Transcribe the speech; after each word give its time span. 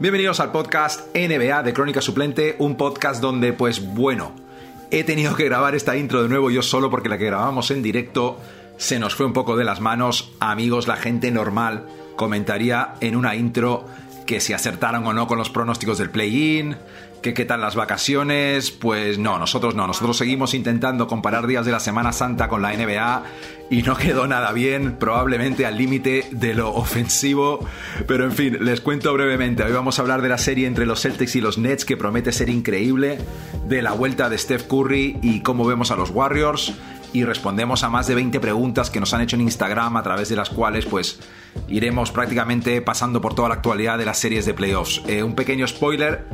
Bienvenidos 0.00 0.40
al 0.40 0.50
podcast 0.50 1.14
NBA 1.14 1.62
de 1.62 1.74
Crónica 1.74 2.00
Suplente, 2.00 2.56
un 2.58 2.78
podcast 2.78 3.20
donde, 3.20 3.52
pues 3.52 3.86
bueno, 3.86 4.32
he 4.90 5.04
tenido 5.04 5.36
que 5.36 5.44
grabar 5.44 5.74
esta 5.74 5.94
intro 5.94 6.22
de 6.22 6.28
nuevo 6.30 6.50
yo 6.50 6.62
solo 6.62 6.88
porque 6.88 7.10
la 7.10 7.18
que 7.18 7.26
grabamos 7.26 7.70
en 7.70 7.82
directo 7.82 8.38
se 8.78 8.98
nos 8.98 9.14
fue 9.14 9.26
un 9.26 9.34
poco 9.34 9.58
de 9.58 9.64
las 9.64 9.82
manos. 9.82 10.32
Amigos, 10.40 10.88
la 10.88 10.96
gente 10.96 11.30
normal 11.30 11.84
comentaría 12.16 12.94
en 13.02 13.14
una 13.14 13.36
intro 13.36 13.84
que 14.24 14.40
si 14.40 14.54
acertaron 14.54 15.06
o 15.06 15.12
no 15.12 15.26
con 15.26 15.36
los 15.36 15.50
pronósticos 15.50 15.98
del 15.98 16.08
play-in, 16.08 16.76
que 17.22 17.34
qué 17.34 17.44
tal 17.44 17.60
las 17.60 17.76
vacaciones, 17.76 18.70
pues 18.70 19.18
no, 19.18 19.38
nosotros 19.38 19.74
no, 19.74 19.86
nosotros 19.86 20.16
seguimos 20.16 20.54
intentando 20.54 21.06
comparar 21.06 21.46
días 21.46 21.66
de 21.66 21.72
la 21.72 21.80
Semana 21.80 22.12
Santa 22.12 22.48
con 22.48 22.62
la 22.62 22.72
NBA 22.72 23.24
y 23.70 23.82
no 23.82 23.96
quedó 23.96 24.26
nada 24.26 24.52
bien, 24.52 24.96
probablemente 24.96 25.66
al 25.66 25.76
límite 25.76 26.26
de 26.30 26.54
lo 26.54 26.74
ofensivo, 26.74 27.66
pero 28.06 28.24
en 28.24 28.32
fin, 28.32 28.58
les 28.64 28.80
cuento 28.80 29.12
brevemente, 29.12 29.62
hoy 29.62 29.72
vamos 29.72 29.98
a 29.98 30.02
hablar 30.02 30.22
de 30.22 30.28
la 30.28 30.38
serie 30.38 30.66
entre 30.66 30.86
los 30.86 31.02
Celtics 31.02 31.36
y 31.36 31.40
los 31.40 31.58
Nets 31.58 31.84
que 31.84 31.96
promete 31.96 32.32
ser 32.32 32.48
increíble, 32.48 33.18
de 33.66 33.82
la 33.82 33.92
vuelta 33.92 34.28
de 34.28 34.38
Steph 34.38 34.66
Curry 34.66 35.18
y 35.22 35.42
cómo 35.42 35.66
vemos 35.66 35.90
a 35.90 35.96
los 35.96 36.10
Warriors, 36.10 36.74
y 37.12 37.24
respondemos 37.24 37.82
a 37.82 37.90
más 37.90 38.06
de 38.06 38.14
20 38.14 38.40
preguntas 38.40 38.90
que 38.90 39.00
nos 39.00 39.12
han 39.14 39.20
hecho 39.20 39.36
en 39.36 39.42
Instagram 39.42 39.96
a 39.96 40.02
través 40.02 40.28
de 40.28 40.36
las 40.36 40.48
cuales 40.48 40.86
pues 40.86 41.18
iremos 41.68 42.12
prácticamente 42.12 42.80
pasando 42.82 43.20
por 43.20 43.34
toda 43.34 43.48
la 43.48 43.56
actualidad 43.56 43.98
de 43.98 44.04
las 44.04 44.18
series 44.18 44.46
de 44.46 44.54
playoffs. 44.54 45.02
Eh, 45.08 45.22
un 45.22 45.34
pequeño 45.34 45.66
spoiler, 45.66 46.24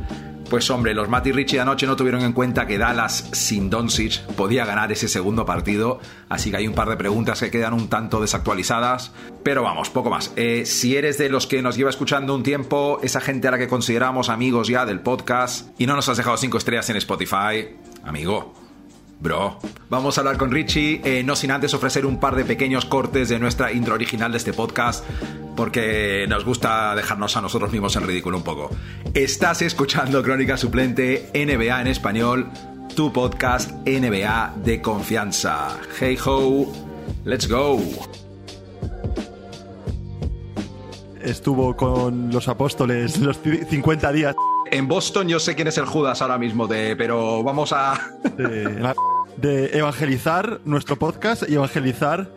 pues 0.48 0.70
hombre, 0.70 0.94
los 0.94 1.08
Matt 1.08 1.26
y 1.26 1.32
Richie 1.32 1.60
anoche 1.60 1.86
no 1.86 1.96
tuvieron 1.96 2.22
en 2.22 2.32
cuenta 2.32 2.66
que 2.66 2.78
Dallas 2.78 3.28
sin 3.32 3.70
Doncic 3.70 4.22
podía 4.34 4.64
ganar 4.64 4.92
ese 4.92 5.08
segundo 5.08 5.44
partido, 5.44 6.00
así 6.28 6.50
que 6.50 6.58
hay 6.58 6.66
un 6.66 6.74
par 6.74 6.88
de 6.88 6.96
preguntas 6.96 7.40
que 7.40 7.50
quedan 7.50 7.74
un 7.74 7.88
tanto 7.88 8.20
desactualizadas, 8.20 9.12
pero 9.42 9.62
vamos, 9.62 9.90
poco 9.90 10.10
más. 10.10 10.32
Eh, 10.36 10.64
si 10.66 10.96
eres 10.96 11.18
de 11.18 11.28
los 11.28 11.46
que 11.46 11.62
nos 11.62 11.76
lleva 11.76 11.90
escuchando 11.90 12.34
un 12.34 12.42
tiempo, 12.42 13.00
esa 13.02 13.20
gente 13.20 13.48
a 13.48 13.50
la 13.50 13.58
que 13.58 13.68
consideramos 13.68 14.28
amigos 14.28 14.68
ya 14.68 14.86
del 14.86 15.00
podcast 15.00 15.68
y 15.78 15.86
no 15.86 15.94
nos 15.94 16.08
has 16.08 16.16
dejado 16.16 16.36
5 16.36 16.58
estrellas 16.58 16.88
en 16.90 16.96
Spotify, 16.96 17.68
amigo, 18.04 18.54
Bro, 19.18 19.58
vamos 19.88 20.18
a 20.18 20.20
hablar 20.20 20.36
con 20.36 20.50
Richie, 20.50 21.00
eh, 21.04 21.22
no 21.24 21.36
sin 21.36 21.50
antes 21.50 21.72
ofrecer 21.74 22.04
un 22.04 22.20
par 22.20 22.36
de 22.36 22.44
pequeños 22.44 22.84
cortes 22.84 23.28
de 23.28 23.38
nuestra 23.38 23.72
intro 23.72 23.94
original 23.94 24.30
de 24.30 24.38
este 24.38 24.52
podcast, 24.52 25.04
porque 25.56 26.26
nos 26.28 26.44
gusta 26.44 26.94
dejarnos 26.94 27.36
a 27.36 27.40
nosotros 27.40 27.72
mismos 27.72 27.96
en 27.96 28.06
ridículo 28.06 28.36
un 28.36 28.44
poco. 28.44 28.70
Estás 29.14 29.62
escuchando 29.62 30.22
Crónica 30.22 30.56
Suplente 30.56 31.30
NBA 31.34 31.80
en 31.80 31.86
español, 31.86 32.50
tu 32.94 33.12
podcast 33.12 33.70
NBA 33.86 34.54
de 34.62 34.82
confianza. 34.82 35.78
Hey 35.98 36.18
ho, 36.24 36.70
let's 37.24 37.48
go. 37.48 37.80
Estuvo 41.22 41.74
con 41.74 42.30
los 42.30 42.46
apóstoles 42.48 43.18
los 43.18 43.38
50 43.38 44.12
días. 44.12 44.36
En 44.76 44.88
Boston 44.88 45.26
yo 45.26 45.40
sé 45.40 45.54
quién 45.54 45.68
es 45.68 45.78
el 45.78 45.86
Judas 45.86 46.20
ahora 46.20 46.36
mismo, 46.36 46.66
de, 46.66 46.96
pero 46.96 47.42
vamos 47.42 47.72
a... 47.72 47.98
de, 48.36 48.94
de 49.38 49.78
evangelizar 49.78 50.60
nuestro 50.66 50.96
podcast 50.98 51.48
y 51.48 51.54
evangelizar 51.54 52.30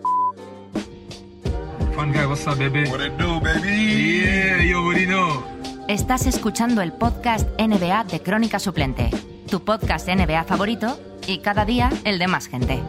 what's 2.30 2.48
up, 2.48 2.58
baby? 2.58 2.90
What 2.90 3.02
it 3.06 3.18
do, 3.18 3.42
baby? 3.42 4.24
Yeah, 4.24 4.64
you 4.64 4.78
already 4.78 5.06
know. 5.06 5.44
Estás 5.90 6.28
escuchando 6.28 6.82
el 6.82 6.94
podcast 6.94 7.50
NBA 7.60 8.06
de 8.06 8.22
Crónica 8.22 8.58
Suplente, 8.58 9.10
tu 9.50 9.66
podcast 9.66 10.08
NBA 10.08 10.46
favorito 10.46 10.98
y 11.28 11.40
cada 11.40 11.66
día 11.66 11.90
el 12.06 12.20
de 12.20 12.28
más 12.28 12.48
gente. 12.48 12.82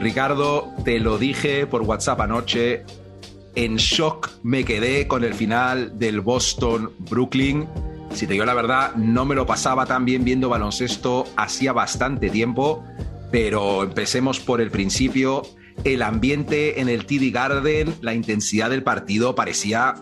Ricardo, 0.00 0.72
te 0.84 0.98
lo 0.98 1.16
dije 1.16 1.68
por 1.68 1.82
WhatsApp 1.82 2.22
anoche, 2.22 2.84
en 3.54 3.76
shock 3.76 4.30
me 4.42 4.64
quedé 4.64 5.06
con 5.06 5.24
el 5.24 5.34
final 5.34 5.98
del 5.98 6.20
Boston-Brooklyn. 6.20 7.68
Si 8.12 8.26
te 8.26 8.34
digo 8.34 8.44
la 8.44 8.54
verdad, 8.54 8.94
no 8.96 9.24
me 9.24 9.34
lo 9.34 9.46
pasaba 9.46 9.86
tan 9.86 10.04
bien 10.04 10.24
viendo 10.24 10.48
baloncesto 10.48 11.24
hacía 11.36 11.72
bastante 11.72 12.30
tiempo, 12.30 12.84
pero 13.30 13.82
empecemos 13.82 14.40
por 14.40 14.60
el 14.60 14.70
principio. 14.70 15.42
El 15.84 16.02
ambiente 16.02 16.80
en 16.80 16.88
el 16.88 17.06
TD 17.06 17.32
Garden, 17.32 17.94
la 18.02 18.14
intensidad 18.14 18.70
del 18.70 18.82
partido 18.82 19.34
parecía, 19.34 19.94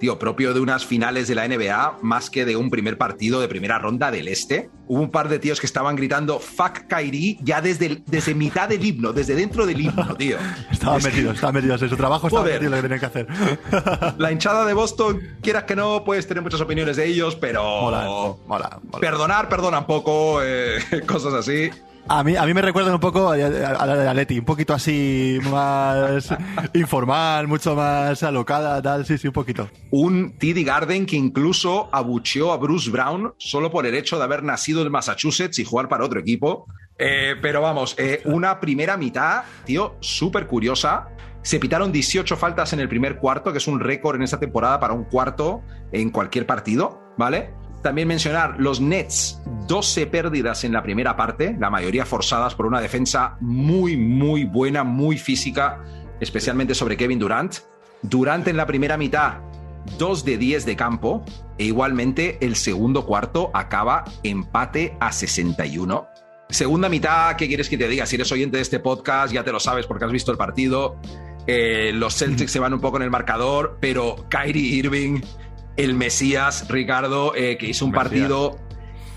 tío, 0.00 0.18
propio 0.18 0.52
de 0.54 0.60
unas 0.60 0.84
finales 0.84 1.28
de 1.28 1.34
la 1.34 1.46
NBA 1.48 1.98
más 2.02 2.28
que 2.30 2.44
de 2.44 2.56
un 2.56 2.68
primer 2.70 2.98
partido 2.98 3.40
de 3.40 3.48
primera 3.48 3.78
ronda 3.78 4.10
del 4.10 4.28
Este. 4.28 4.68
Hubo 4.86 5.00
un 5.00 5.10
par 5.10 5.28
de 5.28 5.38
tíos 5.38 5.60
que 5.60 5.66
estaban 5.66 5.96
gritando 5.96 6.38
fuck 6.38 6.86
Kyrie 6.88 7.38
ya 7.42 7.60
desde, 7.62 7.86
el- 7.86 8.02
desde 8.06 8.34
mitad 8.34 8.68
del 8.68 8.84
himno, 8.84 9.12
desde 9.12 9.34
dentro 9.34 9.64
del 9.66 9.80
himno, 9.80 10.14
tío. 10.18 10.36
Estaban 10.70 10.98
Es 10.98 11.04
que- 11.06 11.10
metidos, 11.12 11.34
estaban 11.36 11.54
metidos 11.54 11.80
en 11.82 11.88
su 11.88 11.96
trabajo, 11.96 12.26
estaban 12.26 12.46
metidos 12.46 12.64
en 12.64 12.70
lo 12.70 12.76
que 12.76 12.82
tenían 12.82 13.00
que 13.00 13.06
hacer. 13.06 14.14
La 14.18 14.30
hinchada 14.32 14.64
de 14.66 14.74
Boston, 14.74 15.20
quieras 15.40 15.64
que 15.64 15.76
no, 15.76 16.04
puedes 16.04 16.26
tener 16.26 16.42
muchas 16.42 16.60
opiniones 16.60 16.96
de 16.96 17.06
ellos, 17.06 17.36
pero. 17.36 17.62
Mola, 17.62 18.04
mola, 18.46 18.80
mola. 18.82 19.00
Perdonar, 19.00 19.48
perdonan 19.48 19.86
poco, 19.86 20.40
eh, 20.42 20.78
cosas 21.06 21.32
así. 21.34 21.70
A 22.06 22.22
mí, 22.22 22.36
a 22.36 22.44
mí 22.44 22.52
me 22.52 22.60
recuerdan 22.60 22.92
un 22.92 23.00
poco 23.00 23.30
a, 23.30 23.36
la 23.36 23.96
de 23.96 24.08
Atleti, 24.08 24.38
un 24.38 24.44
poquito 24.44 24.74
así 24.74 25.38
más 25.50 26.28
informal, 26.74 27.48
mucho 27.48 27.74
más 27.74 28.22
alocada, 28.22 28.82
tal, 28.82 29.06
sí, 29.06 29.16
sí, 29.16 29.28
un 29.28 29.32
poquito. 29.32 29.70
Un 29.90 30.36
TD 30.36 30.64
Garden 30.64 31.06
que 31.06 31.16
incluso 31.16 31.88
abucheó 31.92 32.52
a 32.52 32.58
Bruce 32.58 32.90
Brown 32.90 33.34
solo 33.38 33.70
por 33.70 33.86
el 33.86 33.94
hecho 33.94 34.18
de 34.18 34.24
haber 34.24 34.42
nacido 34.42 34.82
en 34.82 34.92
Massachusetts 34.92 35.58
y 35.58 35.64
jugar 35.64 35.88
para 35.88 36.04
otro 36.04 36.20
equipo. 36.20 36.66
Eh, 36.98 37.36
pero 37.40 37.62
vamos, 37.62 37.94
eh, 37.98 38.20
una 38.26 38.60
primera 38.60 38.98
mitad, 38.98 39.44
tío, 39.64 39.96
súper 40.00 40.46
curiosa. 40.46 41.08
Se 41.40 41.58
pitaron 41.58 41.90
18 41.90 42.36
faltas 42.36 42.74
en 42.74 42.80
el 42.80 42.88
primer 42.88 43.16
cuarto, 43.16 43.50
que 43.50 43.58
es 43.58 43.66
un 43.66 43.80
récord 43.80 44.16
en 44.16 44.22
esta 44.22 44.38
temporada 44.38 44.78
para 44.78 44.92
un 44.92 45.04
cuarto 45.04 45.62
en 45.90 46.10
cualquier 46.10 46.46
partido, 46.46 47.00
¿vale? 47.16 47.50
También 47.84 48.08
mencionar 48.08 48.54
los 48.56 48.80
Nets, 48.80 49.42
12 49.68 50.06
pérdidas 50.06 50.64
en 50.64 50.72
la 50.72 50.82
primera 50.82 51.16
parte, 51.16 51.54
la 51.60 51.68
mayoría 51.68 52.06
forzadas 52.06 52.54
por 52.54 52.64
una 52.64 52.80
defensa 52.80 53.36
muy, 53.42 53.94
muy 53.98 54.44
buena, 54.44 54.84
muy 54.84 55.18
física, 55.18 55.84
especialmente 56.18 56.74
sobre 56.74 56.96
Kevin 56.96 57.18
Durant. 57.18 57.56
Durant 58.00 58.48
en 58.48 58.56
la 58.56 58.64
primera 58.66 58.96
mitad, 58.96 59.34
2 59.98 60.24
de 60.24 60.38
10 60.38 60.64
de 60.64 60.76
campo, 60.76 61.26
e 61.58 61.64
igualmente 61.64 62.38
el 62.40 62.56
segundo 62.56 63.04
cuarto 63.04 63.50
acaba 63.52 64.04
empate 64.22 64.96
a 64.98 65.12
61. 65.12 66.06
Segunda 66.48 66.88
mitad, 66.88 67.36
¿qué 67.36 67.48
quieres 67.48 67.68
que 67.68 67.76
te 67.76 67.86
diga? 67.86 68.06
Si 68.06 68.16
eres 68.16 68.32
oyente 68.32 68.56
de 68.56 68.62
este 68.62 68.80
podcast, 68.80 69.30
ya 69.30 69.44
te 69.44 69.52
lo 69.52 69.60
sabes 69.60 69.86
porque 69.86 70.06
has 70.06 70.12
visto 70.12 70.32
el 70.32 70.38
partido. 70.38 70.96
Eh, 71.46 71.90
los 71.92 72.16
Celtics 72.16 72.50
se 72.50 72.60
van 72.60 72.72
un 72.72 72.80
poco 72.80 72.96
en 72.96 73.02
el 73.02 73.10
marcador, 73.10 73.76
pero 73.78 74.24
Kyrie 74.30 74.76
Irving, 74.76 75.20
el 75.76 75.94
Mesías, 75.94 76.68
Ricardo, 76.68 77.34
eh, 77.34 77.56
que 77.58 77.66
hizo 77.66 77.84
un 77.84 77.92
Mesías. 77.92 78.04
partido 78.04 78.58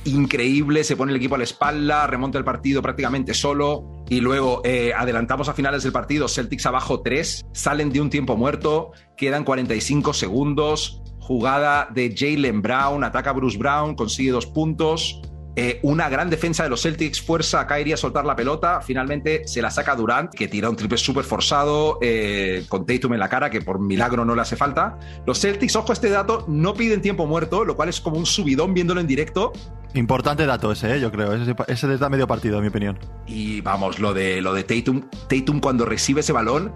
increíble, 0.05 0.83
se 0.83 0.95
pone 0.95 1.11
el 1.11 1.17
equipo 1.17 1.35
a 1.35 1.37
la 1.37 1.43
espalda, 1.43 2.07
remonta 2.07 2.37
el 2.37 2.43
partido 2.43 2.81
prácticamente 2.81 3.33
solo 3.33 4.03
y 4.09 4.21
luego 4.21 4.61
eh, 4.63 4.93
adelantamos 4.95 5.49
a 5.49 5.53
finales 5.53 5.83
del 5.83 5.91
partido, 5.91 6.27
Celtics 6.27 6.65
abajo 6.65 7.01
3, 7.01 7.47
salen 7.51 7.91
de 7.91 7.99
un 7.99 8.09
tiempo 8.09 8.37
muerto, 8.37 8.91
quedan 9.17 9.43
45 9.43 10.13
segundos, 10.13 11.01
jugada 11.19 11.89
de 11.93 12.15
Jalen 12.17 12.61
Brown, 12.61 13.03
ataca 13.03 13.31
a 13.31 13.33
Bruce 13.33 13.57
Brown, 13.57 13.95
consigue 13.95 14.31
dos 14.31 14.45
puntos. 14.45 15.21
Eh, 15.59 15.79
una 15.81 16.07
gran 16.07 16.29
defensa 16.29 16.61
de 16.61 16.69
los 16.69 16.83
Celtics 16.83 17.19
fuerza 17.19 17.61
a 17.61 17.65
Kyrie 17.65 17.95
a 17.95 17.97
soltar 17.97 18.23
la 18.25 18.35
pelota. 18.35 18.79
Finalmente 18.79 19.41
se 19.47 19.59
la 19.59 19.71
saca 19.71 19.95
Durant, 19.95 20.31
que 20.31 20.47
tira 20.47 20.69
un 20.69 20.75
triple 20.75 20.99
súper 20.99 21.23
forzado 21.23 21.97
eh, 21.99 22.63
con 22.69 22.85
Tatum 22.85 23.13
en 23.13 23.19
la 23.19 23.27
cara, 23.27 23.49
que 23.49 23.61
por 23.61 23.79
milagro 23.79 24.23
no 24.23 24.35
le 24.35 24.41
hace 24.43 24.55
falta. 24.55 24.99
Los 25.25 25.41
Celtics, 25.41 25.75
ojo 25.75 25.91
a 25.91 25.93
este 25.93 26.11
dato, 26.11 26.45
no 26.47 26.75
piden 26.75 27.01
tiempo 27.01 27.25
muerto, 27.25 27.65
lo 27.65 27.75
cual 27.75 27.89
es 27.89 27.99
como 27.99 28.19
un 28.19 28.27
subidón 28.27 28.75
viéndolo 28.75 29.01
en 29.01 29.07
directo. 29.07 29.51
Importante 29.95 30.45
dato 30.45 30.71
ese, 30.71 30.95
¿eh? 30.95 30.99
yo 30.99 31.11
creo. 31.11 31.33
Ese, 31.33 31.55
ese 31.67 31.87
medio 32.07 32.27
partido, 32.27 32.57
en 32.57 32.61
mi 32.61 32.67
opinión. 32.67 32.99
Y 33.25 33.61
vamos, 33.61 33.97
lo 33.97 34.13
de, 34.13 34.43
lo 34.43 34.53
de 34.53 34.63
Tatum, 34.63 35.09
Tatum 35.27 35.59
cuando 35.59 35.85
recibe 35.85 36.19
ese 36.19 36.33
balón 36.33 36.71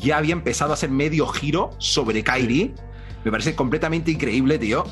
ya 0.00 0.16
había 0.16 0.32
empezado 0.32 0.70
a 0.70 0.74
hacer 0.74 0.88
medio 0.88 1.26
giro 1.26 1.72
sobre 1.76 2.24
Kyrie. 2.24 2.74
Me 3.24 3.30
parece 3.30 3.54
completamente 3.54 4.10
increíble, 4.10 4.58
tío. 4.58 4.86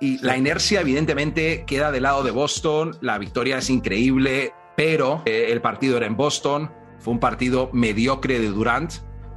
Y 0.00 0.18
la 0.24 0.36
inercia, 0.36 0.80
evidentemente, 0.80 1.64
queda 1.66 1.92
del 1.92 2.04
lado 2.04 2.22
de 2.22 2.30
Boston. 2.30 2.96
La 3.02 3.18
victoria 3.18 3.58
es 3.58 3.68
increíble, 3.68 4.52
pero 4.76 5.22
eh, 5.26 5.48
el 5.50 5.60
partido 5.60 5.96
era 5.98 6.06
en 6.06 6.16
Boston. 6.16 6.72
Fue 6.98 7.12
un 7.12 7.20
partido 7.20 7.70
mediocre 7.72 8.38
de 8.40 8.48
Durant, 8.48 8.92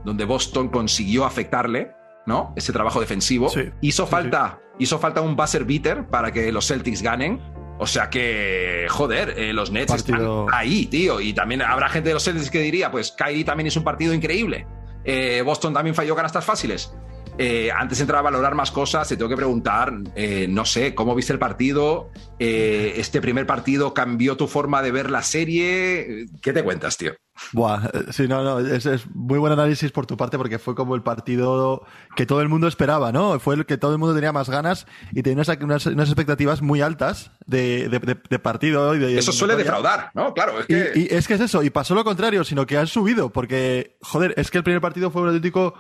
donde 0.06 0.26
Boston 0.26 0.70
consiguió 0.70 1.26
afectarle, 1.26 1.92
¿no? 2.26 2.54
Ese 2.56 2.72
trabajo 2.72 3.00
defensivo. 3.02 3.50
Sí, 3.50 3.70
hizo 3.82 4.06
sí, 4.06 4.12
falta, 4.12 4.60
hizo 4.80 5.00
falta 5.00 5.22
un 5.22 5.36
buzzer 5.36 5.66
beater 5.66 6.08
para 6.08 6.32
que 6.32 6.52
los 6.52 6.68
Celtics 6.68 7.02
ganen. 7.02 7.42
O 7.80 7.88
sea 7.88 8.10
que, 8.10 8.86
joder, 8.90 9.34
eh, 9.38 9.52
los 9.52 9.72
Nets 9.72 9.92
Partido- 9.92 10.46
están 10.46 10.60
ahí, 10.60 10.86
tío. 10.86 11.20
Y 11.20 11.34
también 11.34 11.62
habrá 11.62 11.90
gente 11.90 12.10
de 12.10 12.14
los 12.14 12.24
Celtics 12.24 12.50
que 12.50 12.60
diría, 12.60 12.92
pues 12.92 13.12
Kyrie 13.12 13.44
también 13.44 13.68
es 13.68 13.76
un 13.76 13.84
partido 13.84 14.14
increíble. 14.14 14.66
Eh, 15.04 15.42
Boston 15.44 15.74
también 15.74 15.94
falló 15.96 16.16
canastas 16.16 16.46
fáciles. 16.46 16.94
Eh, 17.38 17.72
antes 17.72 17.98
de 17.98 18.04
entrar 18.04 18.20
a 18.20 18.24
valorar 18.24 18.54
más 18.54 18.72
cosas, 18.72 19.08
te 19.08 19.18
tengo 19.18 19.30
que 19.30 19.36
preguntar, 19.36 19.94
eh, 20.16 20.48
no 20.50 20.66
sé, 20.66 20.94
¿cómo 20.94 21.16
viste 21.16 21.34
el 21.34 21.40
partido? 21.40 22.12
Eh, 22.40 22.94
¿Este 22.98 23.22
primer 23.22 23.48
partido 23.48 23.94
cambió 23.94 24.38
tu 24.38 24.48
forma 24.48 24.82
de 24.82 24.92
ver 24.92 25.10
la 25.10 25.24
serie? 25.24 26.28
¿Qué 26.42 26.54
te 26.54 26.64
cuentas, 26.64 26.98
tío? 26.98 27.14
Buah, 27.52 27.90
sí, 28.12 28.28
no, 28.28 28.44
no, 28.44 28.60
es, 28.60 28.86
es, 28.86 29.08
muy 29.14 29.40
buen 29.40 29.52
análisis 29.52 29.92
por 29.92 30.06
tu 30.06 30.18
parte 30.18 30.38
porque 30.38 30.60
fue 30.60 30.76
como 30.76 30.94
el 30.94 31.02
partido 31.02 31.84
que 32.16 32.28
todo 32.28 32.42
el 32.42 32.50
mundo 32.50 32.68
esperaba, 32.68 33.12
¿no? 33.12 33.40
Fue 33.40 33.56
el 33.56 33.66
que 33.66 33.78
todo 33.78 33.92
el 33.92 33.98
mundo 33.98 34.14
tenía 34.14 34.32
más 34.32 34.50
ganas 34.50 34.86
y 35.12 35.24
tenía 35.24 35.44
unas, 35.62 35.86
unas, 35.88 36.10
expectativas 36.10 36.62
muy 36.62 36.82
altas 36.82 37.32
de, 37.48 37.90
de, 37.90 38.18
de, 38.30 38.40
partido. 38.40 38.94
Y 38.96 39.00
de, 39.00 39.18
eso 39.18 39.32
suele 39.32 39.56
defraudar, 39.56 40.12
¿no? 40.14 40.34
Claro, 40.34 40.60
es 40.60 40.68
que... 40.68 40.92
Y, 40.96 41.00
y, 41.02 41.08
es 41.10 41.28
que 41.28 41.34
es 41.34 41.42
eso, 41.42 41.64
y 41.64 41.72
pasó 41.72 41.96
lo 41.96 42.04
contrario, 42.04 42.44
sino 42.44 42.68
que 42.68 42.78
han 42.78 42.88
subido 42.88 43.32
porque, 43.32 43.98
joder, 44.02 44.36
es 44.38 44.52
que 44.52 44.60
el 44.60 44.64
primer 44.64 44.82
partido 44.82 45.10
fue 45.10 45.24
un 45.24 45.30
auténtico, 45.30 45.74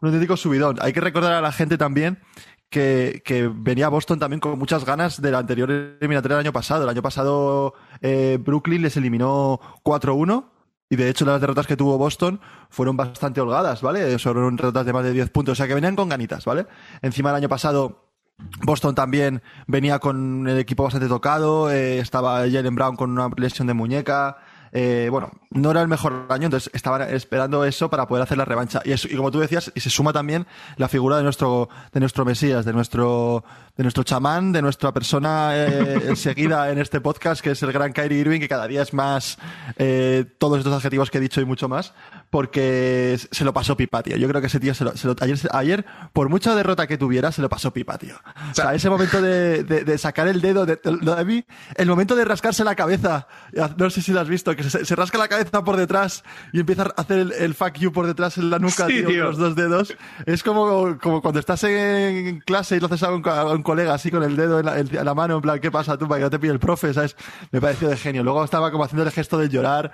un 0.00 0.08
auténtico 0.08 0.36
subidón. 0.36 0.76
Hay 0.80 0.92
que 0.92 1.00
recordar 1.00 1.32
a 1.32 1.40
la 1.40 1.52
gente 1.52 1.78
también 1.78 2.18
que, 2.70 3.50
venía 3.54 3.88
Boston 3.88 4.18
también 4.18 4.40
con 4.40 4.58
muchas 4.58 4.84
ganas 4.84 5.20
de 5.20 5.30
la 5.30 5.38
anterior 5.38 5.70
eliminatoria 5.70 6.36
del 6.36 6.46
año 6.46 6.52
pasado. 6.52 6.84
El 6.84 6.90
año 6.90 7.02
pasado 7.02 7.74
eh, 8.00 8.38
Brooklyn 8.40 8.82
les 8.82 8.96
eliminó 8.96 9.60
4-1 9.82 10.44
y 10.90 10.96
de 10.96 11.08
hecho 11.08 11.24
las 11.24 11.40
derrotas 11.40 11.66
que 11.66 11.76
tuvo 11.76 11.98
Boston 11.98 12.40
fueron 12.70 12.96
bastante 12.96 13.40
holgadas, 13.40 13.82
¿vale? 13.82 14.18
Fueron 14.18 14.56
derrotas 14.56 14.86
de 14.86 14.92
más 14.92 15.04
de 15.04 15.12
10 15.12 15.30
puntos, 15.30 15.52
o 15.52 15.56
sea 15.56 15.66
que 15.66 15.74
venían 15.74 15.96
con 15.96 16.08
ganitas, 16.08 16.44
¿vale? 16.44 16.66
Encima 17.02 17.30
el 17.30 17.36
año 17.36 17.48
pasado 17.48 18.08
Boston 18.62 18.94
también 18.94 19.42
venía 19.66 19.98
con 19.98 20.46
el 20.46 20.58
equipo 20.58 20.84
bastante 20.84 21.08
tocado, 21.08 21.70
eh, 21.70 21.98
estaba 21.98 22.40
Jalen 22.40 22.74
Brown 22.74 22.96
con 22.96 23.10
una 23.10 23.28
lesión 23.36 23.66
de 23.66 23.74
muñeca, 23.74 24.38
eh, 24.72 25.08
bueno, 25.10 25.30
no 25.50 25.70
era 25.70 25.82
el 25.82 25.88
mejor 25.88 26.26
año, 26.28 26.46
entonces 26.46 26.70
estaban 26.74 27.02
esperando 27.14 27.64
eso 27.64 27.88
para 27.88 28.06
poder 28.06 28.22
hacer 28.22 28.38
la 28.38 28.44
revancha. 28.44 28.82
Y, 28.84 29.16
como 29.16 29.30
tú 29.30 29.40
decías, 29.40 29.72
y 29.74 29.80
se 29.80 29.90
suma 29.90 30.12
también 30.12 30.46
la 30.76 30.88
figura 30.88 31.16
de 31.16 31.22
nuestro, 31.22 31.68
de 31.92 32.00
nuestro 32.00 32.24
Mesías, 32.24 32.64
de 32.64 32.72
nuestro, 32.72 33.44
de 33.76 33.82
nuestro 33.82 34.02
chamán, 34.02 34.52
de 34.52 34.62
nuestra 34.62 34.92
persona 34.92 35.52
eh, 35.54 36.16
seguida 36.16 36.70
en 36.70 36.78
este 36.78 37.00
podcast, 37.00 37.40
que 37.40 37.52
es 37.52 37.62
el 37.62 37.72
gran 37.72 37.92
Kyrie 37.92 38.18
Irving, 38.18 38.40
que 38.40 38.48
cada 38.48 38.66
día 38.66 38.82
es 38.82 38.92
más 38.92 39.38
eh, 39.76 40.24
todos 40.38 40.58
estos 40.58 40.72
adjetivos 40.74 41.10
que 41.10 41.18
he 41.18 41.20
dicho 41.20 41.40
y 41.40 41.44
mucho 41.44 41.68
más, 41.68 41.94
porque 42.30 43.18
se 43.30 43.44
lo 43.44 43.52
pasó 43.52 43.76
pipa, 43.76 44.02
tío. 44.02 44.16
Yo 44.16 44.28
creo 44.28 44.40
que 44.40 44.48
ese 44.48 44.60
tío 44.60 44.74
se 44.74 44.84
lo, 44.84 44.96
se 44.96 45.08
ayer, 45.52 45.86
por 46.12 46.28
mucha 46.28 46.54
derrota 46.54 46.86
que 46.86 46.98
tuviera, 46.98 47.32
se 47.32 47.40
lo 47.40 47.48
pasó 47.48 47.72
pipa, 47.72 47.96
tío. 47.98 48.16
O 48.50 48.54
sea, 48.54 48.74
ese 48.74 48.90
momento 48.90 49.22
de, 49.22 49.98
sacar 49.98 50.28
el 50.28 50.40
dedo, 50.40 50.66
de, 50.66 50.76
de 50.76 51.46
el 51.76 51.86
momento 51.86 52.16
de 52.16 52.24
rascarse 52.24 52.64
la 52.64 52.74
cabeza, 52.74 53.28
no 53.76 53.90
sé 53.90 54.02
si 54.02 54.12
lo 54.12 54.20
has 54.20 54.28
visto, 54.28 54.50
que 54.58 54.68
se, 54.68 54.84
se, 54.84 54.96
rasca 54.96 55.18
la 55.18 55.28
cabeza 55.28 55.62
por 55.62 55.76
detrás 55.76 56.24
y 56.52 56.60
empieza 56.60 56.82
a 56.82 57.00
hacer 57.00 57.18
el, 57.18 57.32
el 57.32 57.54
fuck 57.54 57.74
you 57.74 57.92
por 57.92 58.06
detrás 58.06 58.36
en 58.38 58.50
la 58.50 58.58
nuca, 58.58 58.86
sí, 58.86 58.98
tío, 58.98 59.08
tío, 59.08 59.22
con 59.22 59.30
los 59.30 59.38
dos 59.38 59.54
dedos. 59.54 59.96
Es 60.26 60.42
como, 60.42 60.98
como 60.98 61.22
cuando 61.22 61.40
estás 61.40 61.62
en 61.64 62.40
clase 62.40 62.76
y 62.76 62.80
lo 62.80 62.86
haces 62.86 63.02
a 63.04 63.12
un, 63.12 63.26
a 63.26 63.44
un 63.46 63.62
colega 63.62 63.94
así 63.94 64.10
con 64.10 64.22
el 64.22 64.36
dedo 64.36 64.58
en 64.58 64.66
la, 64.66 64.78
en 64.78 65.04
la, 65.04 65.14
mano, 65.14 65.36
en 65.36 65.42
plan, 65.42 65.60
¿qué 65.60 65.70
pasa 65.70 65.96
tú? 65.96 66.08
Para 66.08 66.18
que 66.18 66.24
no 66.24 66.30
te 66.30 66.38
pille 66.38 66.52
el 66.52 66.58
profe, 66.58 66.92
¿sabes? 66.92 67.16
Me 67.52 67.60
pareció 67.60 67.88
de 67.88 67.96
genio. 67.96 68.24
Luego 68.24 68.44
estaba 68.44 68.70
como 68.70 68.84
haciendo 68.84 69.04
el 69.04 69.12
gesto 69.12 69.38
de 69.38 69.48
llorar. 69.48 69.92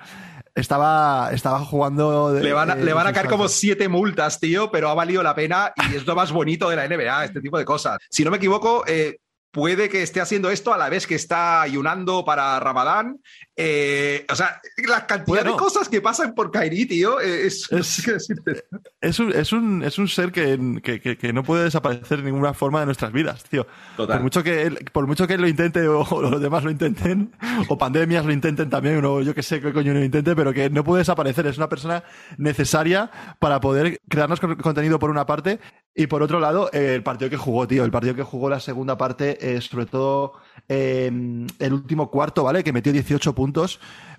Estaba, 0.54 1.30
estaba 1.32 1.58
jugando. 1.60 2.32
De, 2.32 2.42
le 2.42 2.52
van 2.52 2.70
a, 2.70 2.74
eh, 2.74 2.84
le 2.84 2.92
van 2.92 3.06
a 3.08 3.12
caer 3.12 3.28
como 3.28 3.48
siete 3.48 3.88
multas, 3.88 4.38
tío, 4.38 4.70
pero 4.70 4.88
ha 4.88 4.94
valido 4.94 5.22
la 5.22 5.34
pena 5.34 5.72
y 5.90 5.96
es 5.96 6.06
lo 6.06 6.14
más 6.14 6.32
bonito 6.32 6.70
de 6.70 6.76
la 6.76 6.86
NBA, 6.88 7.24
este 7.24 7.40
tipo 7.40 7.58
de 7.58 7.64
cosas. 7.64 7.98
Si 8.08 8.24
no 8.24 8.30
me 8.30 8.36
equivoco, 8.36 8.84
eh, 8.86 9.18
puede 9.54 9.88
que 9.88 10.02
esté 10.02 10.20
haciendo 10.20 10.50
esto 10.50 10.74
a 10.74 10.76
la 10.76 10.88
vez 10.88 11.06
que 11.06 11.14
está 11.14 11.62
ayunando 11.62 12.24
para 12.24 12.58
Ramadán. 12.58 13.20
Eh, 13.56 14.26
o 14.28 14.34
sea, 14.34 14.60
la 14.88 15.06
cantidad 15.06 15.42
bueno, 15.42 15.52
de 15.52 15.56
cosas 15.56 15.88
que 15.88 16.00
pasan 16.00 16.34
por 16.34 16.50
Kairi, 16.50 16.86
tío, 16.86 17.20
es, 17.20 17.70
es, 17.70 18.08
es, 19.00 19.18
un, 19.20 19.32
es, 19.32 19.52
un, 19.52 19.84
es 19.84 19.96
un 19.96 20.08
ser 20.08 20.32
que, 20.32 20.80
que, 20.82 21.16
que, 21.16 21.32
no 21.32 21.44
puede 21.44 21.62
desaparecer 21.62 22.18
de 22.18 22.24
ninguna 22.24 22.52
forma 22.52 22.80
de 22.80 22.86
nuestras 22.86 23.12
vidas, 23.12 23.44
tío. 23.44 23.64
Total. 23.96 24.16
Por 24.16 24.22
mucho 24.24 24.42
que 24.42 24.62
él, 24.62 24.78
por 24.92 25.06
mucho 25.06 25.28
que 25.28 25.34
él 25.34 25.40
lo 25.40 25.46
intente 25.46 25.86
o, 25.86 26.00
o, 26.02 26.22
los 26.22 26.40
demás 26.40 26.64
lo 26.64 26.72
intenten, 26.72 27.32
o 27.68 27.78
pandemias 27.78 28.26
lo 28.26 28.32
intenten 28.32 28.68
también, 28.68 29.04
o 29.04 29.22
yo 29.22 29.36
que 29.36 29.44
sé 29.44 29.60
qué 29.60 29.72
coño 29.72 29.94
lo 29.94 30.02
intente, 30.02 30.34
pero 30.34 30.52
que 30.52 30.68
no 30.68 30.82
puede 30.82 31.02
desaparecer. 31.02 31.46
Es 31.46 31.58
una 31.58 31.68
persona 31.68 32.02
necesaria 32.38 33.08
para 33.38 33.60
poder 33.60 34.00
crearnos 34.08 34.40
contenido 34.40 34.98
por 34.98 35.10
una 35.10 35.26
parte 35.26 35.60
y 35.94 36.08
por 36.08 36.22
otro 36.22 36.40
lado, 36.40 36.70
eh, 36.72 36.94
el 36.96 37.04
partido 37.04 37.30
que 37.30 37.36
jugó, 37.36 37.68
tío, 37.68 37.84
el 37.84 37.92
partido 37.92 38.16
que 38.16 38.24
jugó 38.24 38.50
la 38.50 38.58
segunda 38.58 38.98
parte, 38.98 39.38
eh, 39.40 39.60
sobre 39.60 39.86
todo 39.86 40.32
eh, 40.68 41.06
el 41.06 41.72
último 41.72 42.10
cuarto, 42.10 42.42
¿vale? 42.42 42.64
Que 42.64 42.72
metió 42.72 42.92
18 42.92 43.32
puntos, 43.32 43.78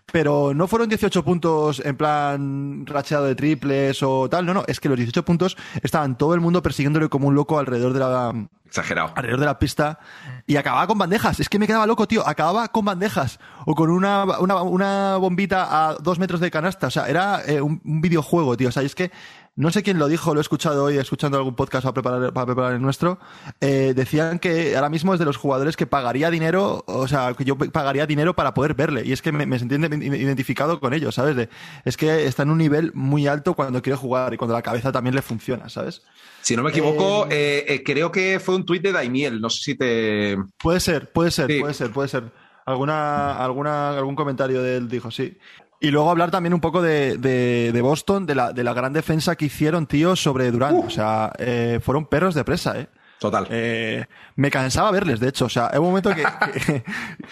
pero 0.09 0.53
no 0.53 0.67
fueron 0.67 0.87
18 0.87 1.25
puntos 1.25 1.81
en 1.83 1.97
plan 1.97 2.85
racheado 2.85 3.25
de 3.25 3.35
triples 3.35 4.01
o 4.03 4.29
tal, 4.29 4.45
no, 4.45 4.53
no, 4.53 4.63
es 4.67 4.79
que 4.79 4.87
los 4.87 4.97
18 4.97 5.25
puntos 5.25 5.57
estaban 5.83 6.17
todo 6.17 6.33
el 6.33 6.39
mundo 6.39 6.61
persiguiéndole 6.61 7.09
como 7.09 7.27
un 7.27 7.35
loco 7.35 7.59
alrededor 7.59 7.91
de 7.91 7.99
la... 7.99 8.47
Exagerado. 8.65 9.11
Alrededor 9.15 9.39
de 9.41 9.45
la 9.45 9.59
pista 9.59 9.99
y 10.47 10.57
acababa 10.57 10.87
con 10.87 10.97
bandejas. 10.97 11.39
Es 11.39 11.47
que 11.47 11.59
me 11.59 11.67
quedaba 11.67 11.85
loco, 11.85 12.07
tío. 12.07 12.27
Acababa 12.27 12.67
con 12.69 12.83
bandejas 12.83 13.39
o 13.65 13.73
con 13.73 13.89
una, 13.89 14.25
una, 14.39 14.63
una 14.63 15.17
bombita 15.17 15.67
a 15.69 15.93
dos 15.93 16.19
metros 16.19 16.41
de 16.41 16.51
canasta. 16.51 16.87
O 16.87 16.89
sea, 16.91 17.07
era 17.07 17.41
eh, 17.45 17.61
un, 17.61 17.79
un 17.85 18.01
videojuego, 18.01 18.57
tío. 18.57 18.69
O 18.69 18.71
sea, 18.71 18.83
y 18.83 18.87
es 18.87 18.95
que 18.95 19.11
no 19.57 19.71
sé 19.71 19.83
quién 19.83 19.97
lo 19.97 20.09
dijo, 20.09 20.33
lo 20.33 20.39
he 20.39 20.41
escuchado 20.41 20.83
hoy, 20.83 20.97
escuchando 20.97 21.37
algún 21.37 21.55
podcast 21.55 21.85
para 21.85 21.93
preparar, 21.93 22.33
para 22.33 22.45
preparar 22.45 22.73
el 22.73 22.81
nuestro, 22.81 23.19
eh, 23.61 23.93
decían 23.95 24.39
que 24.39 24.75
ahora 24.75 24.89
mismo 24.89 25.13
es 25.13 25.19
de 25.19 25.25
los 25.25 25.37
jugadores 25.37 25.77
que 25.77 25.87
pagaría 25.87 26.29
dinero, 26.29 26.83
o 26.87 27.07
sea, 27.07 27.33
que 27.35 27.45
yo 27.45 27.57
pagaría 27.57 28.05
dinero 28.05 28.35
para 28.35 28.53
poder 28.53 28.73
verle. 28.73 29.03
Y 29.05 29.13
es 29.13 29.21
que 29.21 29.31
me, 29.31 29.45
me 29.45 29.57
sentí 29.57 29.75
identificado 29.75 30.81
con 30.81 30.93
ellos, 30.93 31.15
¿sabes? 31.15 31.37
De, 31.37 31.49
es 31.85 31.95
que 31.95 32.25
está 32.25 32.43
en 32.43 32.49
un 32.49 32.57
nivel 32.57 32.91
muy 32.93 33.27
alto 33.27 33.53
cuando 33.53 33.81
quiere 33.81 33.97
jugar 33.97 34.33
y 34.33 34.37
cuando 34.37 34.53
la 34.53 34.61
cabeza 34.61 34.91
también 34.91 35.15
le 35.15 35.21
funciona, 35.21 35.69
¿sabes? 35.69 36.01
Si 36.41 36.57
no 36.57 36.61
me 36.61 36.71
equivoco, 36.71 37.27
eh, 37.31 37.65
eh, 37.67 37.83
creo 37.83 38.11
que 38.11 38.41
fue 38.41 38.55
un 38.55 38.65
tuit 38.65 38.83
de 38.83 38.91
Daimiel, 38.91 39.39
no 39.39 39.49
sé 39.49 39.63
si 39.63 39.75
te... 39.75 40.37
Puede 40.57 40.81
ser, 40.81 41.11
puede 41.13 41.31
ser, 41.31 41.49
sí. 41.49 41.59
puede 41.61 41.73
ser, 41.73 41.91
puede 41.91 42.09
ser. 42.09 42.31
Alguna, 42.65 43.37
alguna, 43.37 43.91
algún 43.91 44.15
comentario 44.15 44.61
de 44.61 44.77
él 44.77 44.89
dijo, 44.89 45.11
sí. 45.11 45.37
Y 45.79 45.91
luego 45.91 46.09
hablar 46.09 46.31
también 46.31 46.53
un 46.53 46.61
poco 46.61 46.81
de, 46.81 47.17
de, 47.17 47.71
de 47.73 47.81
Boston, 47.81 48.25
de 48.25 48.35
la, 48.35 48.53
de 48.53 48.63
la, 48.63 48.73
gran 48.73 48.93
defensa 48.93 49.35
que 49.35 49.45
hicieron, 49.45 49.87
tío, 49.87 50.15
sobre 50.15 50.51
Durant. 50.51 50.77
Uh. 50.77 50.87
O 50.87 50.89
sea, 50.89 51.33
eh, 51.37 51.79
fueron 51.83 52.05
perros 52.05 52.33
de 52.33 52.43
presa, 52.43 52.79
¿eh? 52.79 52.87
Total. 53.19 53.47
Eh, 53.49 54.05
me 54.35 54.51
cansaba 54.51 54.91
verles, 54.91 55.19
de 55.19 55.29
hecho. 55.29 55.45
O 55.45 55.49
sea, 55.49 55.69
hay 55.71 55.79
un 55.79 55.85
momento 55.85 56.13
que, 56.13 56.23
que, 56.65 56.83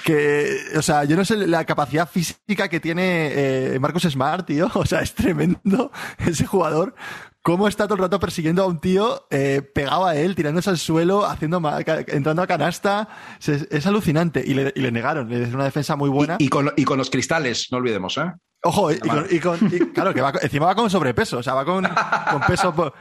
que, 0.04 0.78
o 0.78 0.82
sea, 0.82 1.04
yo 1.04 1.16
no 1.16 1.26
sé 1.26 1.36
la 1.48 1.66
capacidad 1.66 2.10
física 2.10 2.68
que 2.70 2.80
tiene 2.80 3.32
eh, 3.34 3.80
Marcos 3.80 4.04
Smart, 4.04 4.46
tío. 4.46 4.70
O 4.74 4.86
sea, 4.86 5.02
es 5.02 5.14
tremendo 5.14 5.92
ese 6.18 6.46
jugador. 6.46 6.96
Cómo 7.44 7.68
está 7.68 7.86
todo 7.86 7.96
el 7.96 8.02
rato 8.02 8.20
persiguiendo 8.20 8.64
a 8.64 8.68
un 8.68 8.80
tío 8.80 9.28
eh, 9.30 9.62
pegado 9.62 10.06
a 10.06 10.16
él, 10.16 10.34
tirándose 10.34 10.70
al 10.70 10.78
suelo, 10.78 11.26
haciendo 11.26 11.62
entrando 12.08 12.42
a 12.42 12.48
canasta. 12.48 13.10
Es, 13.46 13.68
es 13.70 13.86
alucinante. 13.86 14.42
Y 14.46 14.54
le, 14.54 14.72
y 14.74 14.80
le, 14.80 14.92
negaron. 14.92 15.32
Es 15.32 15.54
una 15.54 15.66
defensa 15.66 15.98
muy 15.98 16.10
buena. 16.10 16.38
Y, 16.40 16.46
y, 16.46 16.48
con, 16.48 16.72
y 16.78 16.86
con 16.86 16.98
los 16.98 17.10
cristales, 17.10 17.68
no 17.70 17.80
olvidemos, 17.80 18.18
¿eh? 18.18 18.32
Ojo, 18.66 18.94
y, 18.94 19.00
con, 19.00 19.28
y 19.30 19.40
con, 19.40 19.58
claro, 19.94 20.14
que 20.14 20.22
va, 20.22 20.32
encima 20.42 20.68
va 20.68 20.76
con 20.76 20.90
sobrepeso, 20.90 21.40
o 21.40 21.44
sea, 21.44 21.54
va 21.54 21.66
con, 21.66 21.86
con 21.86 22.42
peso 22.48 22.74
por, 22.74 22.94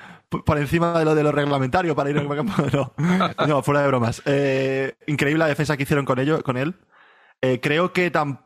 por, 0.45 0.59
encima 0.59 0.99
de 0.99 1.05
lo 1.05 1.15
de 1.15 1.23
lo 1.23 1.31
reglamentario 1.31 1.95
para 1.95 2.11
ir. 2.11 2.17
No, 2.73 2.93
no 3.47 3.63
fuera 3.63 3.83
de 3.83 3.87
bromas. 3.87 4.23
Eh, 4.25 4.97
increíble 5.07 5.39
la 5.39 5.47
defensa 5.47 5.77
que 5.77 5.85
hicieron 5.85 6.05
con 6.05 6.19
ello, 6.19 6.43
con 6.43 6.57
él. 6.57 6.81
Eh, 7.41 7.61
creo 7.63 7.93
que 7.93 8.11
tam, 8.11 8.45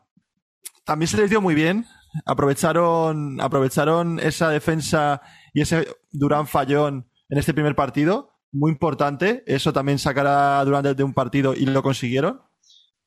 también 0.84 1.08
se 1.08 1.16
les 1.16 1.30
dio 1.30 1.40
muy 1.40 1.54
bien. 1.54 1.86
Aprovecharon, 2.26 3.40
aprovecharon 3.40 4.20
esa 4.20 4.50
defensa 4.50 5.22
y 5.56 5.62
ese 5.62 5.88
Durán 6.12 6.46
fallón 6.46 7.08
en 7.30 7.38
este 7.38 7.54
primer 7.54 7.74
partido. 7.74 8.34
Muy 8.52 8.70
importante. 8.70 9.42
Eso 9.46 9.72
también 9.72 9.98
sacará 9.98 10.62
durante 10.66 10.94
de 10.94 11.02
un 11.02 11.14
partido 11.14 11.54
y 11.54 11.64
lo 11.64 11.82
consiguieron. 11.82 12.42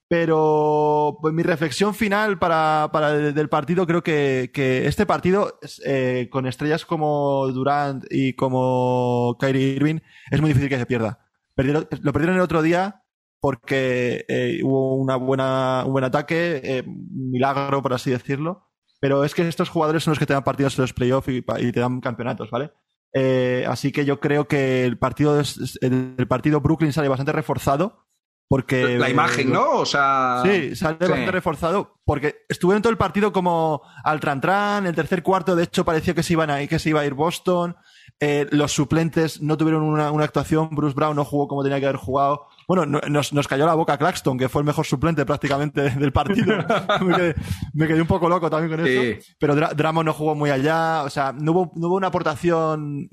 Pero 0.07 1.19
pues, 1.21 1.31
mi 1.31 1.43
reflexión 1.43 1.93
final 1.93 2.39
para, 2.39 2.89
para 2.91 3.11
el, 3.13 3.35
del 3.35 3.49
partido, 3.49 3.85
creo 3.85 4.01
que, 4.01 4.49
que 4.51 4.87
este 4.87 5.05
partido, 5.05 5.59
eh, 5.85 6.27
con 6.31 6.47
estrellas 6.47 6.87
como 6.87 7.47
Durant 7.49 8.05
y 8.09 8.33
como 8.33 9.37
Kyrie 9.39 9.75
Irving, 9.75 9.99
es 10.31 10.41
muy 10.41 10.49
difícil 10.49 10.69
que 10.69 10.79
se 10.79 10.87
pierda. 10.87 11.19
Lo 11.55 12.13
perdieron 12.13 12.37
el 12.37 12.41
otro 12.41 12.63
día 12.63 13.03
porque 13.39 14.25
eh, 14.27 14.61
hubo 14.63 14.95
una 14.95 15.17
buena, 15.17 15.83
un 15.85 15.91
buen 15.91 16.03
ataque, 16.03 16.61
eh, 16.63 16.83
milagro, 16.87 17.83
por 17.83 17.93
así 17.93 18.09
decirlo. 18.09 18.68
Pero 18.99 19.23
es 19.23 19.33
que 19.33 19.47
estos 19.47 19.69
jugadores 19.69 20.03
son 20.03 20.11
los 20.11 20.19
que 20.19 20.25
te 20.25 20.33
dan 20.33 20.43
partidos 20.43 20.77
en 20.77 20.83
los 20.83 20.93
playoffs 20.93 21.29
y, 21.29 21.37
y, 21.37 21.71
te 21.71 21.79
dan 21.79 22.01
campeonatos, 22.01 22.49
¿vale? 22.51 22.71
Eh, 23.13 23.65
así 23.67 23.91
que 23.91 24.05
yo 24.05 24.19
creo 24.19 24.47
que 24.47 24.85
el 24.85 24.97
partido, 24.97 25.41
el 25.81 26.27
partido 26.27 26.61
Brooklyn 26.61 26.93
sale 26.93 27.07
bastante 27.07 27.31
reforzado 27.31 28.05
porque 28.49 28.97
la 28.97 29.09
imagen, 29.09 29.51
¿no? 29.51 29.73
O 29.73 29.85
sea, 29.85 30.41
sí, 30.43 30.75
sale 30.75 30.97
sí. 30.99 31.07
bastante 31.07 31.31
reforzado 31.31 31.99
porque 32.03 32.45
estuvieron 32.49 32.81
todo 32.81 32.91
el 32.91 32.97
partido 32.97 33.31
como 33.31 33.83
al 34.03 34.19
tran 34.19 34.41
tran, 34.41 34.87
el 34.87 34.95
tercer 34.95 35.21
cuarto 35.21 35.55
de 35.55 35.65
hecho 35.65 35.85
pareció 35.85 36.15
que 36.15 36.23
se 36.23 36.33
iban 36.33 36.49
a 36.49 36.61
ir, 36.61 36.67
que 36.67 36.79
se 36.79 36.89
iba 36.89 37.01
a 37.01 37.05
ir 37.05 37.13
Boston, 37.13 37.75
eh, 38.21 38.47
los 38.51 38.73
suplentes 38.73 39.41
no 39.41 39.55
tuvieron 39.55 39.81
una, 39.83 40.11
una, 40.11 40.25
actuación, 40.25 40.69
Bruce 40.71 40.93
Brown 40.93 41.15
no 41.15 41.23
jugó 41.23 41.47
como 41.47 41.63
tenía 41.63 41.79
que 41.79 41.85
haber 41.85 41.97
jugado. 41.97 42.47
Bueno, 42.67 42.85
no, 42.85 42.99
nos, 43.07 43.31
nos, 43.31 43.47
cayó 43.47 43.65
la 43.65 43.75
boca 43.75 43.97
Claxton, 43.97 44.37
que 44.37 44.49
fue 44.49 44.61
el 44.61 44.65
mejor 44.65 44.85
suplente 44.85 45.25
prácticamente 45.25 45.89
del 45.97 46.11
partido. 46.11 46.57
me, 47.01 47.15
quedé, 47.15 47.35
me, 47.73 47.87
quedé, 47.87 48.01
un 48.01 48.07
poco 48.07 48.27
loco 48.27 48.49
también 48.49 48.77
con 48.77 48.85
eso. 48.85 49.01
Sí. 49.01 49.35
Pero 49.39 49.55
Dra 49.55 49.73
Dramo 49.73 50.03
no 50.03 50.13
jugó 50.13 50.35
muy 50.35 50.49
allá. 50.49 51.03
O 51.03 51.09
sea, 51.09 51.31
no 51.31 51.53
hubo, 51.53 51.71
no 51.75 51.87
hubo 51.87 51.95
una 51.95 52.07
aportación 52.07 53.09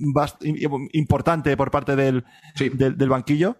importante 0.92 1.56
por 1.56 1.70
parte 1.70 1.94
del, 1.94 2.24
sí. 2.56 2.68
del, 2.70 2.96
del 2.96 3.08
banquillo 3.08 3.58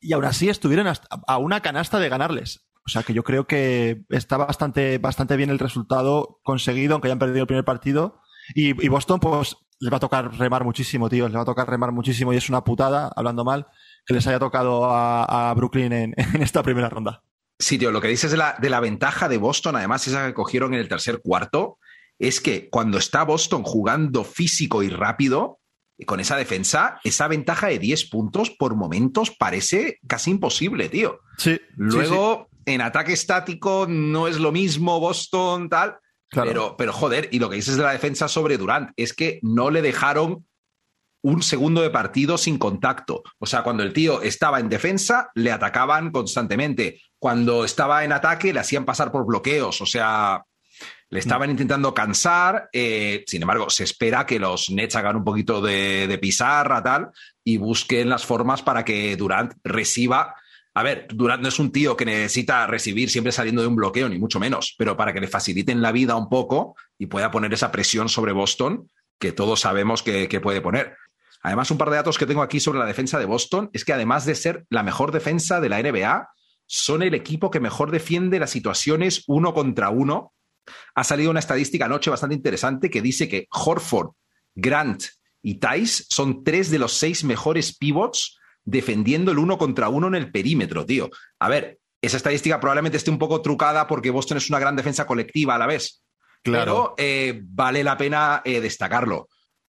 y 0.00 0.12
aún 0.12 0.24
así 0.24 0.48
estuvieron 0.48 0.86
hasta 0.86 1.08
a 1.26 1.38
una 1.38 1.60
canasta 1.60 1.98
de 1.98 2.08
ganarles. 2.08 2.66
O 2.86 2.90
sea 2.90 3.02
que 3.02 3.14
yo 3.14 3.24
creo 3.24 3.46
que 3.46 4.04
está 4.10 4.36
bastante, 4.36 4.98
bastante 4.98 5.36
bien 5.36 5.50
el 5.50 5.58
resultado 5.58 6.40
conseguido, 6.42 6.94
aunque 6.94 7.08
hayan 7.08 7.18
perdido 7.18 7.40
el 7.40 7.46
primer 7.46 7.64
partido. 7.64 8.20
Y, 8.54 8.84
y 8.84 8.88
Boston, 8.88 9.20
pues, 9.20 9.56
les 9.80 9.92
va 9.92 9.96
a 9.96 10.00
tocar 10.00 10.36
remar 10.38 10.64
muchísimo, 10.64 11.08
tío. 11.08 11.28
Les 11.28 11.36
va 11.36 11.42
a 11.42 11.46
tocar 11.46 11.68
remar 11.68 11.92
muchísimo 11.92 12.32
y 12.32 12.36
es 12.36 12.48
una 12.48 12.64
putada, 12.64 13.10
hablando 13.14 13.44
mal, 13.44 13.66
que 14.06 14.14
les 14.14 14.26
haya 14.26 14.38
tocado 14.38 14.86
a, 14.86 15.50
a 15.50 15.54
Brooklyn 15.54 15.92
en, 15.92 16.14
en, 16.34 16.42
esta 16.42 16.62
primera 16.62 16.88
ronda. 16.88 17.22
Sí, 17.58 17.78
tío, 17.78 17.92
lo 17.92 18.00
que 18.00 18.08
dices 18.08 18.30
de 18.30 18.36
la, 18.36 18.56
de 18.60 18.70
la 18.70 18.80
ventaja 18.80 19.28
de 19.28 19.38
Boston, 19.38 19.76
además, 19.76 20.06
esa 20.06 20.26
que 20.26 20.34
cogieron 20.34 20.74
en 20.74 20.80
el 20.80 20.88
tercer 20.88 21.20
cuarto, 21.22 21.78
es 22.18 22.40
que 22.40 22.68
cuando 22.68 22.98
está 22.98 23.24
Boston 23.24 23.62
jugando 23.62 24.24
físico 24.24 24.82
y 24.82 24.88
rápido, 24.88 25.60
con 26.06 26.20
esa 26.20 26.36
defensa, 26.36 27.00
esa 27.04 27.28
ventaja 27.28 27.68
de 27.68 27.78
10 27.78 28.10
puntos 28.10 28.50
por 28.50 28.74
momentos 28.74 29.30
parece 29.30 30.00
casi 30.06 30.32
imposible, 30.32 30.88
tío. 30.88 31.20
Sí. 31.38 31.60
Luego, 31.76 32.48
sí, 32.50 32.56
sí. 32.66 32.72
en 32.72 32.80
ataque 32.80 33.12
estático 33.12 33.86
no 33.88 34.26
es 34.26 34.40
lo 34.40 34.50
mismo 34.50 34.98
Boston, 34.98 35.68
tal. 35.68 35.96
Claro. 36.34 36.50
Pero, 36.50 36.76
pero 36.76 36.92
joder, 36.92 37.28
y 37.32 37.38
lo 37.38 37.48
que 37.48 37.56
dices 37.56 37.76
de 37.76 37.84
la 37.84 37.92
defensa 37.92 38.28
sobre 38.28 38.58
Durant 38.58 38.90
es 38.96 39.12
que 39.12 39.38
no 39.42 39.70
le 39.70 39.82
dejaron 39.82 40.44
un 41.22 41.42
segundo 41.42 41.80
de 41.80 41.88
partido 41.88 42.36
sin 42.36 42.58
contacto. 42.58 43.22
O 43.38 43.46
sea, 43.46 43.62
cuando 43.62 43.82
el 43.82 43.94
tío 43.94 44.20
estaba 44.20 44.60
en 44.60 44.68
defensa, 44.68 45.30
le 45.34 45.52
atacaban 45.52 46.10
constantemente. 46.10 47.00
Cuando 47.18 47.64
estaba 47.64 48.04
en 48.04 48.12
ataque, 48.12 48.52
le 48.52 48.60
hacían 48.60 48.84
pasar 48.84 49.10
por 49.10 49.24
bloqueos. 49.24 49.80
O 49.80 49.86
sea, 49.86 50.44
le 51.08 51.18
estaban 51.18 51.50
intentando 51.50 51.94
cansar. 51.94 52.68
Eh, 52.72 53.24
sin 53.26 53.40
embargo, 53.40 53.70
se 53.70 53.84
espera 53.84 54.26
que 54.26 54.38
los 54.38 54.68
Nets 54.68 54.96
hagan 54.96 55.16
un 55.16 55.24
poquito 55.24 55.62
de, 55.62 56.06
de, 56.06 56.18
pizarra, 56.18 56.82
tal, 56.82 57.10
y 57.42 57.56
busquen 57.56 58.10
las 58.10 58.26
formas 58.26 58.60
para 58.62 58.84
que 58.84 59.16
Durant 59.16 59.54
reciba. 59.62 60.34
A 60.76 60.82
ver, 60.82 61.06
Durant 61.08 61.40
no 61.40 61.48
es 61.48 61.58
un 61.60 61.70
tío 61.70 61.96
que 61.96 62.04
necesita 62.04 62.66
recibir 62.66 63.08
siempre 63.08 63.32
saliendo 63.32 63.62
de 63.62 63.68
un 63.68 63.76
bloqueo, 63.76 64.08
ni 64.08 64.18
mucho 64.18 64.40
menos, 64.40 64.74
pero 64.76 64.96
para 64.96 65.12
que 65.12 65.20
le 65.20 65.28
faciliten 65.28 65.80
la 65.80 65.92
vida 65.92 66.16
un 66.16 66.28
poco 66.28 66.74
y 66.98 67.06
pueda 67.06 67.30
poner 67.30 67.54
esa 67.54 67.70
presión 67.70 68.08
sobre 68.08 68.32
Boston 68.32 68.90
que 69.18 69.30
todos 69.30 69.60
sabemos 69.60 70.02
que, 70.02 70.28
que 70.28 70.40
puede 70.40 70.60
poner. 70.60 70.96
Además, 71.42 71.70
un 71.70 71.78
par 71.78 71.90
de 71.90 71.96
datos 71.96 72.18
que 72.18 72.26
tengo 72.26 72.42
aquí 72.42 72.58
sobre 72.58 72.80
la 72.80 72.86
defensa 72.86 73.18
de 73.18 73.26
Boston 73.26 73.70
es 73.72 73.84
que 73.84 73.92
además 73.92 74.26
de 74.26 74.34
ser 74.34 74.64
la 74.68 74.82
mejor 74.82 75.12
defensa 75.12 75.60
de 75.60 75.68
la 75.68 75.80
NBA, 75.80 76.28
son 76.66 77.02
el 77.02 77.14
equipo 77.14 77.50
que 77.50 77.60
mejor 77.60 77.90
defiende 77.90 78.40
las 78.40 78.50
situaciones 78.50 79.24
uno 79.26 79.54
contra 79.54 79.90
uno. 79.90 80.32
Ha 80.94 81.04
salido 81.04 81.30
una 81.30 81.40
estadística 81.40 81.84
anoche 81.84 82.10
bastante 82.10 82.34
interesante 82.34 82.90
que 82.90 83.02
dice 83.02 83.28
que 83.28 83.46
Horford, 83.50 84.12
Grant 84.54 85.04
y 85.42 85.56
Tice 85.56 86.04
son 86.08 86.42
tres 86.42 86.70
de 86.70 86.78
los 86.78 86.94
seis 86.94 87.22
mejores 87.22 87.76
pivots 87.76 88.38
defendiendo 88.64 89.32
el 89.32 89.38
uno 89.38 89.58
contra 89.58 89.88
uno 89.88 90.08
en 90.08 90.14
el 90.14 90.30
perímetro, 90.30 90.86
tío. 90.86 91.10
A 91.38 91.48
ver, 91.48 91.78
esa 92.00 92.16
estadística 92.16 92.60
probablemente 92.60 92.98
esté 92.98 93.10
un 93.10 93.18
poco 93.18 93.40
trucada 93.40 93.86
porque 93.86 94.10
Boston 94.10 94.38
es 94.38 94.48
una 94.50 94.58
gran 94.58 94.76
defensa 94.76 95.06
colectiva 95.06 95.54
a 95.54 95.58
la 95.58 95.66
vez. 95.66 96.02
Claro. 96.42 96.64
Pero 96.64 96.94
eh, 96.98 97.40
vale 97.42 97.82
la 97.82 97.96
pena 97.96 98.42
eh, 98.44 98.60
destacarlo. 98.60 99.28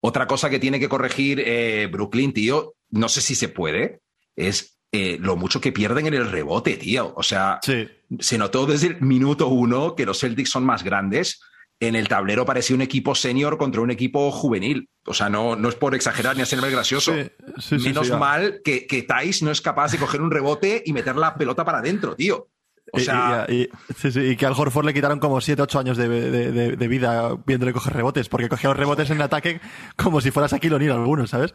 Otra 0.01 0.27
cosa 0.27 0.51
que 0.51 0.59
tiene 0.59 0.81
que 0.81 0.89
corregir 0.89 1.41
eh, 1.45 1.89
Brooklyn, 1.91 2.33
tío, 2.33 2.75
no 2.91 3.09
sé 3.09 3.21
si 3.21 3.35
se 3.35 3.49
puede, 3.49 4.01
es 4.35 4.73
lo 4.93 5.37
mucho 5.37 5.61
que 5.61 5.73
pierden 5.73 6.07
en 6.07 6.15
el 6.15 6.31
rebote, 6.31 6.79
tío. 6.79 7.13
O 7.17 7.23
sea, 7.23 7.59
sí. 7.63 7.87
se 8.19 8.39
notó 8.39 8.65
desde 8.65 8.87
el 8.87 9.01
minuto 9.03 9.49
uno 9.49 9.95
que 9.95 10.07
los 10.07 10.21
Celtics 10.21 10.49
son 10.49 10.65
más 10.65 10.83
grandes. 10.83 11.43
En 11.79 11.95
el 11.95 12.09
tablero 12.09 12.47
parecía 12.47 12.75
un 12.75 12.83
equipo 12.83 13.15
senior 13.15 13.59
contra 13.59 13.83
un 13.83 13.91
equipo 13.91 14.31
juvenil. 14.31 14.89
O 15.05 15.13
sea, 15.13 15.29
no, 15.29 15.57
no 15.57 15.69
es 15.69 15.75
por 15.75 15.95
exagerar 15.95 16.35
ni 16.35 16.43
hacerme 16.43 16.71
gracioso. 16.71 17.13
Sí, 17.59 17.79
sí, 17.79 17.89
Menos 17.89 18.11
mal 18.11 18.61
que, 18.65 18.87
que 18.87 19.03
Thais 19.03 19.43
no 19.43 19.51
es 19.51 19.61
capaz 19.61 19.93
de 19.93 19.99
coger 19.99 20.23
un 20.23 20.31
rebote 20.31 20.83
y 20.87 20.93
meter 20.93 21.17
la 21.17 21.35
pelota 21.35 21.65
para 21.65 21.79
adentro, 21.79 22.17
tío. 22.17 22.49
O 22.93 23.01
sea... 23.01 23.47
y, 23.49 23.63
y, 23.63 23.69
sí, 23.97 24.13
sí, 24.13 24.21
y, 24.21 24.37
que 24.37 24.47
al 24.47 24.53
Horford 24.53 24.87
le 24.87 24.95
quitaron 24.95 25.19
como 25.19 25.41
7, 25.41 25.61
8 25.61 25.79
años 25.79 25.97
de, 25.97 26.09
de, 26.09 26.53
de, 26.53 26.77
de, 26.77 26.89
vida 26.89 27.37
viéndole 27.45 27.73
coger 27.73 27.95
rebotes, 27.95 28.29
porque 28.29 28.49
cogía 28.49 28.71
los 28.71 28.77
rebotes 28.79 29.11
en 29.11 29.17
el 29.17 29.23
ataque 29.23 29.61
como 29.97 30.21
si 30.21 30.31
fuera 30.31 30.47
Shaquille 30.47 30.77
O'Neal 30.77 30.93
algunos, 30.93 31.31
¿sabes? 31.31 31.53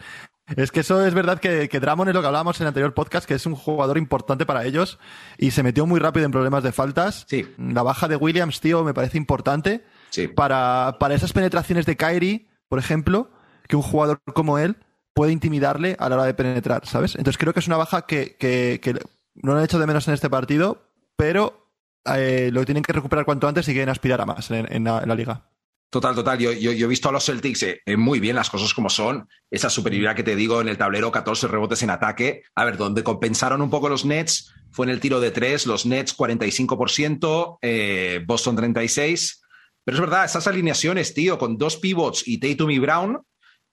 Es 0.58 0.72
que 0.72 0.82
eso 0.82 1.06
es 1.06 1.14
verdad 1.14 1.40
que, 1.40 1.70
que 1.70 1.80
Dramon 1.80 2.10
es 2.10 2.14
lo 2.14 2.22
que 2.22 2.28
hablábamos 2.28 2.60
en 2.60 2.66
el 2.66 2.68
anterior 2.70 2.94
podcast, 2.94 3.26
que 3.26 3.36
es 3.36 3.46
un 3.46 3.56
jugador 3.56 3.98
importante 3.98 4.46
para 4.46 4.66
ellos 4.66 5.00
y 5.38 5.52
se 5.52 5.64
metió 5.64 5.86
muy 5.86 6.00
rápido 6.00 6.26
en 6.26 6.32
problemas 6.32 6.64
de 6.64 6.74
faltas. 6.74 7.26
Sí. 7.30 7.48
La 7.58 7.84
baja 7.84 8.10
de 8.10 8.18
Williams, 8.18 8.60
tío, 8.60 8.84
me 8.84 8.94
parece 8.94 9.18
importante 9.18 9.86
sí. 10.12 10.28
para, 10.28 10.98
para 11.00 11.16
esas 11.16 11.34
penetraciones 11.34 11.86
de 11.86 11.98
Kyrie, 11.98 12.48
por 12.68 12.78
ejemplo, 12.80 13.32
que 13.68 13.76
un 13.76 13.82
jugador 13.82 14.22
como 14.34 14.60
él 14.60 14.78
puede 15.14 15.32
intimidarle 15.32 15.96
a 16.00 16.10
la 16.10 16.16
hora 16.16 16.26
de 16.26 16.34
penetrar, 16.34 16.86
¿sabes? 16.86 17.16
Entonces 17.16 17.38
creo 17.38 17.54
que 17.54 17.60
es 17.60 17.68
una 17.68 17.78
baja 17.78 18.04
que, 18.04 18.36
que, 18.38 18.80
que 18.82 18.94
no 18.94 19.54
lo 19.54 19.58
han 19.58 19.66
hecho 19.66 19.80
de 19.80 19.88
menos 19.88 20.08
en 20.08 20.14
este 20.14 20.30
partido, 20.30 20.90
pero 21.16 21.74
eh, 22.06 22.50
lo 22.52 22.66
tienen 22.66 22.84
que 22.84 22.94
recuperar 22.94 23.26
cuanto 23.26 23.48
antes 23.48 23.68
y 23.68 23.74
quieren 23.74 23.90
aspirar 23.90 24.22
a 24.22 24.26
más 24.26 24.50
en, 24.52 24.72
en, 24.72 24.84
la, 24.84 25.00
en 25.00 25.10
la, 25.10 25.16
liga. 25.16 25.50
Total, 25.90 26.16
total. 26.16 26.40
Yo, 26.40 26.54
yo, 26.54 26.72
yo, 26.72 26.86
he 26.86 26.90
visto 26.90 27.10
a 27.10 27.12
los 27.12 27.26
Celtics 27.26 27.64
eh, 27.64 27.82
eh, 27.86 27.98
muy 27.98 28.20
bien 28.20 28.36
las 28.36 28.50
cosas 28.50 28.74
como 28.74 28.90
son. 28.90 29.28
Esa 29.50 29.70
superioridad 29.70 30.16
que 30.16 30.24
te 30.24 30.36
digo 30.36 30.62
en 30.62 30.70
el 30.70 30.78
tablero, 30.78 31.12
14 31.12 31.48
rebotes 31.48 31.84
en 31.84 31.90
ataque. 31.90 32.44
A 32.56 32.64
ver, 32.64 32.78
donde 32.78 33.04
compensaron 33.04 33.62
un 33.62 33.70
poco 33.70 33.90
los 33.90 34.06
Nets 34.06 34.54
fue 34.72 34.86
en 34.86 34.92
el 34.92 35.02
tiro 35.02 35.20
de 35.20 35.32
tres. 35.32 35.68
Los 35.68 35.86
Nets 35.86 36.18
45%, 36.18 37.60
eh, 37.62 38.24
Boston 38.26 38.58
36%. 38.58 39.41
Pero 39.84 39.98
es 39.98 40.02
verdad, 40.02 40.26
esas 40.26 40.48
alineaciones, 40.48 41.14
tío, 41.14 41.38
con 41.38 41.58
dos 41.58 41.78
pivots 41.78 42.28
y 42.28 42.40
Tatum 42.40 42.72
y 42.72 42.80
Brown, 42.80 43.22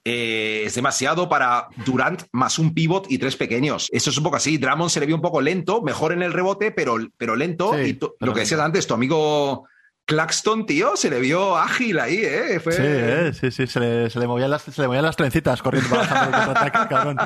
eh, 0.05 0.62
es 0.65 0.75
demasiado 0.75 1.29
para 1.29 1.69
Durant 1.85 2.23
más 2.33 2.59
un 2.59 2.73
pivot 2.73 3.11
y 3.11 3.19
tres 3.19 3.37
pequeños. 3.37 3.88
Eso 3.93 4.09
es 4.11 4.17
un 4.17 4.25
poco 4.25 4.37
así. 4.37 4.57
Drummond 4.57 4.91
se 4.91 5.00
le 5.00 5.07
vio 5.07 5.17
un 5.17 5.23
poco 5.23 5.41
lento, 5.41 5.83
mejor 5.83 6.12
en 6.12 6.23
el 6.23 6.33
rebote, 6.33 6.71
pero, 6.71 6.97
pero 7.17 7.37
lento. 7.37 7.75
Sí, 7.75 7.91
y 7.91 7.95
tu, 7.95 8.15
lo 8.21 8.33
que 8.33 8.41
decías 8.41 8.61
antes, 8.61 8.87
tu 8.87 8.95
amigo 8.95 9.69
Claxton, 10.07 10.65
tío, 10.65 10.97
se 10.97 11.11
le 11.11 11.21
vio 11.21 11.59
ágil 11.59 11.99
ahí, 11.99 12.23
¿eh? 12.23 12.59
Fue... 12.59 12.73
Sí, 12.73 12.83
eh, 12.83 13.33
sí, 13.38 13.50
sí, 13.50 13.67
se 13.67 13.81
le, 13.81 14.09
se 14.09 14.19
le, 14.19 14.27
movían 14.27 14.50
las, 14.50 14.62
se 14.62 14.81
le 14.81 14.87
movían 14.87 15.05
las 15.05 15.17
trencitas 15.17 15.61
corriendo 15.61 15.95
para 15.95 16.71
cabrón. 16.88 17.19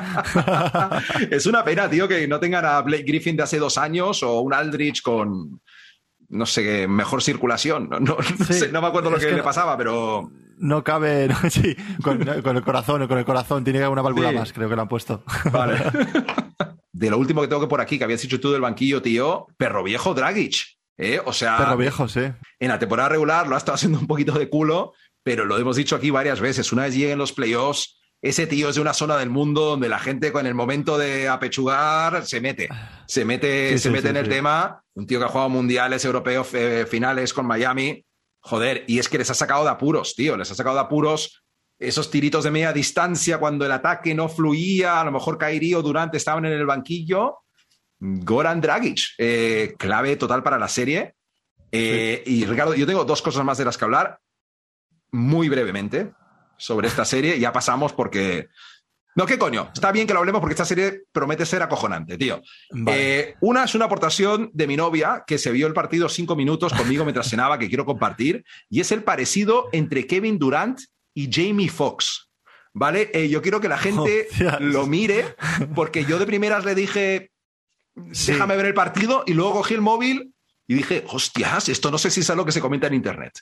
es 1.31 1.45
una 1.45 1.63
pena, 1.63 1.89
tío, 1.89 2.05
que 2.09 2.27
no 2.27 2.41
tengan 2.41 2.65
a 2.65 2.81
Blake 2.81 3.03
Griffin 3.03 3.37
de 3.37 3.43
hace 3.43 3.59
dos 3.59 3.77
años 3.77 4.21
o 4.23 4.41
un 4.41 4.53
Aldrich 4.53 5.01
con, 5.01 5.61
no 6.33 6.45
sé, 6.45 6.87
mejor 6.87 7.21
circulación. 7.23 7.89
No, 7.89 7.99
no, 7.99 8.17
no, 8.17 8.45
Sí, 8.45 8.53
sé, 8.53 8.71
no 8.71 8.81
me 8.81 8.87
acuerdo 8.87 9.09
lo 9.09 9.17
que, 9.17 9.27
que 9.27 9.33
le 9.33 9.43
pasaba, 9.43 9.77
pero 9.77 10.29
No 10.57 10.83
cabe, 10.83 11.27
no, 11.43 11.49
sí, 11.49 11.75
con, 12.03 12.23
con 12.41 12.57
el 12.57 12.63
corazón, 12.63 13.07
con 13.07 13.17
el 13.17 13.25
corazón, 13.25 13.63
tiene 13.63 13.87
una 13.87 14.01
válvula 14.01 14.29
Sí. 14.31 14.35
más, 14.35 14.53
creo 14.53 14.69
que 14.69 14.75
le 14.75 14.81
han 14.81 14.87
puesto. 14.87 15.23
Vale. 15.51 15.77
de 16.91 17.09
lo 17.09 17.17
último 17.17 17.41
que 17.41 17.47
tengo 17.47 17.61
que 17.61 17.67
por 17.67 17.81
aquí, 17.81 17.97
que 17.97 18.03
habías 18.03 18.21
dicho 18.21 18.39
tú 18.39 18.51
del 18.51 18.61
banquillo, 18.61 19.01
tío, 19.01 19.47
perro 19.57 19.83
viejo 19.83 20.13
Dragic. 20.13 20.55
¿eh? 20.97 21.19
O 21.25 21.33
sea, 21.33 21.57
Perro 21.57 21.77
viejo, 21.77 22.07
sí. 22.07 22.21
en 22.59 22.67
la 22.69 22.79
temporada 22.79 23.09
regular 23.09 23.47
lo 23.47 23.55
ha 23.55 23.57
estado 23.57 23.75
haciendo 23.75 23.99
un 23.99 24.07
poquito 24.07 24.33
de 24.33 24.49
culo, 24.49 24.93
pero 25.23 25.45
lo 25.45 25.57
hemos 25.57 25.75
dicho 25.75 25.95
aquí 25.95 26.11
varias 26.11 26.39
veces. 26.39 26.71
Una 26.71 26.83
vez 26.83 26.95
lleguen 26.95 27.17
los 27.17 27.33
playoffs, 27.33 27.99
ese 28.23 28.47
tío 28.47 28.69
es 28.69 28.75
de 28.75 28.81
una 28.81 28.93
zona 28.93 29.17
del 29.17 29.29
mundo 29.29 29.65
donde 29.65 29.89
la 29.89 29.99
gente 29.99 30.31
con 30.31 30.47
el 30.47 30.55
momento 30.55 30.97
de 30.97 31.27
apechugar 31.27 32.25
se 32.25 32.39
mete, 32.39 32.69
se 33.05 33.25
mete, 33.25 33.71
Sí, 33.71 33.77
se 33.79 33.89
sí, 33.89 33.89
mete 33.89 34.03
sí, 34.03 34.09
en 34.11 34.17
el 34.17 34.29
tema. 34.29 34.81
Un 34.93 35.05
tío 35.05 35.19
que 35.19 35.25
ha 35.25 35.27
jugado 35.27 35.49
mundiales, 35.49 36.05
europeos, 36.05 36.53
eh, 36.53 36.85
finales 36.89 37.33
con 37.33 37.45
Miami. 37.45 38.05
Joder, 38.39 38.85
y 38.87 38.99
es 38.99 39.09
que 39.09 39.17
les 39.17 39.29
ha 39.29 39.33
sacado 39.33 39.65
de 39.65 39.71
apuros, 39.71 40.15
tío, 40.15 40.37
les 40.37 40.49
ha 40.49 40.55
sacado 40.55 40.75
de 40.75 40.81
apuros 40.83 41.43
esos 41.77 42.09
tiritos 42.09 42.45
de 42.45 42.51
media 42.51 42.71
distancia 42.71 43.39
cuando 43.39 43.65
el 43.65 43.71
ataque 43.73 44.15
no 44.15 44.29
fluía, 44.29 45.01
a 45.01 45.03
lo 45.03 45.11
mejor 45.11 45.37
Kyrie 45.37 45.75
o 45.75 45.81
Durant 45.81 46.15
estaban 46.15 46.45
en 46.45 46.53
el 46.53 46.65
banquillo. 46.65 47.39
Goran 47.99 48.61
Dragic, 48.61 49.01
eh, 49.17 49.75
clave 49.77 50.15
total 50.15 50.43
para 50.43 50.57
la 50.57 50.69
serie. 50.69 51.15
Eh, 51.71 52.23
Y 52.25 52.45
Ricardo, 52.45 52.73
yo 52.73 52.85
tengo 52.85 53.03
dos 53.03 53.21
cosas 53.21 53.43
más 53.43 53.57
de 53.57 53.65
las 53.65 53.77
que 53.77 53.83
hablar, 53.83 54.17
muy 55.11 55.49
brevemente, 55.49 56.13
sobre 56.57 56.87
esta 56.87 57.05
serie. 57.05 57.39
Ya 57.39 57.51
pasamos 57.51 57.93
porque. 57.93 58.47
No, 59.15 59.27
¿qué 59.27 59.37
coño? 59.37 59.69
Está 59.73 59.91
bien 59.91 60.07
que 60.07 60.13
lo 60.13 60.19
hablemos 60.19 60.41
porque 60.41 60.53
esta 60.53 60.65
serie 60.65 61.03
promete 61.11 61.45
ser 61.45 61.61
acojonante, 61.61 62.17
tío. 62.17 62.41
Vale. 62.71 63.19
Eh, 63.19 63.35
una 63.41 63.63
es 63.65 63.75
una 63.75 63.85
aportación 63.85 64.49
de 64.53 64.65
mi 64.65 64.75
novia 64.75 65.23
que 65.27 65.37
se 65.37 65.51
vio 65.51 65.67
el 65.67 65.73
partido 65.73 66.09
cinco 66.09 66.35
minutos 66.35 66.73
conmigo 66.73 67.05
mientras 67.05 67.29
cenaba 67.29 67.59
que 67.59 67.67
quiero 67.69 67.85
compartir 67.85 68.43
y 68.69 68.79
es 68.81 68.91
el 68.91 69.03
parecido 69.03 69.69
entre 69.71 70.07
Kevin 70.07 70.39
Durant 70.39 70.79
y 71.13 71.29
Jamie 71.31 71.69
Foxx. 71.69 72.29
¿Vale? 72.75 73.11
Eh, 73.13 73.29
yo 73.29 73.43
quiero 73.43 73.61
que 73.61 73.69
la 73.69 73.77
gente 73.77 74.27
lo 74.59 74.87
mire 74.87 75.35
porque 75.75 76.05
yo 76.05 76.17
de 76.17 76.25
primeras 76.25 76.65
le 76.65 76.73
dije, 76.73 77.29
Sí. 78.11 78.31
déjame 78.31 78.55
ver 78.57 78.65
el 78.65 78.73
partido 78.73 79.23
y 79.27 79.33
luego 79.35 79.53
cogí 79.53 79.75
el 79.75 79.81
móvil 79.81 80.33
y 80.65 80.73
dije, 80.73 81.03
hostias, 81.07 81.69
esto 81.69 81.91
no 81.91 81.99
sé 81.99 82.09
si 82.09 82.21
es 82.21 82.29
algo 82.31 82.45
que 82.45 82.51
se 82.51 82.61
comenta 82.61 82.87
en 82.87 82.95
internet. 82.95 83.33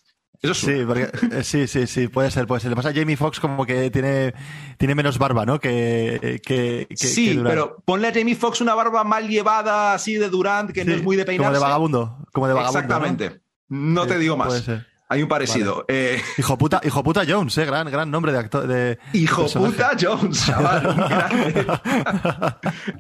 Eso 0.42 0.52
es 0.54 0.58
Sí, 0.58 0.84
porque, 0.86 1.10
eh, 1.32 1.44
sí, 1.44 1.68
sí, 1.68 1.86
sí, 1.86 2.08
puede 2.08 2.32
ser, 2.32 2.48
puede 2.48 2.62
ser. 2.62 2.70
Le 2.72 2.76
pasa 2.76 2.90
a 2.90 2.94
Jamie 2.94 3.16
Foxx 3.16 3.40
como 3.40 3.66
que 3.66 3.92
tiene, 3.92 4.34
tiene 4.78 4.96
menos 4.96 5.18
barba, 5.20 5.46
¿no? 5.46 5.60
Que, 5.60 6.42
que, 6.44 6.88
que 6.90 6.96
sí, 6.98 7.36
que 7.38 7.44
pero 7.44 7.82
ponle 7.86 8.08
a 8.08 8.14
Jamie 8.14 8.36
Foxx 8.36 8.62
una 8.62 8.74
barba 8.74 9.04
mal 9.04 9.28
llevada 9.28 9.94
así 9.94 10.16
de 10.16 10.30
Durant 10.30 10.72
que 10.72 10.84
no 10.84 10.94
es 10.94 11.04
muy 11.04 11.16
de 11.16 11.26
peinarse. 11.26 11.48
Como 11.48 11.54
de 11.54 11.60
vagabundo, 11.64 12.18
como 12.34 12.48
de 12.48 12.54
vagabundo. 12.54 12.80
¿no? 12.82 12.86
Exactamente. 13.06 13.42
No, 13.70 14.06
te 14.08 14.16
Sí, 14.16 14.20
digo 14.20 14.36
Puede 14.38 14.50
más. 14.50 14.64
ser. 14.64 14.88
Hay 15.12 15.22
un 15.22 15.28
parecido. 15.28 15.84
Eh, 15.90 16.22
Hijo 16.38 16.58
puta, 16.58 16.80
hijo 16.86 17.04
puta 17.04 17.24
Jones, 17.28 17.58
eh, 17.58 17.66
gran, 17.66 17.92
gran 17.92 18.10
nombre 18.10 18.32
de 18.32 18.38
actor. 18.38 18.66
De 18.66 18.98
hijo 19.12 19.46
puta 19.46 19.92
Jones, 20.00 20.46
chaval. 20.46 20.96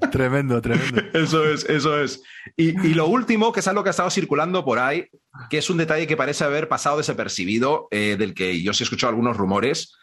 tremendo, 0.11 0.61
tremendo. 0.61 1.03
Eso 1.13 1.45
es, 1.45 1.63
eso 1.69 2.01
es. 2.01 2.21
Y, 2.57 2.77
y 2.85 2.95
lo 2.95 3.07
último, 3.07 3.53
que 3.53 3.61
es 3.61 3.67
algo 3.69 3.81
que 3.83 3.89
ha 3.89 3.91
estado 3.91 4.09
circulando 4.09 4.65
por 4.65 4.79
ahí, 4.79 5.07
que 5.49 5.59
es 5.59 5.69
un 5.69 5.77
detalle 5.77 6.05
que 6.05 6.17
parece 6.17 6.43
haber 6.43 6.67
pasado 6.67 6.97
desapercibido, 6.97 7.87
eh, 7.91 8.17
del 8.19 8.33
que 8.33 8.61
yo 8.61 8.73
sí 8.73 8.83
he 8.83 8.85
escuchado 8.85 9.11
algunos 9.11 9.37
rumores, 9.37 9.95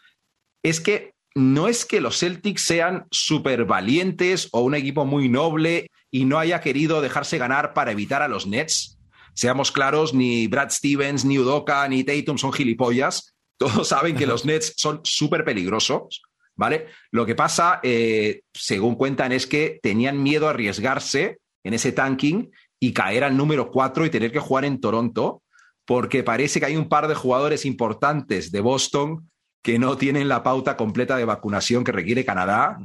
es 0.63 0.81
que 0.81 1.13
no 1.35 1.67
es 1.67 1.85
que 1.85 2.01
los 2.01 2.17
Celtics 2.17 2.63
sean 2.63 3.05
súper 3.11 3.65
valientes 3.65 4.49
o 4.51 4.61
un 4.61 4.73
equipo 4.73 5.05
muy 5.05 5.29
noble 5.29 5.91
y 6.09 6.25
no 6.25 6.39
haya 6.39 6.59
querido 6.59 7.01
dejarse 7.01 7.37
ganar 7.37 7.75
para 7.75 7.91
evitar 7.91 8.23
a 8.23 8.27
los 8.27 8.47
Nets. 8.47 8.98
Seamos 9.39 9.71
claros, 9.71 10.13
ni 10.13 10.47
Brad 10.47 10.69
Stevens, 10.69 11.23
ni 11.23 11.39
Udoka, 11.39 11.87
ni 11.87 12.03
Tatum 12.03 12.37
son 12.37 12.51
gilipollas. 12.51 13.37
Todos 13.57 13.87
saben 13.87 14.17
que 14.17 14.27
los 14.27 14.43
Nets 14.43 14.73
son 14.75 14.99
súper 15.05 15.45
peligrosos, 15.45 16.21
¿vale? 16.57 16.87
Lo 17.11 17.25
que 17.25 17.35
pasa, 17.35 17.79
eh, 17.81 18.41
según 18.53 18.95
cuentan, 18.95 19.31
es 19.31 19.47
que 19.47 19.79
tenían 19.81 20.21
miedo 20.21 20.47
a 20.47 20.49
arriesgarse 20.49 21.37
en 21.63 21.73
ese 21.73 21.93
tanking 21.93 22.51
y 22.81 22.91
caer 22.91 23.23
al 23.23 23.37
número 23.37 23.71
4 23.71 24.05
y 24.05 24.09
tener 24.09 24.33
que 24.33 24.39
jugar 24.39 24.65
en 24.65 24.81
Toronto, 24.81 25.41
porque 25.85 26.21
parece 26.21 26.59
que 26.59 26.65
hay 26.65 26.75
un 26.75 26.89
par 26.89 27.07
de 27.07 27.15
jugadores 27.15 27.65
importantes 27.65 28.51
de 28.51 28.59
Boston 28.59 29.29
que 29.63 29.79
no 29.79 29.95
tienen 29.95 30.27
la 30.27 30.43
pauta 30.43 30.75
completa 30.75 31.15
de 31.15 31.23
vacunación 31.23 31.85
que 31.85 31.93
requiere 31.93 32.25
Canadá, 32.25 32.77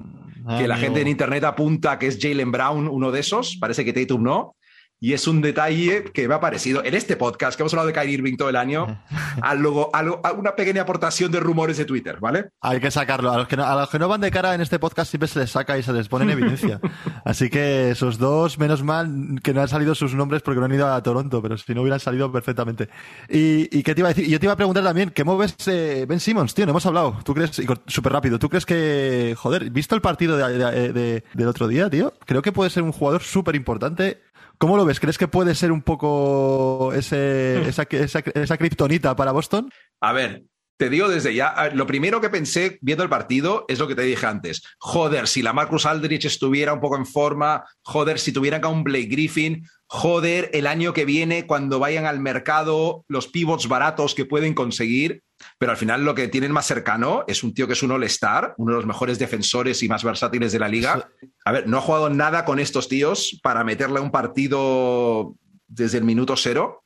que 0.56 0.68
la 0.68 0.76
gente 0.76 1.00
en 1.00 1.08
Internet 1.08 1.42
apunta 1.42 1.99
que 1.99 2.06
es 2.06 2.18
Jalen 2.20 2.52
Brown 2.52 2.87
uno 2.87 3.11
de 3.11 3.18
esos, 3.18 3.56
parece 3.56 3.84
que 3.84 3.92
Tatum 3.92 4.23
no. 4.23 4.54
Y 5.00 5.12
es 5.12 5.26
un 5.28 5.42
detalle 5.42 6.04
que 6.14 6.26
me 6.28 6.34
ha 6.34 6.40
parecido 6.40 6.82
en 6.82 6.94
este 6.94 7.16
podcast, 7.16 7.56
que 7.56 7.62
hemos 7.62 7.74
hablado 7.74 7.88
de 7.88 7.92
Kyrie 7.92 8.14
Irving 8.14 8.36
todo 8.36 8.48
el 8.48 8.56
año, 8.56 8.86
a 9.42 9.54
luego, 9.54 9.90
a 9.94 10.02
lo- 10.02 10.20
a 10.24 10.32
una 10.32 10.56
pequeña 10.56 10.82
aportación 10.82 11.30
de 11.30 11.40
rumores 11.40 11.76
de 11.76 11.84
Twitter, 11.84 12.18
¿vale? 12.20 12.48
Hay 12.62 12.80
que 12.80 12.90
sacarlo. 12.90 13.30
A 13.30 13.36
los 13.36 13.46
que, 13.48 13.56
no, 13.56 13.64
a 13.64 13.74
los 13.78 13.90
que 13.90 13.98
no 13.98 14.08
van 14.08 14.22
de 14.22 14.30
cara 14.30 14.54
en 14.54 14.62
este 14.62 14.78
podcast 14.78 15.10
siempre 15.10 15.28
se 15.28 15.40
les 15.40 15.50
saca 15.50 15.76
y 15.76 15.82
se 15.82 15.92
les 15.92 16.08
pone 16.08 16.24
en 16.24 16.30
evidencia. 16.30 16.80
Así 17.24 17.50
que 17.50 17.90
esos 17.90 18.16
dos, 18.18 18.58
menos 18.58 18.82
mal 18.82 19.40
que 19.42 19.52
no 19.52 19.60
han 19.60 19.68
salido 19.68 19.94
sus 19.94 20.14
nombres 20.14 20.40
porque 20.42 20.58
no 20.60 20.66
han 20.66 20.72
ido 20.74 20.90
a 20.90 21.02
Toronto, 21.02 21.42
pero 21.42 21.58
si 21.58 21.74
no 21.74 21.82
hubieran 21.82 22.00
salido 22.00 22.32
perfectamente. 22.32 22.88
¿Y, 23.28 23.76
y 23.76 23.82
qué 23.82 23.94
te 23.94 24.00
iba 24.00 24.08
a 24.08 24.14
decir? 24.14 24.26
Yo 24.30 24.40
te 24.40 24.46
iba 24.46 24.54
a 24.54 24.56
preguntar 24.56 24.84
también, 24.84 25.12
¿cómo 25.14 25.36
ves 25.36 25.54
eh, 25.66 26.06
Ben 26.08 26.20
Simmons, 26.20 26.54
tío? 26.54 26.64
No 26.64 26.70
hemos 26.70 26.86
hablado. 26.86 27.18
¿Tú 27.24 27.34
crees, 27.34 27.60
súper 27.88 28.12
rápido, 28.12 28.38
¿tú 28.38 28.48
crees 28.48 28.64
que, 28.64 29.34
joder, 29.36 29.68
visto 29.70 29.94
el 29.94 30.00
partido 30.00 30.36
de- 30.38 30.56
de- 30.58 30.92
de- 30.94 31.24
del 31.34 31.48
otro 31.48 31.68
día, 31.68 31.90
tío? 31.90 32.14
Creo 32.24 32.40
que 32.40 32.52
puede 32.52 32.70
ser 32.70 32.82
un 32.84 32.92
jugador 32.92 33.22
súper 33.22 33.54
importante. 33.54 34.22
¿Cómo 34.58 34.76
lo 34.76 34.84
ves? 34.84 35.00
¿Crees 35.00 35.18
que 35.18 35.28
puede 35.28 35.54
ser 35.54 35.73
un 35.73 35.82
poco 35.82 36.92
ese, 36.94 37.68
esa, 37.68 37.82
esa, 37.90 38.20
esa 38.20 38.56
kriptonita 38.56 39.16
para 39.16 39.32
Boston? 39.32 39.70
A 40.00 40.12
ver, 40.12 40.44
te 40.76 40.90
digo 40.90 41.09
desde 41.09 41.35
ya, 41.35 41.71
lo 41.73 41.87
primero 41.87 42.21
que 42.21 42.31
pensé 42.31 42.78
viendo 42.81 43.04
el 43.04 43.11
partido 43.11 43.64
es 43.69 43.78
lo 43.78 43.87
que 43.87 43.95
te 43.95 44.02
dije 44.02 44.26
antes. 44.26 44.62
Joder, 44.78 45.28
si 45.28 45.43
la 45.43 45.52
Marcus 45.52 45.87
Aldrich 45.87 46.25
estuviera 46.25 46.73
un 46.73 46.81
poco 46.81 46.97
en 46.97 47.07
forma, 47.07 47.64
joder, 47.83 48.19
si 48.19 48.33
tuvieran 48.33 48.64
a 48.64 48.69
un 48.69 48.83
Blake 48.83 49.07
Griffin, 49.07 49.66
joder, 49.87 50.50
el 50.52 50.66
año 50.66 50.93
que 50.93 51.04
viene 51.04 51.47
cuando 51.47 51.78
vayan 51.78 52.07
al 52.07 52.19
mercado 52.19 53.04
los 53.09 53.28
pivots 53.28 53.69
baratos 53.69 54.14
que 54.14 54.25
pueden 54.25 54.54
conseguir, 54.54 55.23
pero 55.59 55.73
al 55.73 55.78
final 55.78 56.04
lo 56.04 56.14
que 56.14 56.28
tienen 56.28 56.52
más 56.52 56.66
cercano 56.66 57.25
es 57.28 57.45
un 57.45 57.54
tío 57.54 57.66
que 57.66 57.75
es 57.75 57.83
un 57.83 57.93
all-star, 57.93 58.54
uno 58.57 58.73
de 58.73 58.76
los 58.78 58.87
mejores 58.87 59.19
defensores 59.19 59.83
y 59.83 59.88
más 59.88 60.02
versátiles 60.02 60.52
de 60.52 60.59
la 60.59 60.69
liga. 60.69 61.09
A 61.45 61.52
ver, 61.52 61.69
no 61.69 61.78
ha 61.78 61.83
jugado 61.83 62.11
nada 62.11 62.45
con 62.45 62.59
estos 62.59 62.88
tíos 62.88 63.38
para 63.43 63.62
meterle 63.62 63.99
a 63.99 64.02
un 64.02 64.11
partido 64.11 65.35
desde 65.69 65.99
el 65.99 66.04
minuto 66.04 66.37
cero. 66.37 66.83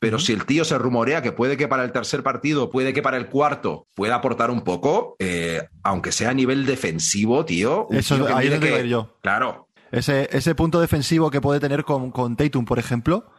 Pero 0.00 0.18
si 0.18 0.32
el 0.32 0.46
tío 0.46 0.64
se 0.64 0.76
rumorea 0.78 1.20
que 1.22 1.30
puede 1.30 1.56
que 1.56 1.68
para 1.68 1.84
el 1.84 1.92
tercer 1.92 2.22
partido, 2.22 2.70
puede 2.70 2.92
que 2.92 3.02
para 3.02 3.18
el 3.18 3.28
cuarto 3.28 3.86
pueda 3.94 4.16
aportar 4.16 4.50
un 4.50 4.62
poco, 4.62 5.14
eh, 5.18 5.68
aunque 5.82 6.10
sea 6.10 6.30
a 6.30 6.34
nivel 6.34 6.64
defensivo, 6.66 7.44
tío. 7.44 7.86
Eso- 7.90 8.16
tío 8.16 8.26
que 8.26 8.32
ahí 8.32 8.48
es 8.48 8.58
que- 8.58 8.88
yo. 8.88 9.16
Claro. 9.22 9.68
Ese, 9.92 10.28
ese 10.32 10.54
punto 10.54 10.80
defensivo 10.80 11.30
que 11.30 11.40
puede 11.40 11.60
tener 11.60 11.84
con, 11.84 12.10
con 12.12 12.34
Tatum, 12.36 12.64
por 12.64 12.78
ejemplo, 12.78 13.30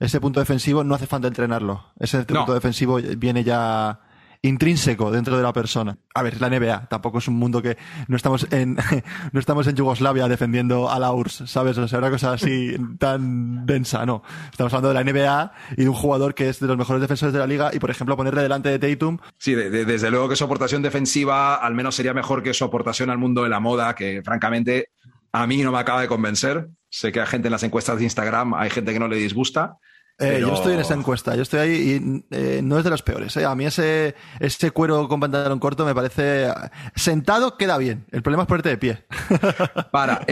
ese 0.00 0.20
punto 0.20 0.40
defensivo 0.40 0.82
no 0.84 0.94
hace 0.96 1.06
falta 1.06 1.28
entrenarlo. 1.28 1.84
Ese 2.00 2.18
No. 2.18 2.26
punto 2.26 2.54
defensivo 2.54 2.98
viene 3.16 3.44
ya 3.44 4.00
intrínseco 4.42 5.10
dentro 5.12 5.36
de 5.36 5.42
la 5.42 5.52
persona. 5.52 5.96
A 6.14 6.22
ver, 6.22 6.40
la 6.40 6.50
NBA 6.50 6.88
tampoco 6.88 7.18
es 7.18 7.28
un 7.28 7.34
mundo 7.34 7.62
que 7.62 7.76
no 8.08 8.16
estamos 8.16 8.46
en 8.50 8.76
no 9.32 9.40
estamos 9.40 9.66
en 9.68 9.76
Yugoslavia 9.76 10.26
defendiendo 10.28 10.90
a 10.90 10.98
la 10.98 11.12
URSS, 11.12 11.48
¿sabes? 11.50 11.78
O 11.78 11.86
sea, 11.86 12.00
una 12.00 12.10
cosa 12.10 12.32
así 12.32 12.76
tan 12.98 13.64
densa, 13.66 14.04
no. 14.04 14.22
Estamos 14.50 14.72
hablando 14.74 14.88
de 14.88 14.94
la 14.94 15.12
NBA 15.12 15.52
y 15.76 15.82
de 15.84 15.88
un 15.88 15.94
jugador 15.94 16.34
que 16.34 16.48
es 16.48 16.58
de 16.58 16.66
los 16.66 16.76
mejores 16.76 17.00
defensores 17.00 17.32
de 17.32 17.38
la 17.38 17.46
liga 17.46 17.70
y, 17.72 17.78
por 17.78 17.90
ejemplo, 17.90 18.16
ponerle 18.16 18.42
delante 18.42 18.68
de 18.76 18.78
Tatum 18.78 19.18
Sí, 19.38 19.54
de- 19.54 19.70
de- 19.70 19.84
desde 19.84 20.10
luego 20.10 20.28
que 20.28 20.36
su 20.36 20.44
aportación 20.44 20.82
defensiva 20.82 21.54
al 21.54 21.74
menos 21.74 21.94
sería 21.94 22.12
mejor 22.12 22.42
que 22.42 22.52
su 22.52 22.64
aportación 22.64 23.10
al 23.10 23.18
mundo 23.18 23.44
de 23.44 23.48
la 23.48 23.60
moda, 23.60 23.94
que 23.94 24.22
francamente 24.24 24.88
a 25.32 25.46
mí 25.46 25.62
no 25.62 25.70
me 25.72 25.78
acaba 25.78 26.00
de 26.00 26.08
convencer. 26.08 26.68
Sé 26.90 27.12
que 27.12 27.20
hay 27.20 27.26
gente 27.26 27.48
en 27.48 27.52
las 27.52 27.62
encuestas 27.62 27.96
de 27.98 28.04
Instagram, 28.04 28.54
hay 28.54 28.70
gente 28.70 28.92
que 28.92 28.98
no 28.98 29.08
le 29.08 29.16
disgusta. 29.16 29.78
Eh, 30.18 30.38
Yo 30.40 30.54
estoy 30.54 30.74
en 30.74 30.80
esa 30.80 30.94
encuesta, 30.94 31.34
yo 31.34 31.42
estoy 31.42 31.60
ahí 31.60 31.72
y 31.72 32.24
eh, 32.30 32.60
no 32.62 32.78
es 32.78 32.84
de 32.84 32.90
los 32.90 33.02
peores. 33.02 33.36
eh. 33.36 33.44
A 33.44 33.54
mí 33.56 33.64
ese, 33.64 34.14
ese 34.38 34.70
cuero 34.70 35.08
con 35.08 35.18
pantalón 35.18 35.58
corto 35.58 35.84
me 35.84 35.94
parece... 35.94 36.52
Sentado 36.94 37.56
queda 37.56 37.76
bien, 37.78 38.06
el 38.12 38.22
problema 38.22 38.44
es 38.44 38.48
ponerte 38.48 38.68
de 38.68 38.78
pie. 38.78 39.04
Para, 39.90 40.24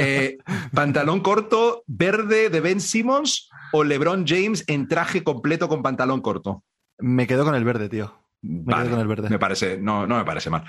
pantalón 0.73 1.21
corto, 1.21 1.83
verde 1.88 2.51
de 2.51 2.61
Ben 2.61 2.81
Simmons 2.81 3.49
o 3.73 3.83
LeBron 3.83 4.25
James 4.27 4.64
en 4.69 4.87
traje 4.87 5.25
completo 5.25 5.69
con 5.69 5.83
pantalón 5.83 6.21
corto. 6.21 6.62
me 6.99 7.27
quedo 7.27 7.45
con 7.45 7.55
el 7.57 7.64
verde, 7.64 7.88
tío. 7.88 8.14
Me 8.43 8.62
Vale, 8.73 8.83
quedo 8.85 8.93
con 8.93 9.01
el 9.01 9.09
verde. 9.09 9.29
Me 9.29 9.38
parece, 9.40 9.77
no, 9.79 10.07
no 10.07 10.16
me 10.19 10.25
parece 10.25 10.51
mal. 10.51 10.64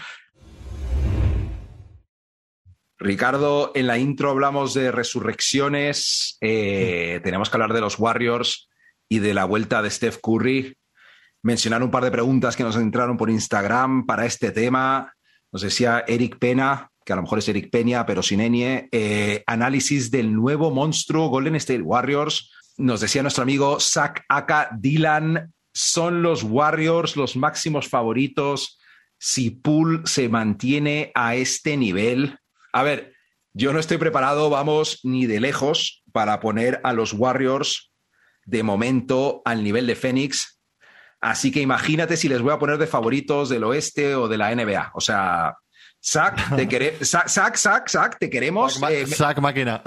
Ricardo, 2.97 3.71
en 3.73 3.87
la 3.87 3.97
intro 3.97 4.29
hablamos 4.29 4.73
de 4.75 4.91
resurrecciones, 4.91 6.37
eh, 6.41 7.19
tenemos 7.23 7.49
que 7.49 7.55
hablar 7.55 7.73
de 7.73 7.81
los 7.81 7.97
Warriors 7.97 8.69
y 9.11 9.19
de 9.19 9.33
la 9.33 9.43
vuelta 9.43 9.81
de 9.81 9.91
Steph 9.91 10.19
Curry. 10.23 10.73
Mencionar 11.43 11.83
un 11.83 11.91
par 11.91 12.05
de 12.05 12.11
preguntas 12.11 12.55
que 12.55 12.63
nos 12.63 12.77
entraron 12.77 13.17
por 13.17 13.29
Instagram 13.29 14.05
para 14.05 14.25
este 14.25 14.51
tema. 14.51 15.13
Nos 15.51 15.63
decía 15.63 16.05
Eric 16.07 16.39
Pena, 16.39 16.89
que 17.03 17.11
a 17.11 17.17
lo 17.17 17.23
mejor 17.23 17.39
es 17.39 17.49
Eric 17.49 17.69
Peña, 17.69 18.05
pero 18.05 18.23
sin 18.23 18.39
ñ, 18.39 18.87
eh, 18.89 19.43
análisis 19.47 20.11
del 20.11 20.33
nuevo 20.33 20.71
monstruo 20.71 21.27
Golden 21.27 21.55
State 21.55 21.81
Warriors. 21.81 22.53
Nos 22.77 23.01
decía 23.01 23.21
nuestro 23.21 23.43
amigo 23.43 23.81
Zach 23.81 24.23
Aka 24.29 24.69
Dylan, 24.79 25.51
son 25.73 26.21
los 26.21 26.43
Warriors 26.43 27.17
los 27.17 27.35
máximos 27.35 27.89
favoritos 27.89 28.79
si 29.19 29.49
Poole 29.49 30.03
se 30.05 30.29
mantiene 30.29 31.11
a 31.15 31.35
este 31.35 31.75
nivel. 31.75 32.37
A 32.71 32.83
ver, 32.83 33.13
yo 33.51 33.73
no 33.73 33.79
estoy 33.79 33.97
preparado, 33.97 34.49
vamos, 34.49 35.01
ni 35.03 35.25
de 35.25 35.41
lejos 35.41 36.01
para 36.13 36.39
poner 36.39 36.79
a 36.85 36.93
los 36.93 37.11
Warriors 37.11 37.90
de 38.45 38.63
momento 38.63 39.41
al 39.45 39.63
nivel 39.63 39.87
de 39.87 39.95
Phoenix. 39.95 40.59
Así 41.19 41.51
que 41.51 41.61
imagínate 41.61 42.17
si 42.17 42.27
les 42.27 42.41
voy 42.41 42.51
a 42.53 42.59
poner 42.59 42.77
de 42.77 42.87
favoritos 42.87 43.49
del 43.49 43.63
oeste 43.63 44.15
o 44.15 44.27
de 44.27 44.37
la 44.37 44.53
NBA. 44.55 44.91
O 44.95 45.01
sea, 45.01 45.55
Zach, 46.03 46.55
te 46.55 46.67
quere- 46.67 46.97
Zach, 47.05 47.27
Zach, 47.29 47.55
Zach, 47.57 47.87
Zach, 47.89 48.17
te 48.19 48.29
queremos. 48.29 48.81
Eh, 48.89 49.05
me- 49.07 49.15
Sac 49.15 49.39
máquina. 49.39 49.83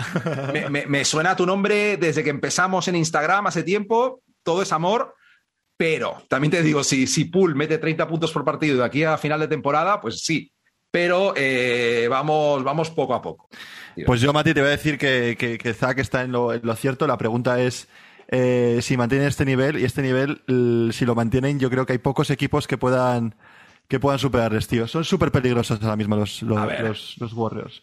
me, 0.53 0.71
me- 0.71 0.87
me 0.87 1.05
suena 1.05 1.35
tu 1.35 1.45
nombre 1.45 1.97
desde 1.97 2.23
que 2.23 2.31
empezamos 2.31 2.87
en 2.89 2.97
Instagram 2.97 3.49
hace 3.49 3.65
tiempo. 3.65 4.23
Todo 4.45 4.63
es 4.63 4.71
amor. 4.73 5.15
Pero 5.77 6.23
también 6.29 6.53
te 6.53 6.63
digo, 6.63 6.85
si, 6.85 7.09
si 7.09 7.25
Poole 7.25 7.57
mete 7.57 7.79
30 7.79 8.07
puntos 8.07 8.31
por 8.31 8.45
partido 8.45 8.79
de 8.79 8.85
aquí 8.85 9.03
a 9.03 9.19
final 9.19 9.41
de 9.41 9.49
temporada, 9.49 10.01
pues 10.01 10.21
sí. 10.21 10.53
Pero 10.93 11.35
eh, 11.37 12.07
vamos, 12.09 12.63
vamos 12.63 12.91
poco 12.91 13.13
a 13.15 13.21
poco. 13.21 13.49
Pues 14.07 14.21
yo, 14.21 14.33
Mati, 14.33 14.55
te 14.55 14.61
voy 14.61 14.69
a 14.69 14.73
decir 14.77 14.97
que, 14.97 15.37
que, 15.37 15.59
está 16.01 16.23
en 16.23 16.31
lo, 16.31 16.53
en 16.53 16.61
lo 16.63 16.77
cierto. 16.77 17.09
La 17.09 17.19
pregunta 17.19 17.61
es 17.61 17.89
eh, 18.37 18.83
si 18.83 18.97
mantienen 18.97 19.29
este 19.29 19.45
nivel 19.45 19.79
y 19.79 19.85
este 19.85 20.03
nivel, 20.03 20.43
si 20.93 21.05
lo 21.05 21.15
mantienen, 21.15 21.61
yo 21.61 21.71
creo 21.71 21.87
que 21.87 21.93
hay 21.93 21.99
pocos 21.99 22.31
equipos 22.31 22.67
que 22.67 22.77
puedan 22.77 23.37
que 23.87 24.01
puedan 24.01 24.19
superarles, 24.19 24.67
tío. 24.67 24.89
Son 24.89 25.05
súper 25.05 25.31
peligrosos 25.31 25.81
ahora 25.83 25.95
mismo 25.95 26.17
los, 26.17 26.43
los, 26.43 27.17
los 27.19 27.33
Warriors. 27.33 27.83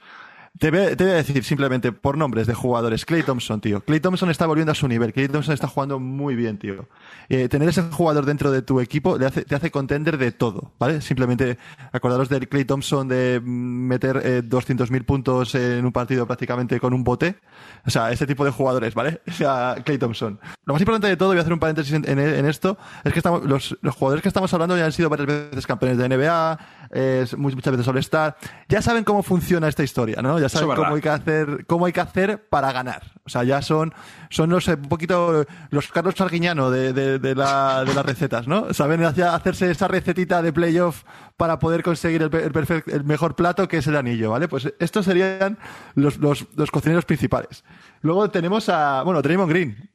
Te 0.60 0.70
voy, 0.70 0.96
te 0.98 1.04
voy 1.06 1.14
a 1.14 1.16
decir 1.18 1.44
simplemente 1.46 1.94
por 1.94 2.18
nombres 2.18 2.48
de 2.48 2.54
jugadores. 2.54 3.06
Clay 3.06 3.24
Thompson, 3.24 3.62
tío. 3.62 3.82
Clay 3.82 4.02
Thompson 4.02 4.30
está 4.30 4.46
volviendo 4.46 4.74
a 4.74 4.76
su 4.76 4.88
nivel. 4.90 5.14
Clay 5.14 5.30
Thompson 5.30 5.54
está 5.54 5.68
jugando 5.68 6.00
muy 6.00 6.36
bien, 6.36 6.58
tío. 6.58 6.90
Eh, 7.34 7.48
tener 7.48 7.70
ese 7.70 7.82
jugador 7.84 8.26
dentro 8.26 8.52
de 8.52 8.62
tu 8.62 8.82
equipo 8.82 9.18
le 9.18 9.26
hace- 9.26 9.46
te 9.46 9.56
hace 9.56 9.72
contender 9.72 10.18
de 10.18 10.34
todo, 10.34 10.74
¿vale? 10.78 11.00
Simplemente 11.00 11.58
acordaros 11.94 12.28
del 12.28 12.50
Clay 12.50 12.66
Thompson 12.66 13.08
de 13.08 13.40
meter 13.42 14.22
eh, 14.26 14.42
200.000 14.44 15.06
puntos 15.06 15.56
en 15.56 15.86
un 15.86 15.94
partido 15.94 16.28
prácticamente 16.28 16.78
con 16.82 16.94
un 16.94 17.06
bote. 17.06 17.40
O 17.88 17.90
sea, 17.90 18.12
ese 18.12 18.28
tipo 18.28 18.44
de 18.44 18.52
jugadores, 18.52 18.94
¿vale? 18.94 19.22
O 19.30 19.32
sea, 19.32 19.78
Clay 19.86 19.98
Thompson. 19.98 20.42
Lo 20.66 20.74
más 20.74 20.82
importante 20.82 21.08
de 21.08 21.16
todo, 21.16 21.30
voy 21.30 21.38
a 21.38 21.42
hacer 21.42 21.54
un 21.54 21.60
paréntesis 21.60 21.94
en, 21.94 22.04
en- 22.10 22.20
en 22.20 22.46
esto, 22.46 22.78
es 23.06 23.14
que 23.14 23.20
estamos, 23.20 23.46
los, 23.46 23.78
los 23.82 23.96
jugadores 23.96 24.22
que 24.22 24.28
estamos 24.28 24.54
hablando 24.54 24.76
ya 24.78 24.84
han 24.86 24.92
sido 24.92 25.08
varias 25.08 25.28
veces 25.28 25.66
campeones 25.66 25.98
de 26.00 26.10
NBA, 26.10 26.60
eh, 26.92 27.26
muchas 27.38 27.72
veces 27.72 27.88
All-Star. 27.88 28.36
Ya 28.68 28.82
saben 28.82 29.06
cómo 29.06 29.24
funciona 29.24 29.70
esta 29.70 29.84
historia, 29.84 30.22
¿no? 30.22 30.38
Ya 30.38 30.50
saben 30.50 30.68
cómo 30.76 30.96
hay 30.96 31.02
que 31.02 31.10
hacer, 31.10 31.66
cómo 31.66 31.86
hay 31.86 31.94
que 31.94 32.02
hacer 32.02 32.46
para 32.50 32.74
ganar. 32.74 33.04
O 33.24 33.30
sea, 33.30 33.44
ya 33.46 33.62
son, 33.62 33.94
son 34.30 34.50
los, 34.50 34.68
un 34.68 34.82
poquito 34.90 35.46
los 35.70 35.88
Carlos 35.90 36.20
Arguiñano 36.20 36.70
de, 36.72 36.92
de, 36.92 37.20
de 37.22 37.36
las 37.36 38.06
recetas, 38.06 38.48
¿no? 38.48 38.74
Saben 38.74 39.04
hacerse 39.04 39.72
esa 39.72 39.88
recetita 39.88 40.42
de 40.42 40.52
playoff 40.52 41.04
para 41.38 41.60
poder 41.60 41.84
conseguir 41.84 42.22
el, 42.22 43.04
mejor 43.04 43.36
plato 43.36 43.68
que 43.68 43.78
es 43.78 43.88
el 43.88 43.96
anillo, 43.96 44.32
¿vale? 44.32 44.48
Pues 44.48 44.74
estos 44.80 45.06
serían 45.06 45.58
los, 45.96 46.18
los, 46.18 46.48
los 46.56 46.72
cocineros 46.72 47.06
principales. 47.06 47.64
Luego 48.02 48.30
tenemos 48.30 48.70
a, 48.70 49.04
bueno, 49.04 49.22
Draymond 49.22 49.50
Green. 49.50 49.90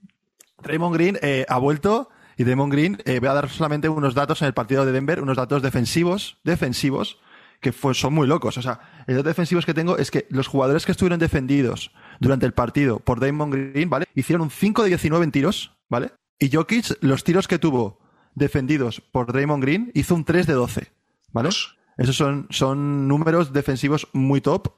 Draymond 0.62 0.94
Green 0.94 1.18
eh, 1.22 1.44
ha 1.48 1.58
vuelto 1.58 2.08
y 2.36 2.44
Draymond 2.44 2.72
Green, 2.72 2.98
eh, 3.04 3.18
voy 3.18 3.28
a 3.28 3.34
dar 3.34 3.48
solamente 3.48 3.88
unos 3.88 4.14
datos 4.14 4.42
en 4.42 4.48
el 4.48 4.54
partido 4.54 4.84
de 4.84 4.92
Denver, 4.92 5.22
unos 5.22 5.36
datos 5.36 5.62
defensivos, 5.62 6.38
defensivos, 6.44 7.18
que 7.60 7.72
son 7.72 8.12
muy 8.12 8.26
locos. 8.26 8.58
O 8.58 8.62
sea, 8.62 8.80
dato 9.06 9.22
defensivos 9.22 9.64
que 9.64 9.72
tengo 9.72 9.96
es 9.96 10.10
que 10.10 10.26
los 10.30 10.46
jugadores 10.46 10.84
que 10.84 10.92
estuvieron 10.92 11.18
defendidos 11.18 11.92
durante 12.20 12.44
el 12.44 12.52
partido 12.52 13.00
por 13.00 13.20
Draymond 13.20 13.72
Green, 13.72 13.88
¿vale? 13.88 14.06
Hicieron 14.14 14.42
un 14.42 14.50
5 14.50 14.82
de 14.82 14.88
19 14.88 15.24
en 15.24 15.32
tiros, 15.32 15.76
¿vale? 15.88 16.12
Y 16.38 16.50
Jokic, 16.50 16.98
los 17.00 17.24
tiros 17.24 17.48
que 17.48 17.58
tuvo 17.58 17.98
defendidos 18.34 19.00
por 19.00 19.32
Draymond 19.32 19.62
Green, 19.62 19.90
hizo 19.94 20.14
un 20.14 20.24
3 20.24 20.46
de 20.46 20.52
12, 20.52 20.92
¿vale? 21.32 21.48
Esos 21.96 22.16
son, 22.16 22.46
son 22.50 23.08
números 23.08 23.52
defensivos 23.52 24.08
muy 24.12 24.40
top 24.40 24.68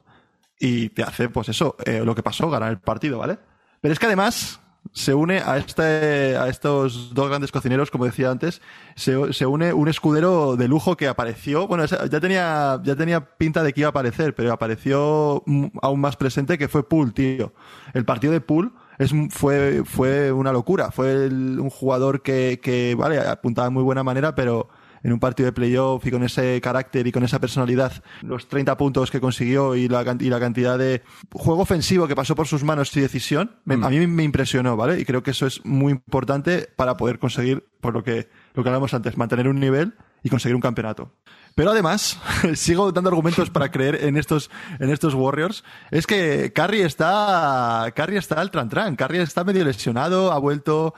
y 0.61 0.91
te 0.91 1.03
hace, 1.03 1.29
pues 1.29 1.49
eso, 1.49 1.77
eh, 1.85 2.03
lo 2.05 2.15
que 2.15 2.23
pasó, 2.23 2.49
ganar 2.51 2.71
el 2.71 2.79
partido, 2.79 3.19
¿vale? 3.19 3.39
Pero 3.81 3.93
es 3.93 3.99
que 3.99 4.07
además, 4.07 4.61
se 4.93 5.15
une 5.15 5.39
a, 5.39 5.59
este, 5.59 6.37
a 6.37 6.49
estos 6.49 7.15
dos 7.15 7.29
grandes 7.29 7.53
cocineros, 7.53 7.91
como 7.91 8.05
decía 8.05 8.31
antes, 8.31 8.61
se, 8.97 9.33
se, 9.33 9.47
une 9.47 9.73
un 9.73 9.89
escudero 9.89 10.57
de 10.57 10.69
lujo 10.69 10.97
que 10.97 11.09
apareció, 11.09 11.67
bueno, 11.67 11.85
ya 11.85 12.21
tenía, 12.21 12.81
ya 12.85 12.97
tenía 12.97 13.37
pinta 13.37 13.63
de 13.63 13.73
que 13.73 13.81
iba 13.81 13.89
a 13.89 13.91
aparecer, 13.91 14.35
pero 14.35 14.53
apareció 14.53 15.43
aún 15.83 16.01
más 16.01 16.17
presente 16.17 16.59
que 16.59 16.69
fue 16.69 16.89
Pool, 16.89 17.13
tío. 17.13 17.53
El 17.95 18.05
partido 18.05 18.33
de 18.33 18.41
Pool 18.41 18.73
es, 18.99 19.13
fue, 19.31 19.83
fue 19.85 20.33
una 20.33 20.53
locura, 20.53 20.91
fue 20.91 21.29
un 21.29 21.71
jugador 21.71 22.23
que, 22.23 22.61
que, 22.63 22.95
vale, 22.95 23.19
apuntaba 23.19 23.69
de 23.69 23.73
muy 23.73 23.83
buena 23.83 24.03
manera, 24.03 24.35
pero 24.35 24.69
en 25.03 25.13
un 25.13 25.21
partido 25.21 25.47
de 25.47 25.53
playoff 25.53 26.05
y 26.07 26.11
con 26.11 26.23
ese 26.23 26.61
carácter 26.61 27.07
y 27.07 27.13
con 27.13 27.23
esa 27.23 27.41
personalidad, 27.41 27.93
los 28.23 28.49
30 28.49 28.77
puntos 28.77 29.11
que 29.11 29.21
consiguió 29.21 29.77
y 29.77 29.89
la, 29.89 30.17
y 30.19 30.29
la 30.29 30.41
cantidad 30.41 30.79
de 30.79 31.03
juego 31.33 31.63
ofensivo 31.63 32.09
que 32.09 32.17
pasó 32.17 32.35
por 32.35 32.47
sus 32.47 32.65
manos 32.65 32.97
y 32.97 33.01
decisión, 33.01 33.53
mm. 33.65 33.85
a 33.85 33.91
mí 33.91 34.07
me 34.07 34.25
impresionó, 34.25 34.77
¿vale? 34.77 35.01
Y 35.01 35.05
creo 35.05 35.23
que 35.23 35.31
eso 35.31 35.47
es 35.47 35.65
muy 35.65 35.93
importante 35.93 36.69
para 36.77 36.97
poder 36.97 37.19
conseguir, 37.19 37.67
por 37.81 37.95
lo 37.95 38.03
que, 38.03 38.29
lo 38.55 38.63
que 38.63 38.69
hablamos 38.69 38.95
antes, 38.95 39.17
mantener 39.17 39.49
un 39.49 39.61
nivel 39.61 39.95
y 40.23 40.31
conseguir 40.31 40.55
un 40.55 40.61
campeonato. 40.61 41.13
Pero 41.59 41.73
además, 41.73 42.17
sigo 42.55 42.93
dando 42.93 43.11
argumentos 43.11 43.51
para 43.51 43.69
creer 43.69 44.05
en 44.05 44.17
estos, 44.17 44.49
en 44.79 44.91
estos 44.91 45.15
Warriors. 45.15 45.65
Es 45.91 46.07
que 46.07 46.53
Curry 46.53 46.83
está, 46.83 47.93
Curry 47.97 48.17
está 48.17 48.41
al 48.41 48.53
tran 48.53 48.69
tran. 48.69 48.95
Curry 48.95 49.19
está 49.19 49.43
medio 49.43 49.65
lesionado, 49.65 50.31
ha 50.31 50.39
vuelto 50.39 50.95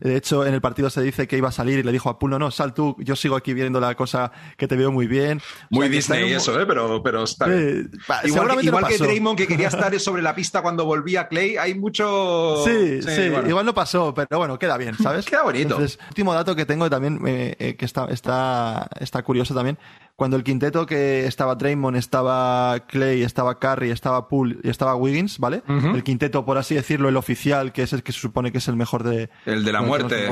de 0.00 0.16
hecho, 0.16 0.44
en 0.44 0.52
el 0.52 0.60
partido 0.60 0.90
se 0.90 1.00
dice 1.00 1.26
que 1.26 1.36
iba 1.36 1.48
a 1.48 1.52
salir 1.52 1.78
y 1.78 1.82
le 1.82 1.92
dijo 1.92 2.10
a 2.10 2.18
Poole, 2.18 2.38
no, 2.38 2.50
sal 2.50 2.74
tú, 2.74 2.96
yo 2.98 3.16
sigo 3.16 3.36
aquí 3.36 3.54
viendo 3.54 3.80
la 3.80 3.94
cosa 3.94 4.32
que 4.56 4.68
te 4.68 4.76
veo 4.76 4.92
muy 4.92 5.06
bien. 5.06 5.40
Muy 5.70 5.88
Disney 5.88 6.32
eso, 6.32 6.60
¿eh? 6.60 6.66
Pero, 6.66 7.02
pero 7.02 7.24
está 7.24 7.46
igual, 8.24 8.58
que, 8.58 8.66
igual 8.66 8.86
que, 8.86 8.98
Draymond 8.98 9.38
que 9.38 9.46
quería 9.46 9.68
estar 9.68 9.98
sobre 10.00 10.22
la 10.22 10.34
pista 10.34 10.60
cuando 10.60 10.84
volvía 10.84 11.28
Clay, 11.28 11.56
hay 11.56 11.74
mucho... 11.74 12.62
Sí, 12.64 13.00
sí, 13.02 13.22
igual 13.46 13.64
no 13.64 13.74
pasó, 13.74 14.12
pero 14.12 14.38
bueno, 14.38 14.58
queda 14.58 14.76
bien, 14.76 14.96
¿sabes? 14.98 15.24
queda 15.30 15.42
bonito. 15.42 15.78
último 15.78 16.34
dato 16.34 16.54
que 16.56 16.66
tengo 16.66 16.90
también, 16.90 17.20
eh, 17.26 17.76
que 17.78 17.84
está, 17.84 18.06
está, 18.06 18.88
está 19.00 19.22
curioso 19.22 19.54
también, 19.54 19.78
cuando 20.16 20.38
el 20.38 20.44
quinteto 20.44 20.86
que 20.86 21.26
estaba 21.26 21.54
Draymond, 21.54 21.96
estaba 21.96 22.80
Clay, 22.88 23.22
estaba 23.22 23.58
Curry, 23.58 23.90
estaba 23.90 24.28
Poole 24.28 24.56
y 24.62 24.70
estaba 24.70 24.96
Wiggins, 24.96 25.38
¿vale? 25.38 25.62
El 25.68 26.02
quinteto, 26.02 26.46
por 26.46 26.56
así 26.56 26.74
decirlo, 26.74 27.10
el 27.10 27.18
oficial, 27.18 27.70
que 27.72 27.82
es 27.82 27.92
el 27.92 28.02
que 28.02 28.12
se 28.12 28.20
supone 28.20 28.50
que 28.50 28.58
es 28.58 28.68
el 28.68 28.76
mejor 28.76 29.04
de... 29.04 29.28
El 29.44 29.62
de 29.62 29.72
la 29.72 29.82
muerte. 29.82 30.26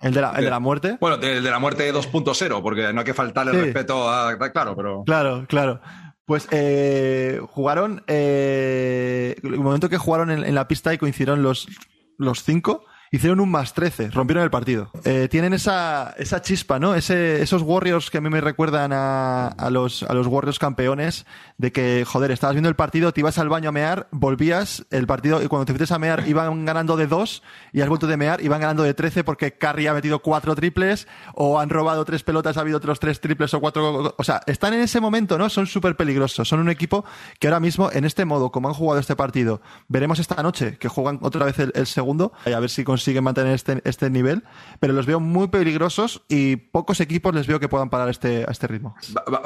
el, 0.00 0.14
de 0.14 0.20
la, 0.22 0.30
el 0.30 0.44
de 0.44 0.50
la 0.50 0.58
muerte. 0.58 0.96
Bueno, 1.00 1.16
el 1.16 1.42
de 1.42 1.50
la 1.50 1.58
muerte 1.58 1.92
2.0, 1.92 2.62
porque 2.62 2.92
no 2.94 3.00
hay 3.00 3.04
que 3.04 3.12
faltarle 3.12 3.52
el 3.52 3.64
respeto 3.66 4.10
a... 4.10 4.38
Claro, 4.52 4.74
pero... 4.74 5.04
Claro, 5.04 5.44
claro. 5.46 5.80
Pues 6.24 6.48
eh, 6.50 7.38
jugaron, 7.50 8.02
eh, 8.06 9.36
el 9.42 9.60
momento 9.60 9.90
que 9.90 9.98
jugaron 9.98 10.30
en, 10.30 10.44
en, 10.44 10.54
la 10.54 10.66
pista 10.66 10.94
y 10.94 10.98
coincidieron 10.98 11.42
los, 11.42 11.68
los 12.16 12.42
cinco, 12.42 12.84
hicieron 13.10 13.40
un 13.40 13.50
más 13.50 13.74
13, 13.74 14.10
rompieron 14.10 14.44
el 14.44 14.50
partido. 14.50 14.90
Eh, 15.04 15.28
tienen 15.30 15.52
esa, 15.52 16.14
esa 16.18 16.42
chispa, 16.42 16.78
¿no? 16.78 16.94
Ese, 16.94 17.42
esos 17.42 17.62
Warriors 17.62 18.10
que 18.10 18.18
a 18.18 18.20
mí 18.20 18.30
me 18.30 18.40
recuerdan 18.40 18.92
a, 18.92 19.48
a, 19.48 19.70
los, 19.70 20.02
a 20.02 20.14
los 20.14 20.26
Warriors 20.26 20.58
campeones, 20.58 21.26
de 21.58 21.72
que, 21.72 22.04
joder, 22.06 22.30
estabas 22.30 22.54
viendo 22.54 22.68
el 22.68 22.76
partido, 22.76 23.12
te 23.12 23.20
ibas 23.20 23.38
al 23.38 23.48
baño 23.48 23.70
a 23.70 23.72
mear, 23.72 24.08
volvías, 24.10 24.84
el 24.90 25.06
partido, 25.06 25.42
y 25.42 25.48
cuando 25.48 25.64
te 25.64 25.72
fuiste 25.74 25.94
a 25.94 25.98
mear 25.98 26.26
iban 26.28 26.64
ganando 26.64 26.96
de 26.96 27.06
2 27.06 27.42
y 27.72 27.80
has 27.80 27.88
vuelto 27.88 28.06
de 28.06 28.16
mear, 28.16 28.42
iban 28.42 28.60
ganando 28.60 28.82
de 28.82 28.94
13 28.94 29.24
porque 29.24 29.52
Curry 29.52 29.86
ha 29.86 29.94
metido 29.94 30.20
cuatro 30.20 30.54
triples 30.54 31.06
o 31.34 31.58
han 31.60 31.70
robado 31.70 32.04
tres 32.04 32.22
pelotas, 32.22 32.56
ha 32.56 32.60
habido 32.60 32.78
otros 32.78 32.98
tres 33.00 33.20
triples 33.20 33.52
o 33.54 33.60
cuatro, 33.60 34.14
o 34.16 34.24
sea, 34.24 34.40
están 34.46 34.74
en 34.74 34.80
ese 34.80 35.00
momento, 35.00 35.38
¿no? 35.38 35.48
Son 35.48 35.66
súper 35.66 35.96
peligrosos, 35.96 36.48
son 36.48 36.60
un 36.60 36.70
equipo 36.70 37.04
que 37.38 37.48
ahora 37.48 37.60
mismo, 37.60 37.90
en 37.92 38.04
este 38.04 38.24
modo, 38.24 38.50
como 38.50 38.68
han 38.68 38.74
jugado 38.74 39.00
este 39.00 39.16
partido, 39.16 39.60
veremos 39.88 40.18
esta 40.18 40.42
noche 40.42 40.78
que 40.78 40.88
juegan 40.88 41.18
otra 41.22 41.44
vez 41.44 41.58
el, 41.58 41.72
el 41.74 41.86
segundo, 41.86 42.32
a 42.44 42.60
ver 42.60 42.70
si 42.70 42.84
consiguen 42.96 43.24
mantener 43.24 43.54
este, 43.54 43.82
este 43.84 44.08
nivel, 44.08 44.42
pero 44.80 44.94
los 44.94 45.04
veo 45.04 45.20
muy 45.20 45.48
peligrosos 45.48 46.22
y 46.28 46.56
pocos 46.56 47.00
equipos 47.00 47.34
les 47.34 47.46
veo 47.46 47.60
que 47.60 47.68
puedan 47.68 47.90
parar 47.90 48.08
este, 48.08 48.44
a 48.48 48.50
este 48.50 48.66
ritmo. 48.66 48.96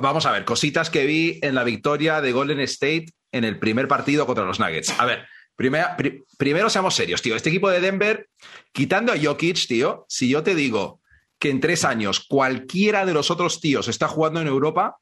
vamos 0.00 0.24
a 0.24 0.30
ver, 0.30 0.44
cositas 0.44 0.88
que 0.88 1.04
vi 1.04 1.40
en 1.42 1.56
la 1.56 1.64
victoria 1.64 2.20
de 2.20 2.30
Golden 2.30 2.60
State 2.60 3.06
en 3.32 3.44
el 3.44 3.58
primer 3.58 3.88
partido 3.88 4.24
contra 4.24 4.44
los 4.44 4.60
Nuggets. 4.60 4.94
A 4.98 5.04
ver, 5.04 5.26
primero 5.56 6.70
seamos 6.70 6.94
serios, 6.94 7.22
tío. 7.22 7.34
Este 7.34 7.48
equipo 7.48 7.68
de 7.68 7.80
Denver, 7.80 8.28
quitando 8.72 9.12
a 9.12 9.16
Jokic, 9.20 9.66
tío, 9.66 10.06
si 10.08 10.28
yo 10.28 10.44
te 10.44 10.54
digo 10.54 11.00
que 11.40 11.50
en 11.50 11.60
tres 11.60 11.84
años 11.84 12.20
cualquiera 12.20 13.04
de 13.04 13.14
los 13.14 13.32
otros 13.32 13.60
tíos 13.60 13.88
está 13.88 14.06
jugando 14.06 14.40
en 14.40 14.46
Europa, 14.46 14.98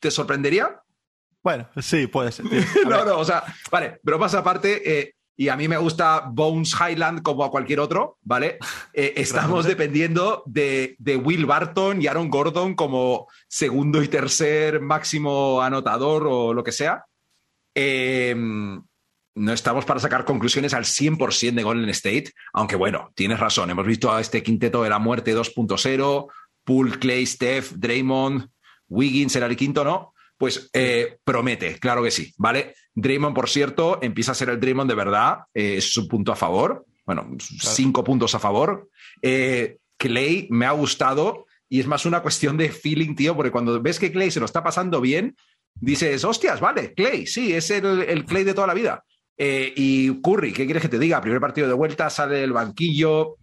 ¿te 0.00 0.10
sorprendería? 0.10 0.82
Bueno, 1.42 1.66
sí, 1.80 2.08
puede 2.08 2.30
ser. 2.30 2.44
no, 2.86 3.04
no, 3.06 3.18
o 3.18 3.24
sea, 3.24 3.42
vale, 3.70 4.00
pero 4.04 4.18
pasa 4.18 4.40
aparte, 4.40 4.98
eh, 5.00 5.14
y 5.36 5.48
a 5.48 5.56
mí 5.56 5.66
me 5.66 5.76
gusta 5.76 6.24
Bones 6.30 6.74
Highland 6.74 7.22
como 7.22 7.44
a 7.44 7.50
cualquier 7.50 7.80
otro, 7.80 8.18
¿vale? 8.22 8.58
Eh, 8.96 9.14
estamos 9.16 9.64
dependiendo 9.66 10.44
de, 10.46 10.96
Will 11.24 11.46
Barton 11.46 12.00
y 12.00 12.06
Aaron 12.06 12.30
Gordon 12.30 12.74
como 12.74 13.26
segundo 13.48 14.02
y 14.04 14.08
tercer 14.08 14.80
máximo 14.80 15.60
anotador 15.60 16.28
o 16.28 16.54
lo 16.54 16.62
que 16.62 16.70
sea. 16.70 17.04
Em, 17.74 18.80
no 19.34 19.52
estamos 19.52 19.84
para 19.84 19.98
sacar 19.98 20.24
conclusiones 20.24 20.74
al 20.74 20.84
100% 20.84 21.54
de 21.54 21.62
Golden 21.64 21.88
State, 21.88 22.32
aunque 22.52 22.76
bueno, 22.76 23.10
tienes 23.16 23.40
razón, 23.40 23.68
hemos 23.70 23.84
visto 23.84 24.12
a 24.12 24.20
este 24.20 24.44
quinteto 24.44 24.84
de 24.84 24.90
la 24.90 25.00
muerte 25.00 25.34
2.0, 25.36 26.28
Poole, 26.62 26.98
Clay, 27.00 27.26
Steph, 27.26 27.72
Draymond, 27.72 28.48
Wiggins 28.88 29.34
era 29.34 29.46
el 29.46 29.56
quinto, 29.56 29.82
¿no? 29.82 30.13
Pues 30.36 30.68
eh, 30.72 31.18
promete, 31.24 31.78
claro 31.78 32.02
que 32.02 32.10
sí, 32.10 32.32
¿vale? 32.36 32.74
Draymond, 32.94 33.34
por 33.34 33.48
cierto, 33.48 33.98
empieza 34.02 34.32
a 34.32 34.34
ser 34.34 34.48
el 34.48 34.60
Draymond 34.60 34.90
de 34.90 34.96
verdad, 34.96 35.38
eh, 35.54 35.76
es 35.78 35.92
su 35.92 36.08
punto 36.08 36.32
a 36.32 36.36
favor, 36.36 36.84
bueno, 37.06 37.36
cinco 37.38 38.02
puntos 38.02 38.34
a 38.34 38.38
favor. 38.38 38.88
Eh, 39.22 39.78
Clay 39.96 40.48
me 40.50 40.66
ha 40.66 40.72
gustado 40.72 41.46
y 41.68 41.80
es 41.80 41.86
más 41.86 42.04
una 42.06 42.20
cuestión 42.20 42.56
de 42.56 42.70
feeling, 42.70 43.14
tío, 43.14 43.36
porque 43.36 43.52
cuando 43.52 43.80
ves 43.80 43.98
que 43.98 44.10
Clay 44.10 44.30
se 44.30 44.40
lo 44.40 44.46
está 44.46 44.62
pasando 44.62 45.00
bien, 45.00 45.36
dices, 45.74 46.24
hostias, 46.24 46.60
vale, 46.60 46.94
Clay, 46.94 47.26
sí, 47.26 47.52
es 47.52 47.70
el, 47.70 48.24
Clay 48.24 48.44
de 48.44 48.54
toda 48.54 48.66
la 48.66 48.74
vida. 48.74 49.04
y 49.36 50.20
Curry, 50.20 50.52
¿qué 50.52 50.64
quieres 50.64 50.82
que 50.82 50.88
te 50.88 50.98
diga? 50.98 51.20
Primer 51.20 51.40
partido 51.40 51.68
de 51.68 51.74
vuelta, 51.74 52.10
sale 52.10 52.36
del 52.36 52.52
banquillo, 52.52 53.36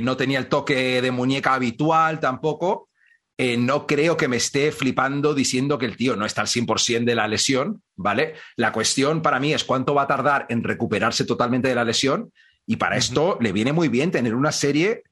no 0.00 0.16
tenía 0.16 0.38
el 0.38 0.48
toque 0.48 1.02
de 1.02 1.10
muñeca 1.10 1.54
habitual 1.54 2.20
tampoco. 2.20 2.88
Eh, 3.38 3.58
no 3.58 3.86
creo 3.86 4.16
que 4.16 4.28
me 4.28 4.38
esté 4.38 4.72
flipando 4.72 5.34
diciendo 5.34 5.76
que 5.76 5.84
el 5.84 5.96
tío 5.96 6.16
no 6.16 6.24
está 6.24 6.40
al 6.40 6.46
100% 6.46 7.04
de 7.04 7.14
la 7.14 7.28
lesión, 7.28 7.82
¿vale? 7.94 8.34
La 8.56 8.72
cuestión 8.72 9.20
para 9.20 9.40
mí 9.40 9.52
es 9.52 9.64
cuánto 9.64 9.94
va 9.94 10.02
a 10.02 10.06
tardar 10.06 10.46
en 10.48 10.64
recuperarse 10.64 11.26
totalmente 11.26 11.68
de 11.68 11.74
la 11.74 11.84
lesión 11.84 12.32
y 12.66 12.76
para 12.76 12.96
esto 12.96 13.36
le 13.40 13.52
viene 13.52 13.72
muy 13.72 13.88
bien 13.88 14.10
tener 14.10 14.34
una 14.34 14.52
serie 14.52 15.02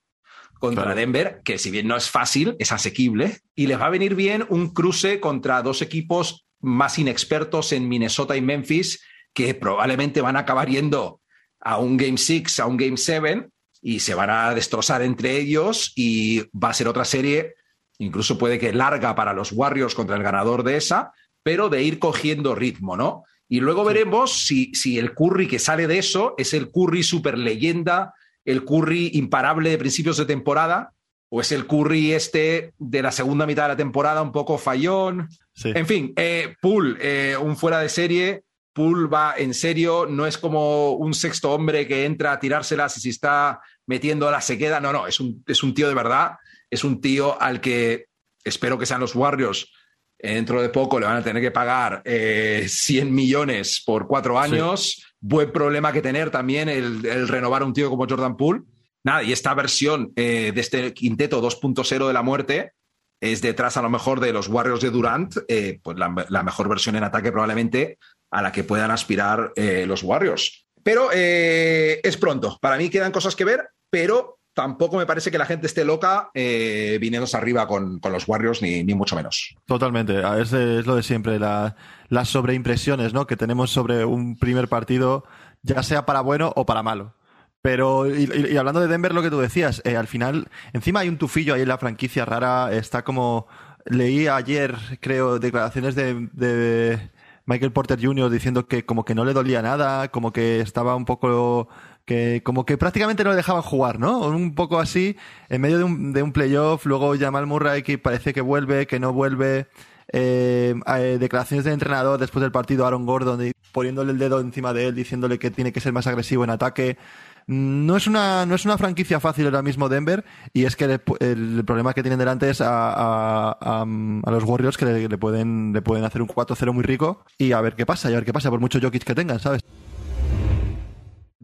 contra 0.59 0.95
Denver, 0.95 1.43
que 1.45 1.59
si 1.59 1.71
bien 1.71 1.87
no 1.87 1.97
es 1.97 2.09
fácil, 2.09 2.57
es 2.59 2.73
asequible, 2.73 3.41
y 3.55 3.67
les 3.67 3.79
va 3.79 3.87
a 3.87 3.91
venir 3.91 4.15
bien 4.15 4.47
un 4.49 4.73
cruce 4.73 5.21
contra 5.21 5.61
dos 5.61 5.83
equipos 5.83 6.47
más 6.61 6.99
inexpertos 6.99 7.73
en 7.73 7.87
Minnesota 7.87 8.35
y 8.37 8.41
Memphis, 8.41 9.03
que 9.35 9.55
probablemente 9.55 10.23
van 10.23 10.37
a 10.37 10.41
acabar 10.41 10.69
yendo 10.69 11.21
a 11.61 11.79
un 11.79 11.99
Game 11.99 12.17
6, 12.17 12.61
a 12.61 12.67
un 12.67 12.79
Game 12.79 12.97
7, 12.97 13.49
y 13.83 14.01
se 14.01 14.15
van 14.15 14.31
a 14.31 14.55
destrozar 14.55 15.03
entre 15.03 15.37
ellos 15.37 15.93
y 15.95 16.41
va 16.57 16.71
a 16.71 16.75
ser 16.75 16.89
otra 16.89 17.05
serie 17.05 17.55
incluso 17.99 18.39
puede 18.39 18.59
que 18.59 18.73
larga 18.73 19.15
para 19.15 19.33
los 19.33 19.53
Warriors 19.53 19.95
contra 19.95 20.17
el 20.17 20.23
ganador 20.23 20.63
de 20.63 20.77
esa, 20.77 21.13
pero 21.43 21.69
de 21.69 21.83
ir 21.83 21.99
cogiendo 21.99 22.55
ritmo, 22.55 22.97
¿no? 22.97 23.25
Y 23.49 23.61
luego 23.61 23.85
veremos 23.85 24.47
si, 24.47 24.75
si 24.75 24.99
el 24.99 25.15
Curry 25.15 25.47
que 25.47 25.59
sale 25.59 25.87
de 25.87 25.99
eso 25.99 26.35
es 26.39 26.55
el 26.55 26.71
Curry 26.71 27.03
super 27.03 27.37
leyenda, 27.37 28.15
el 28.45 28.65
Curry 28.65 29.11
imparable 29.15 29.71
de 29.71 29.79
principios 29.79 30.17
de 30.17 30.27
temporada, 30.27 30.93
o 31.29 31.41
es 31.41 31.53
el 31.53 31.67
Curry 31.67 32.13
este 32.13 32.73
de 32.79 33.03
la 33.03 33.13
segunda 33.13 33.47
mitad 33.47 33.65
de 33.65 33.71
la 33.71 33.77
temporada 33.77 34.23
un 34.23 34.33
poco 34.33 34.57
fallón. 34.57 35.29
En 35.63 35.87
fin, 35.87 36.13
eh, 36.17 36.55
Pool, 36.61 36.97
eh, 37.01 37.37
un 37.41 37.57
fuera 37.57 37.81
de 37.81 37.89
serie, 37.89 38.45
Poole 38.75 39.07
va 39.07 39.35
en 39.37 39.55
serio, 39.55 40.07
no 40.09 40.27
es 40.27 40.37
como 40.37 40.93
un 40.93 41.15
sexto 41.15 41.53
hombre 41.53 41.87
que 41.87 42.05
entra 42.05 42.33
a 42.33 42.41
tirárselas 42.41 42.97
y 42.97 43.01
si 43.01 43.11
está 43.11 43.61
metiendo 43.87 44.29
se 44.41 44.59
queda. 44.59 44.81
No, 44.81 44.93
no, 44.93 45.07
es 45.07 45.21
un, 45.21 45.45
es 45.47 45.63
un 45.63 45.75
tío 45.75 45.89
de 45.89 45.95
verdad, 45.95 46.33
es 46.75 46.85
un 46.85 47.01
tío 47.01 47.41
al 47.41 47.61
que 47.61 48.07
espero 48.43 48.79
que 48.79 48.87
sean 48.87 49.01
los 49.01 49.15
Warriors. 49.15 49.73
Dentro 50.19 50.61
de 50.61 50.69
poco 50.69 50.99
le 50.99 51.07
van 51.07 51.17
a 51.17 51.23
tener 51.23 51.43
que 51.43 51.51
pagar 51.51 52.03
100 52.05 52.07
eh, 52.07 53.11
millones 53.11 53.83
por 53.85 54.07
cuatro 54.07 54.39
años. 54.39 55.05
Buen 55.21 55.53
problema 55.53 55.93
que 55.93 56.03
tener 56.03 56.31
también 56.31 56.69
el, 56.69 57.29
renovar 57.29 57.63
a 57.63 57.65
un 57.65 57.73
tío 57.73 57.91
como 57.91 58.07
Jordan 58.09 58.37
Poole. 58.37 58.63
Nada, 59.05 59.23
y 59.23 59.33
esta 59.33 59.53
versión 59.55 60.13
eh, 60.17 60.53
de 60.55 60.61
este 60.61 60.95
quinteto 60.95 61.43
2.0 61.43 62.07
de 62.07 62.13
la 62.13 62.23
muerte 62.23 62.73
es 63.21 63.43
detrás 63.43 63.77
a 63.77 63.83
lo 63.83 63.91
mejor 63.91 64.19
de 64.21 64.33
los 64.33 64.49
Warriors 64.49 64.81
de 64.81 64.91
Durant, 64.91 65.37
eh, 65.49 65.79
pues 65.83 65.97
la, 65.97 66.43
mejor 66.43 66.69
versión 66.69 66.97
en 66.97 67.05
ataque 67.05 67.31
probablemente 67.31 67.99
a 68.31 68.43
la 68.43 68.51
que 68.51 68.65
puedan 68.65 68.91
aspirar 68.91 69.53
eh, 69.57 69.85
los 69.87 70.03
Warriors. 70.03 70.67
Pero 70.83 71.11
es 71.13 72.17
pronto. 72.19 72.59
Para 72.61 72.77
mí 72.77 72.91
quedan 72.91 73.13
cosas 73.13 73.35
que 73.37 73.45
ver, 73.45 73.69
pero 73.89 74.39
tampoco 74.55 74.97
me 74.97 75.07
parece 75.07 75.31
que 75.31 75.39
la 75.39 75.47
gente 75.47 75.67
esté 75.67 75.85
loca 75.85 76.31
eh, 76.33 76.99
viniéndose 77.01 77.37
arriba 77.37 77.67
con, 77.67 78.01
los 78.03 78.29
Warriors, 78.29 78.63
ni, 78.63 78.85
mucho 78.95 79.17
menos. 79.17 79.55
Totalmente. 79.67 80.23
Es, 80.41 80.53
es 80.53 80.87
lo 80.87 80.97
de 80.97 81.03
siempre, 81.03 81.39
las 81.39 82.29
sobreimpresiones 82.29 83.13
¿no? 83.13 83.27
que 83.27 83.37
tenemos 83.37 83.71
sobre 83.71 84.05
un 84.05 84.39
primer 84.39 84.69
partido, 84.69 85.25
ya 85.63 85.83
sea 85.83 86.07
para 86.07 86.21
bueno 86.21 86.53
o 86.57 86.65
para 86.65 86.83
malo. 86.83 87.15
Pero, 87.61 88.07
y, 88.09 88.57
hablando 88.57 88.81
de 88.81 88.89
Denver, 88.89 89.15
lo 89.15 89.23
que 89.23 89.31
tú 89.31 89.41
decías, 89.41 89.83
al 89.85 90.07
final, 90.07 90.49
encima 90.73 91.01
hay 91.01 91.09
un 91.09 91.19
tufillo 91.19 91.55
ahí 91.55 91.63
en 91.63 91.69
la 91.69 91.79
franquicia 91.79 92.25
rara, 92.25 92.73
está 92.73 93.05
como, 93.05 93.47
leí 93.87 94.29
ayer, 94.29 94.77
creo, 95.01 95.39
declaraciones 95.39 95.95
de 95.95 97.11
Michael 97.47 97.73
Porter 97.73 97.99
Jr. 98.01 98.31
diciendo 98.31 98.67
que 98.67 98.87
como 98.87 99.05
que 99.05 99.15
no 99.15 99.25
le 99.25 99.35
dolía 99.35 99.61
nada, 99.63 100.09
como 100.11 100.33
que 100.33 100.61
estaba 100.61 100.95
un 100.97 101.05
poco 101.05 101.69
que 102.05 102.43
como 102.45 102.67
que 102.67 102.79
prácticamente 102.79 103.25
no 103.25 103.31
le 103.31 103.37
dejaban 103.37 103.63
jugar, 103.63 103.99
¿no? 103.99 104.21
Un 104.21 104.55
poco 104.55 104.79
así, 104.79 105.17
en 105.49 105.61
medio 105.61 105.79
de 105.79 105.85
un, 105.85 106.13
de 106.13 106.23
un 106.23 106.33
playoff, 106.33 106.87
luego 106.87 107.17
Jamal 107.19 107.47
Murray 107.47 107.83
que 107.83 107.99
parece 107.99 108.33
que 108.33 108.41
vuelve, 108.41 108.87
que 108.87 109.01
no 109.01 109.13
vuelve, 109.13 109.69
eh, 110.13 110.75
eh, 110.87 111.17
declaraciones 111.19 111.65
del 111.65 111.75
entrenador 111.75 112.21
después 112.21 112.43
del 112.43 112.53
partido 112.53 112.87
Aaron 112.87 113.07
Gordon 113.07 113.53
poniéndole 113.73 114.13
el 114.13 114.19
dedo 114.19 114.41
encima 114.41 114.73
de 114.73 114.89
él, 114.89 114.95
diciéndole 114.95 115.39
que 115.39 115.51
tiene 115.51 115.73
que 115.73 115.81
ser 115.81 115.93
más 115.93 116.07
agresivo 116.07 116.45
en 116.45 116.51
ataque. 116.51 116.99
No 117.47 117.97
es 117.97 118.07
una, 118.07 118.47
no 118.47 118.55
es 118.55 118.65
una 118.65 118.79
franquicia 118.79 119.21
fácil 119.21 119.45
ahora 119.47 119.61
mismo 119.61 119.91
Denver 119.91 120.25
y 120.55 120.65
es 120.65 120.77
que 120.77 120.85
el, 121.21 121.65
problema 121.67 121.93
que 121.93 122.03
tienen 122.03 122.19
delante 122.19 122.49
es 122.49 122.63
a, 122.63 123.53
a, 123.61 123.85
los 123.85 124.45
Warriors 124.45 124.79
que 124.79 124.87
le, 124.87 125.19
pueden, 125.19 125.73
le 125.75 125.83
pueden 125.83 126.05
hacer 126.05 126.23
un 126.23 126.29
4-0 126.29 126.73
muy 126.73 126.85
rico 126.85 127.23
y 127.37 127.53
a 127.53 127.61
ver 127.61 127.75
qué 127.75 127.85
pasa, 127.85 128.11
y 128.11 128.15
a 128.15 128.17
ver 128.17 128.25
qué 128.25 128.33
pasa 128.33 128.49
por 128.49 128.61
mucho 128.61 128.79
Jokic 128.81 129.05
que 129.05 129.15
tengan, 129.15 129.41
¿sabes? 129.41 129.61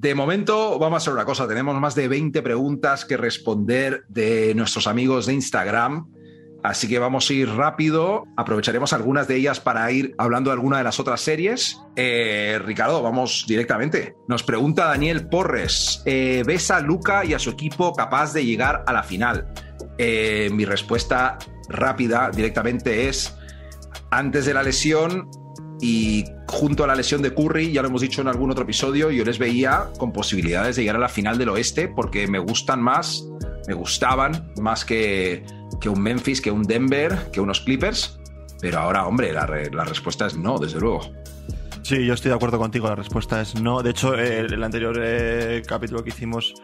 De 0.00 0.14
momento, 0.14 0.78
vamos 0.78 0.94
a 0.94 0.96
hacer 0.96 1.12
una 1.12 1.26
cosa. 1.26 1.46
Tenemos 1.46 1.78
más 1.78 1.94
de 1.94 2.08
20 2.08 2.40
preguntas 2.40 3.04
que 3.04 3.18
responder 3.18 4.04
de 4.08 4.54
nuestros 4.54 4.86
amigos 4.86 5.26
de 5.26 5.34
Instagram. 5.34 6.08
Así 6.62 6.88
que 6.88 6.98
vamos 6.98 7.28
a 7.28 7.34
ir 7.34 7.50
rápido. 7.50 8.24
Aprovecharemos 8.34 8.94
algunas 8.94 9.28
de 9.28 9.36
ellas 9.36 9.60
para 9.60 9.92
ir 9.92 10.14
hablando 10.16 10.48
de 10.48 10.54
alguna 10.54 10.78
de 10.78 10.84
las 10.84 11.00
otras 11.00 11.20
series. 11.20 11.78
Eh, 11.96 12.58
Ricardo, 12.64 13.02
vamos 13.02 13.44
directamente. 13.46 14.14
Nos 14.26 14.42
pregunta 14.42 14.86
Daniel 14.86 15.28
Porres: 15.28 16.02
eh, 16.06 16.44
¿Ves 16.46 16.70
a 16.70 16.80
Luca 16.80 17.26
y 17.26 17.34
a 17.34 17.38
su 17.38 17.50
equipo 17.50 17.92
capaz 17.92 18.32
de 18.32 18.46
llegar 18.46 18.82
a 18.86 18.94
la 18.94 19.02
final? 19.02 19.52
Eh, 19.98 20.48
mi 20.50 20.64
respuesta 20.64 21.36
rápida 21.68 22.30
directamente 22.30 23.10
es: 23.10 23.36
antes 24.10 24.46
de 24.46 24.54
la 24.54 24.62
lesión 24.62 25.28
y 25.80 26.24
junto 26.46 26.84
a 26.84 26.86
la 26.86 26.94
lesión 26.94 27.22
de 27.22 27.32
Curry, 27.34 27.72
ya 27.72 27.82
lo 27.82 27.88
hemos 27.88 28.02
dicho 28.02 28.20
en 28.20 28.28
algún 28.28 28.50
otro 28.50 28.64
episodio, 28.64 29.10
yo 29.10 29.24
les 29.24 29.38
veía 29.38 29.88
con 29.98 30.12
posibilidades 30.12 30.76
de 30.76 30.82
llegar 30.82 30.96
a 30.96 31.00
la 31.00 31.08
final 31.08 31.38
del 31.38 31.48
oeste 31.48 31.88
porque 31.88 32.26
me 32.26 32.38
gustan 32.38 32.82
más, 32.82 33.24
me 33.66 33.74
gustaban 33.74 34.52
más 34.56 34.84
que 34.84 35.44
que 35.80 35.88
un 35.88 36.00
Memphis, 36.00 36.40
que 36.40 36.50
un 36.50 36.62
Denver, 36.62 37.30
que 37.32 37.40
unos 37.40 37.60
Clippers. 37.60 38.18
Pero 38.60 38.78
ahora, 38.78 39.06
hombre, 39.06 39.32
la, 39.32 39.46
respuesta 39.46 40.26
es 40.26 40.36
no, 40.36 40.58
desde 40.58 40.80
luego. 40.80 41.00
Sí, 41.82 42.04
yo 42.04 42.14
estoy 42.14 42.28
de 42.28 42.34
acuerdo 42.34 42.58
contigo, 42.58 42.88
la 42.88 42.94
respuesta 42.94 43.40
es 43.40 43.60
no. 43.60 43.82
De 43.82 43.90
hecho, 43.90 44.14
el, 44.14 44.52
el 44.52 44.62
anterior 44.62 44.98
eh, 45.02 45.62
capítulo 45.66 46.04
que 46.04 46.10
hicimos 46.10 46.54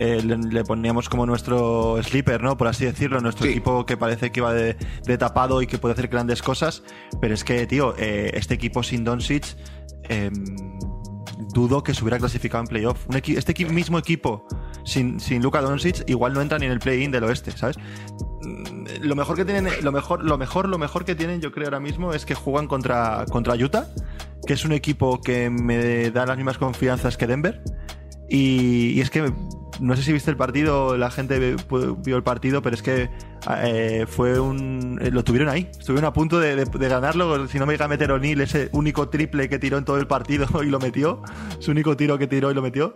eh, 0.00 0.20
le, 0.22 0.64
poníamos 0.64 1.08
como 1.08 1.26
nuestro 1.26 2.02
sleeper, 2.02 2.42
¿no? 2.42 2.56
Por 2.56 2.68
así 2.68 2.84
decirlo, 2.84 3.20
nuestro 3.20 3.46
equipo 3.46 3.86
que 3.86 3.96
parece 3.96 4.32
que 4.32 4.40
va 4.40 4.52
de, 4.52 4.76
tapado 5.18 5.62
y 5.62 5.66
que 5.66 5.78
puede 5.78 5.92
hacer 5.94 6.08
grandes 6.08 6.42
cosas. 6.42 6.82
Pero 7.20 7.34
es 7.34 7.44
que, 7.44 7.66
tío, 7.66 7.94
eh, 7.98 8.32
este 8.34 8.54
equipo 8.54 8.82
sin 8.82 9.04
Doncic 9.04 9.56
em, 10.08 10.32
dudo 11.52 11.82
que 11.82 11.94
se 11.94 12.02
hubiera 12.02 12.18
clasificado 12.18 12.62
en 12.62 12.68
playoff. 12.68 13.06
este 13.10 13.64
mismo 13.66 13.98
equipo 13.98 14.46
sin, 14.84 15.20
sin 15.20 15.42
Luka 15.42 15.60
Doncic 15.60 16.08
igual 16.08 16.34
no 16.34 16.40
entra 16.40 16.58
ni 16.58 16.66
en 16.66 16.72
el 16.72 16.78
play-in 16.78 17.10
del 17.10 17.24
oeste, 17.24 17.50
¿sabes? 17.50 17.76
lo 19.00 19.14
mejor 19.14 19.36
que 19.36 19.44
tienen, 19.44 19.68
lo 19.82 19.92
mejor, 19.92 20.24
lo 20.24 20.38
mejor, 20.38 20.68
lo 20.68 20.78
mejor 20.78 21.04
que 21.04 21.14
tienen, 21.14 21.40
yo 21.40 21.52
creo 21.52 21.66
ahora 21.66 21.80
mismo, 21.80 22.12
es 22.12 22.24
que 22.26 22.34
juegan 22.34 22.66
contra, 22.66 23.24
contra 23.30 23.54
Utah, 23.54 23.86
que 24.46 24.54
es 24.54 24.64
un 24.64 24.72
equipo 24.72 25.20
que 25.20 25.50
me 25.50 26.10
da 26.10 26.26
las 26.26 26.36
mismas 26.36 26.58
confianzas 26.58 27.16
que 27.16 27.26
Denver. 27.26 27.62
Y, 28.28 29.00
es 29.00 29.10
que 29.10 29.32
no 29.80 29.96
sé 29.96 30.02
si 30.02 30.12
viste 30.12 30.30
el 30.30 30.36
partido, 30.36 30.96
la 30.96 31.10
gente 31.10 31.56
vio 31.68 32.16
el 32.16 32.22
partido, 32.22 32.62
pero 32.62 32.74
es 32.74 32.82
que 32.82 33.10
eh, 33.58 34.06
fue 34.08 34.40
un. 34.40 34.98
Eh, 35.02 35.10
lo 35.10 35.24
tuvieron 35.24 35.48
ahí. 35.48 35.68
Estuvieron 35.78 36.08
a 36.08 36.12
punto 36.12 36.40
de, 36.40 36.64
ganarlo. 36.64 37.46
Si 37.48 37.58
no 37.58 37.66
me 37.66 37.74
llega 37.74 37.84
a 37.84 37.88
meter 37.88 38.10
O'Neill, 38.10 38.40
ese 38.40 38.70
único 38.72 39.08
triple 39.08 39.48
que 39.48 39.58
tiró 39.58 39.76
en 39.78 39.84
todo 39.84 39.98
el 39.98 40.06
partido 40.06 40.46
y 40.62 40.66
lo 40.66 40.78
metió. 40.78 41.22
Su 41.58 41.72
único 41.72 41.96
tiro 41.96 42.18
que 42.18 42.26
tiró 42.26 42.50
y 42.50 42.54
lo 42.54 42.62
metió 42.62 42.94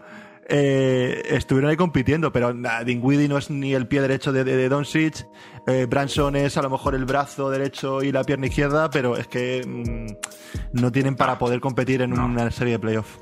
eh, 0.49 1.23
estuvieron 1.29 1.71
ahí 1.71 1.77
compitiendo, 1.77 2.33
pero 2.33 2.55
Dingwiddie 2.85 3.29
no 3.29 3.37
es 3.37 3.51
ni 3.51 3.75
el 3.75 3.87
pie 3.87 4.01
derecho 4.01 4.33
de, 4.33 4.45
de, 4.45 4.69
Doncic, 4.69 5.27
eh, 5.67 5.87
Branson 5.89 6.37
es 6.37 6.57
a 6.57 6.63
lo 6.63 6.71
mejor 6.71 6.95
el 6.95 7.05
brazo 7.05 7.51
derecho 7.51 8.03
y 8.03 8.13
la 8.13 8.25
pierna 8.25 8.47
izquierda, 8.47 8.89
pero 8.89 9.17
es 9.17 9.27
que 9.27 9.63
mm, 9.67 10.81
no 10.81 10.91
tienen 10.91 11.17
para 11.17 11.39
poder 11.39 11.61
competir 11.61 12.01
en 12.01 12.19
una 12.19 12.51
serie 12.51 12.75
de 12.75 12.79
playoffs. 12.79 13.19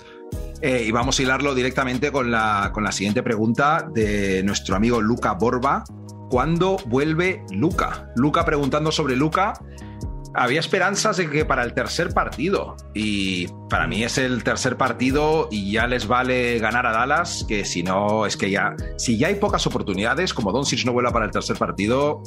Eh, 0.61 0.85
y 0.87 0.91
vamos 0.93 1.19
a 1.19 1.23
hilarlo 1.23 1.55
directamente 1.55 2.13
con 2.13 2.31
la, 2.31 2.71
con 2.73 2.85
la 2.85 2.93
siguiente 2.93 3.23
pregunta 3.23 3.89
de 3.93 4.43
nuestro 4.45 4.77
amigo 4.77 5.01
Luca 5.01 5.33
Borba. 5.33 5.83
¿Cuándo 6.31 6.77
vuelve 6.87 7.45
Luca? 7.51 8.11
Luca 8.17 8.45
preguntando 8.45 8.91
sobre 8.93 9.17
Luca 9.17 9.53
había 10.37 10.61
esperanzas 10.61 11.17
de 11.17 11.31
que 11.31 11.45
para 11.45 11.63
el 11.63 11.73
tercer 11.73 12.13
partido, 12.13 12.77
y 12.95 13.49
para 13.69 13.87
mí 13.87 14.05
es 14.05 14.19
el 14.19 14.45
tercer 14.45 14.77
partido 14.77 15.49
y 15.51 15.73
ya 15.73 15.87
les 15.87 16.07
vale 16.07 16.59
ganar 16.59 16.87
a 16.87 16.93
Dallas, 16.93 17.45
que 17.49 17.65
si 17.65 17.83
no, 17.83 18.27
es 18.27 18.37
que 18.37 18.51
ya, 18.51 18.77
si 18.97 19.19
ya 19.19 19.29
hay 19.29 19.37
pocas 19.37 19.67
oportunidades, 19.67 20.35
como 20.35 20.53
Doncic 20.53 20.85
no 20.85 20.93
vuela 20.93 21.11
para 21.11 21.25
el 21.25 21.31
tercer 21.31 21.57
partido, 21.57 22.23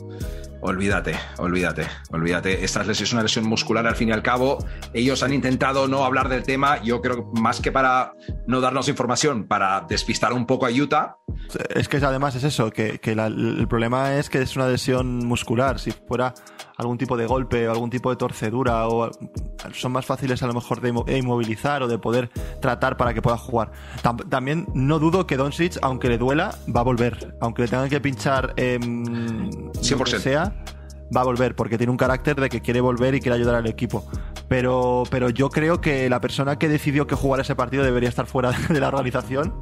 olvídate, 0.61 1.15
olvídate, 1.37 1.87
olvídate. 2.11 2.63
Esta 2.63 2.81
es 2.81 3.13
una 3.13 3.23
lesión 3.23 3.45
muscular 3.45 3.85
al 3.87 3.95
fin 3.95 4.09
y 4.09 4.11
al 4.11 4.23
cabo. 4.23 4.57
Ellos 4.93 5.23
han 5.23 5.33
intentado 5.33 5.87
no 5.87 6.03
hablar 6.03 6.29
del 6.29 6.43
tema, 6.43 6.81
yo 6.83 7.01
creo 7.01 7.31
más 7.39 7.61
que 7.61 7.71
para 7.71 8.13
no 8.47 8.61
darnos 8.61 8.89
información, 8.89 9.47
para 9.47 9.85
despistar 9.87 10.33
un 10.33 10.45
poco 10.45 10.65
a 10.65 10.69
Utah. 10.69 11.17
Es 11.69 11.87
que 11.87 11.97
además 11.97 12.35
es 12.35 12.43
eso, 12.43 12.71
que, 12.71 12.99
el 13.03 13.67
problema 13.67 14.15
es 14.15 14.29
que 14.29 14.41
es 14.41 14.55
una 14.55 14.67
lesión 14.67 15.19
muscular. 15.19 15.79
Si 15.79 15.91
fuera 15.91 16.33
algún 16.77 16.97
tipo 16.97 17.17
de 17.17 17.25
golpe 17.25 17.67
o 17.67 17.71
algún 17.71 17.89
tipo 17.99 18.09
de 18.09 18.15
torcedura 18.15 18.87
o 18.87 19.11
son 19.73 19.91
más 19.91 20.05
fáciles 20.05 20.41
a 20.41 20.47
lo 20.47 20.53
mejor 20.53 20.79
de 20.79 21.17
inmovilizar 21.17 21.83
o 21.83 21.87
de 21.87 21.99
poder 21.99 22.29
tratar 22.61 22.95
para 22.95 23.13
que 23.13 23.21
pueda 23.21 23.37
jugar. 23.37 23.71
También 24.29 24.67
no 24.73 24.99
dudo 24.99 25.27
que 25.27 25.35
Doncic, 25.35 25.77
aunque 25.81 26.07
le 26.07 26.17
duela, 26.17 26.55
va 26.73 26.79
a 26.79 26.83
volver. 26.83 27.35
Aunque 27.41 27.63
le 27.63 27.67
tengan 27.67 27.89
que 27.89 27.99
pinchar 27.99 28.53
eh, 28.55 28.79
100%. 28.79 30.19
sea, 30.19 30.55
va 31.15 31.21
a 31.21 31.23
volver 31.25 31.55
porque 31.55 31.77
tiene 31.77 31.91
un 31.91 31.97
carácter 31.97 32.39
de 32.39 32.49
que 32.49 32.61
quiere 32.61 32.79
volver 32.81 33.15
y 33.15 33.19
quiere 33.19 33.35
ayudar 33.35 33.55
al 33.55 33.67
equipo. 33.67 34.05
Pero, 34.49 35.03
pero 35.09 35.29
yo 35.29 35.49
creo 35.49 35.79
que 35.79 36.09
la 36.09 36.19
persona 36.19 36.57
que 36.57 36.67
decidió 36.67 37.07
que 37.07 37.15
jugar 37.15 37.39
ese 37.39 37.55
partido 37.55 37.83
debería 37.83 38.09
estar 38.09 38.25
fuera 38.25 38.51
de 38.69 38.79
la 38.79 38.89
organización 38.89 39.53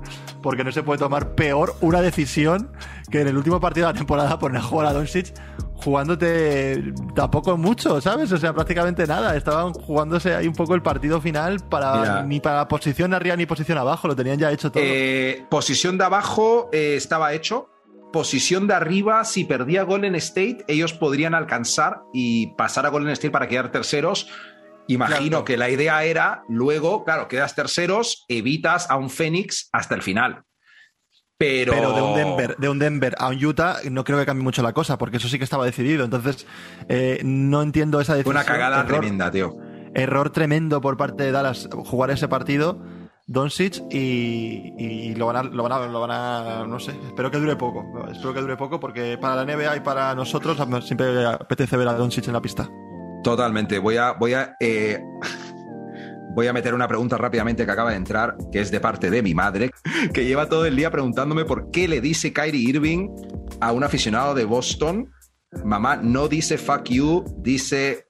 porque 0.41 0.63
no 0.63 0.71
se 0.71 0.81
puede 0.81 0.97
tomar 0.97 1.35
peor 1.35 1.75
una 1.81 2.01
decisión 2.01 2.71
que 3.11 3.21
en 3.21 3.27
el 3.27 3.37
último 3.37 3.59
partido 3.59 3.87
de 3.87 3.93
la 3.93 3.97
temporada 3.97 4.39
poner 4.39 4.61
a 4.61 4.63
jugar 4.63 4.87
a 4.87 4.93
Doncic 4.93 5.33
jugándote 5.77 6.93
tampoco 7.15 7.55
mucho, 7.57 8.01
¿sabes? 8.01 8.31
O 8.31 8.37
sea, 8.37 8.53
prácticamente 8.53 9.05
nada. 9.05 9.35
Estaban 9.35 9.73
jugándose 9.73 10.33
ahí 10.33 10.47
un 10.47 10.53
poco 10.53 10.75
el 10.75 10.81
partido 10.81 11.21
final 11.21 11.59
para 11.59 12.23
ni 12.23 12.39
para 12.39 12.67
posición 12.67 13.13
arriba 13.13 13.35
ni 13.35 13.45
posición 13.45 13.77
abajo, 13.77 14.07
lo 14.07 14.15
tenían 14.15 14.39
ya 14.39 14.51
hecho 14.51 14.71
todo. 14.71 14.83
Eh, 14.85 15.45
posición 15.49 15.97
de 15.97 16.03
abajo 16.05 16.69
eh, 16.73 16.95
estaba 16.95 17.33
hecho, 17.33 17.69
posición 18.11 18.67
de 18.67 18.73
arriba, 18.73 19.23
si 19.23 19.43
perdía 19.43 19.83
Golden 19.83 20.15
State, 20.15 20.65
ellos 20.67 20.93
podrían 20.93 21.35
alcanzar 21.35 22.01
y 22.13 22.47
pasar 22.55 22.85
a 22.85 22.89
Golden 22.89 23.11
State 23.11 23.31
para 23.31 23.47
quedar 23.47 23.71
terceros. 23.71 24.29
Imagino 24.87 25.43
que 25.43 25.57
la 25.57 25.69
idea 25.69 26.03
era, 26.03 26.43
luego, 26.47 27.03
claro, 27.03 27.27
quedas 27.27 27.55
terceros, 27.55 28.25
evitas 28.27 28.89
a 28.89 28.97
un 28.97 29.09
Phoenix 29.09 29.69
hasta 29.71 29.95
el 29.95 30.01
final. 30.01 30.43
Pero... 31.37 31.73
de 31.73 32.01
un 32.01 32.15
Denver, 32.15 32.57
de 32.57 32.69
un 32.69 32.79
Denver 32.79 33.15
a 33.19 33.27
un 33.27 33.45
Utah 33.45 33.77
no 33.91 34.03
creo 34.03 34.17
que 34.17 34.25
cambie 34.25 34.43
mucho 34.43 34.63
la 34.63 34.73
cosa, 34.73 34.97
porque 34.97 35.17
eso 35.17 35.27
sí 35.27 35.37
que 35.37 35.43
estaba 35.43 35.65
decidido. 35.65 36.03
Entonces, 36.03 36.47
eh, 36.89 37.21
no 37.23 37.61
entiendo 37.61 38.01
esa 38.01 38.15
decisión. 38.15 38.35
Una 38.35 38.45
cagada 38.45 38.85
tremenda, 38.85 39.29
tío. 39.29 39.55
error 39.93 40.31
tremendo 40.31 40.81
por 40.81 40.97
parte 40.97 41.23
de 41.23 41.31
Dallas 41.31 41.69
jugar 41.71 42.09
ese 42.09 42.27
partido, 42.27 42.83
Doncic, 43.27 43.83
y, 43.91 44.73
y 44.79 45.13
lo, 45.15 45.27
van 45.27 45.35
a, 45.35 45.43
lo, 45.43 45.61
van 45.61 45.71
a, 45.73 45.87
lo 45.87 45.99
van 45.99 46.11
a, 46.11 46.65
no 46.65 46.79
sé, 46.79 46.95
espero 47.05 47.29
que 47.29 47.37
dure 47.37 47.55
poco. 47.55 47.85
Espero 48.09 48.33
que 48.33 48.41
dure 48.41 48.57
poco 48.57 48.79
porque 48.79 49.19
para 49.19 49.35
la 49.35 49.45
NBA 49.45 49.77
y 49.77 49.79
para 49.81 50.15
nosotros 50.15 50.57
siempre 50.83 51.23
apetece 51.25 51.77
ver 51.77 51.87
a 51.87 51.93
Doncic 51.93 52.25
en 52.27 52.33
la 52.33 52.41
pista. 52.41 52.67
Totalmente. 53.27 53.77
Voy 53.79 53.97
a, 53.97 54.13
voy 54.13 54.35
a, 54.35 54.55
eh, 54.57 55.03
voy 56.33 56.47
a 56.47 56.53
meter 56.53 56.73
una 56.73 56.87
pregunta 56.87 57.17
rápidamente 57.17 57.65
que 57.65 57.71
acaba 57.73 57.89
de 57.89 57.97
entrar, 57.97 58.37
que 58.53 58.61
es 58.61 58.71
de 58.71 58.79
parte 58.79 59.09
de 59.09 59.21
mi 59.21 59.33
madre, 59.33 59.69
que 60.13 60.23
lleva 60.23 60.47
todo 60.47 60.65
el 60.65 60.77
día 60.77 60.89
preguntándome 60.91 61.43
por 61.43 61.69
qué 61.69 61.89
le 61.89 61.99
dice 61.99 62.31
Kyrie 62.31 62.69
Irving 62.69 63.09
a 63.59 63.73
un 63.73 63.83
aficionado 63.83 64.33
de 64.33 64.45
Boston, 64.45 65.11
mamá, 65.65 65.97
no 65.97 66.29
dice 66.29 66.57
fuck 66.57 66.85
you, 66.85 67.25
dice 67.39 68.05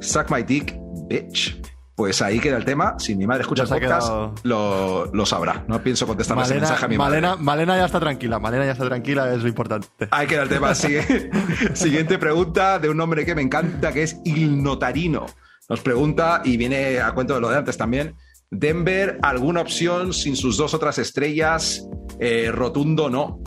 suck 0.00 0.28
my 0.28 0.42
dick, 0.42 0.76
bitch. 1.08 1.62
Pues 1.98 2.22
ahí 2.22 2.38
queda 2.38 2.56
el 2.58 2.64
tema. 2.64 2.94
Si 3.00 3.16
mi 3.16 3.26
madre 3.26 3.42
escucha 3.42 3.64
el 3.64 3.68
podcast, 3.68 4.08
lo, 4.44 5.06
lo, 5.12 5.26
sabrá. 5.26 5.64
No 5.66 5.82
pienso 5.82 6.06
contestar 6.06 6.38
ese 6.38 6.54
mensaje 6.54 6.84
a 6.84 6.86
mi 6.86 6.96
Malena, 6.96 7.30
madre. 7.30 7.42
Malena 7.42 7.76
ya 7.76 7.86
está 7.86 7.98
tranquila. 7.98 8.38
Malena 8.38 8.66
ya 8.66 8.70
está 8.70 8.84
tranquila, 8.84 9.34
es 9.34 9.42
lo 9.42 9.48
importante. 9.48 9.88
Ahí 10.12 10.28
queda 10.28 10.44
el 10.44 10.48
tema. 10.48 10.72
Siguiente 11.74 12.16
pregunta 12.18 12.78
de 12.78 12.88
un 12.88 12.96
nombre 12.96 13.26
que 13.26 13.34
me 13.34 13.42
encanta, 13.42 13.92
que 13.92 14.04
es 14.04 14.20
Il 14.24 14.62
Notarino. 14.62 15.26
Nos 15.68 15.80
pregunta, 15.80 16.40
y 16.44 16.56
viene 16.56 17.00
a 17.00 17.10
cuento 17.14 17.34
de 17.34 17.40
lo 17.40 17.48
de 17.48 17.56
antes 17.56 17.76
también, 17.76 18.14
Denver, 18.48 19.18
¿alguna 19.20 19.60
opción 19.60 20.12
sin 20.12 20.36
sus 20.36 20.56
dos 20.56 20.74
otras 20.74 20.98
estrellas? 20.98 21.84
Eh, 22.20 22.52
rotundo 22.54 23.10
no. 23.10 23.40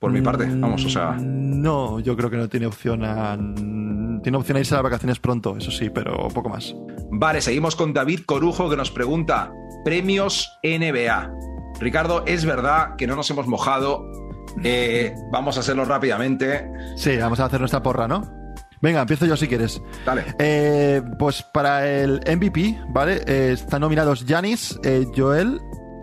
Por 0.00 0.10
mi 0.12 0.22
parte, 0.22 0.46
vamos, 0.46 0.82
o 0.86 0.88
sea. 0.88 1.14
No, 1.20 2.00
yo 2.00 2.16
creo 2.16 2.30
que 2.30 2.38
no 2.38 2.48
tiene 2.48 2.64
opción 2.66 3.04
a. 3.04 3.36
Tiene 4.22 4.38
opción 4.38 4.56
a 4.56 4.60
irse 4.60 4.74
a 4.74 4.78
las 4.78 4.84
vacaciones 4.84 5.18
pronto, 5.20 5.58
eso 5.58 5.70
sí, 5.70 5.90
pero 5.90 6.28
poco 6.28 6.48
más. 6.48 6.74
Vale, 7.10 7.42
seguimos 7.42 7.76
con 7.76 7.92
David 7.92 8.20
Corujo 8.24 8.70
que 8.70 8.76
nos 8.76 8.90
pregunta: 8.90 9.52
Premios 9.84 10.50
NBA. 10.62 11.30
Ricardo, 11.80 12.24
es 12.26 12.46
verdad 12.46 12.96
que 12.96 13.06
no 13.06 13.14
nos 13.14 13.30
hemos 13.30 13.46
mojado. 13.46 14.10
Eh, 14.64 15.14
vamos 15.30 15.58
a 15.58 15.60
hacerlo 15.60 15.84
rápidamente. 15.84 16.66
Sí, 16.96 17.18
vamos 17.18 17.38
a 17.38 17.44
hacer 17.44 17.60
nuestra 17.60 17.82
porra, 17.82 18.08
¿no? 18.08 18.22
Venga, 18.80 19.02
empiezo 19.02 19.26
yo 19.26 19.36
si 19.36 19.48
quieres. 19.48 19.82
Dale. 20.06 20.24
Eh, 20.38 21.02
pues 21.18 21.42
para 21.42 21.86
el 21.86 22.20
MVP, 22.26 22.80
¿vale? 22.88 23.20
Eh, 23.26 23.52
están 23.52 23.82
nominados 23.82 24.24
Janis, 24.26 24.80
Joel 25.14 25.60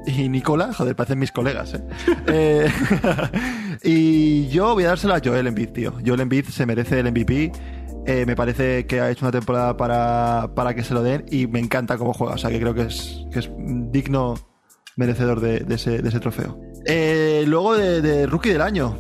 y 0.08 0.30
Nicola. 0.30 0.74
Joder, 0.74 0.96
parecen 0.96 1.20
mis 1.20 1.32
colegas, 1.32 1.74
¿eh? 1.74 1.84
eh 2.28 2.72
y 3.84 4.48
yo 4.48 4.74
voy 4.74 4.86
a 4.86 4.90
dárselo 4.90 5.14
a 5.14 5.22
Joel 5.24 5.48
Embiid, 5.48 5.70
tío. 5.70 5.94
Joel 6.06 6.22
Embiid 6.22 6.46
se 6.46 6.66
merece 6.66 7.00
el 7.00 7.12
MVP. 7.12 7.52
Eh, 8.06 8.26
me 8.26 8.36
parece 8.36 8.86
que 8.86 9.02
ha 9.02 9.12
hecho 9.12 9.26
una 9.26 9.32
temporada 9.32 9.76
para, 9.76 10.52
para, 10.56 10.74
que 10.74 10.84
se 10.84 10.94
lo 10.94 11.04
den 11.04 11.26
y 11.30 11.46
me 11.48 11.60
encanta 11.60 11.98
cómo 11.98 12.14
juega. 12.14 12.36
O 12.36 12.38
sea 12.38 12.50
que 12.50 12.60
creo 12.60 12.74
que 12.74 12.84
es, 12.84 13.26
que 13.32 13.40
es 13.40 13.50
digno 13.92 14.36
merecedor 14.96 15.42
de, 15.42 15.66
ese, 15.70 16.02
de 16.02 16.10
ese, 16.10 16.20
trofeo. 16.20 16.58
Luego 17.46 17.76
de, 17.76 18.26
Rookie 18.26 18.50
del 18.50 18.62
Año. 18.62 18.98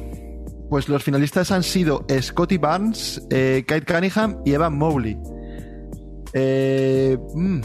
Pues 0.70 0.90
los 0.90 1.02
finalistas 1.02 1.52
han 1.54 1.64
sido 1.64 2.06
Scotty 2.22 2.58
Barnes, 2.58 3.26
eh, 3.30 3.64
Kate 3.66 3.86
Cunningham 3.86 4.42
y 4.44 4.52
Evan 4.52 4.78
Mowley. 4.78 5.18
Eh, 6.34 7.18
mmm, 7.34 7.62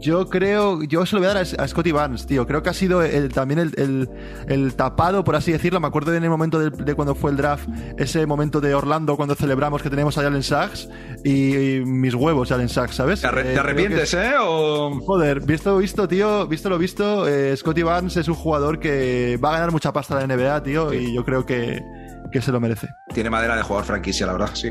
yo 0.00 0.28
creo, 0.28 0.82
yo 0.82 1.06
se 1.06 1.16
lo 1.16 1.20
voy 1.20 1.30
a 1.30 1.34
dar 1.34 1.44
a, 1.44 1.62
a 1.62 1.68
Scotty 1.68 1.92
Barnes, 1.92 2.26
tío. 2.26 2.46
Creo 2.46 2.62
que 2.62 2.70
ha 2.70 2.74
sido 2.74 3.02
el, 3.02 3.32
también 3.32 3.58
el, 3.58 3.72
el, 3.76 4.08
el, 4.48 4.74
tapado, 4.74 5.24
por 5.24 5.36
así 5.36 5.52
decirlo. 5.52 5.80
Me 5.80 5.86
acuerdo 5.86 6.14
en 6.14 6.22
el 6.22 6.30
momento 6.30 6.58
de, 6.58 6.70
de, 6.70 6.94
cuando 6.94 7.14
fue 7.14 7.30
el 7.30 7.36
draft, 7.36 7.68
ese 7.96 8.26
momento 8.26 8.60
de 8.60 8.74
Orlando 8.74 9.16
cuando 9.16 9.34
celebramos 9.34 9.82
que 9.82 9.90
tenemos 9.90 10.16
a 10.18 10.22
Jalen 10.22 10.42
Sachs 10.42 10.88
y, 11.24 11.56
y 11.56 11.84
mis 11.84 12.14
huevos, 12.14 12.48
Jalen 12.48 12.68
Sachs, 12.68 12.96
¿sabes? 12.96 13.20
¿Te, 13.20 13.26
arre 13.26 13.44
te 13.44 13.58
arrepientes, 13.58 14.14
es, 14.14 14.14
eh? 14.14 14.34
O... 14.40 15.00
Joder, 15.00 15.40
visto, 15.40 15.76
visto, 15.78 16.06
tío, 16.06 16.46
visto 16.46 16.68
lo 16.68 16.78
visto, 16.78 17.26
eh, 17.26 17.56
Scotty 17.56 17.82
Barnes 17.82 18.16
es 18.16 18.28
un 18.28 18.34
jugador 18.34 18.78
que 18.78 19.38
va 19.42 19.50
a 19.50 19.52
ganar 19.52 19.72
mucha 19.72 19.92
pasta 19.92 20.20
en 20.20 20.28
la 20.28 20.36
NBA, 20.36 20.62
tío, 20.62 20.90
sí. 20.90 20.96
y 20.96 21.14
yo 21.14 21.24
creo 21.24 21.44
que, 21.46 21.82
que 22.30 22.40
se 22.40 22.52
lo 22.52 22.60
merece. 22.60 22.88
Tiene 23.12 23.30
madera 23.30 23.56
de 23.56 23.62
jugador 23.62 23.86
franquicia, 23.86 24.26
la 24.26 24.32
verdad, 24.32 24.50
sí. 24.54 24.70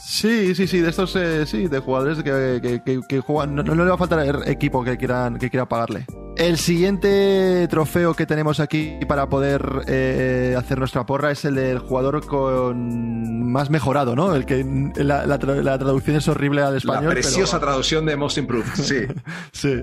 Sí, 0.00 0.54
sí, 0.54 0.66
sí, 0.66 0.80
de 0.80 0.90
estos, 0.90 1.14
eh, 1.16 1.46
sí, 1.46 1.68
de 1.68 1.78
jugadores 1.80 2.22
que, 2.22 2.60
que, 2.62 2.82
que, 2.82 3.00
que 3.08 3.20
juegan. 3.20 3.54
No, 3.54 3.62
no, 3.62 3.74
le 3.74 3.88
va 3.88 3.94
a 3.94 3.98
faltar 3.98 4.48
equipo 4.48 4.82
que 4.82 4.96
quieran, 4.96 5.38
que 5.38 5.50
quiera 5.50 5.66
pagarle. 5.66 6.06
El 6.36 6.56
siguiente 6.56 7.66
trofeo 7.68 8.14
que 8.14 8.24
tenemos 8.24 8.60
aquí 8.60 8.98
para 9.08 9.28
poder 9.28 9.82
eh, 9.86 10.54
hacer 10.56 10.78
nuestra 10.78 11.04
porra 11.04 11.32
es 11.32 11.44
el 11.44 11.56
del 11.56 11.78
jugador 11.80 12.24
con 12.26 13.50
más 13.50 13.70
mejorado, 13.70 14.14
¿no? 14.14 14.34
El 14.34 14.46
que 14.46 14.64
la, 14.96 15.26
la, 15.26 15.36
la 15.36 15.78
traducción 15.78 16.16
es 16.16 16.28
horrible 16.28 16.62
al 16.62 16.76
español. 16.76 17.06
La 17.06 17.10
preciosa 17.10 17.58
pero... 17.58 17.68
traducción 17.68 18.06
de 18.06 18.16
Most 18.16 18.38
Improved, 18.38 18.74
sí. 18.74 19.06
sí. 19.52 19.82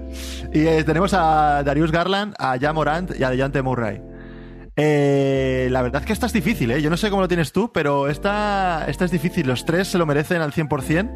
Y 0.54 0.66
eh, 0.66 0.84
tenemos 0.84 1.14
a 1.14 1.62
Darius 1.64 1.92
Garland, 1.92 2.34
a 2.40 2.58
Ja 2.60 2.74
Morant 2.74 3.12
y 3.18 3.24
a 3.24 3.30
Dejante 3.30 3.62
Murray. 3.62 4.02
Eh, 4.78 5.70
la 5.72 5.82
verdad 5.82 6.02
es 6.02 6.08
que 6.08 6.14
esta 6.14 6.26
es 6.26 6.34
difícil, 6.34 6.72
¿eh? 6.72 6.82
Yo 6.82 6.90
no 6.90 6.98
sé 6.98 7.10
cómo 7.10 7.22
lo 7.22 7.28
tienes 7.28 7.52
tú, 7.52 7.72
pero 7.72 8.10
esta, 8.10 8.86
esta 8.88 9.06
es 9.06 9.12
difícil. 9.12 9.48
Los 9.48 9.66
tres 9.66 9.88
se 9.88 9.98
lo 9.98 10.06
merecen 10.06 10.42
al 10.42 10.52
100%. 10.52 11.10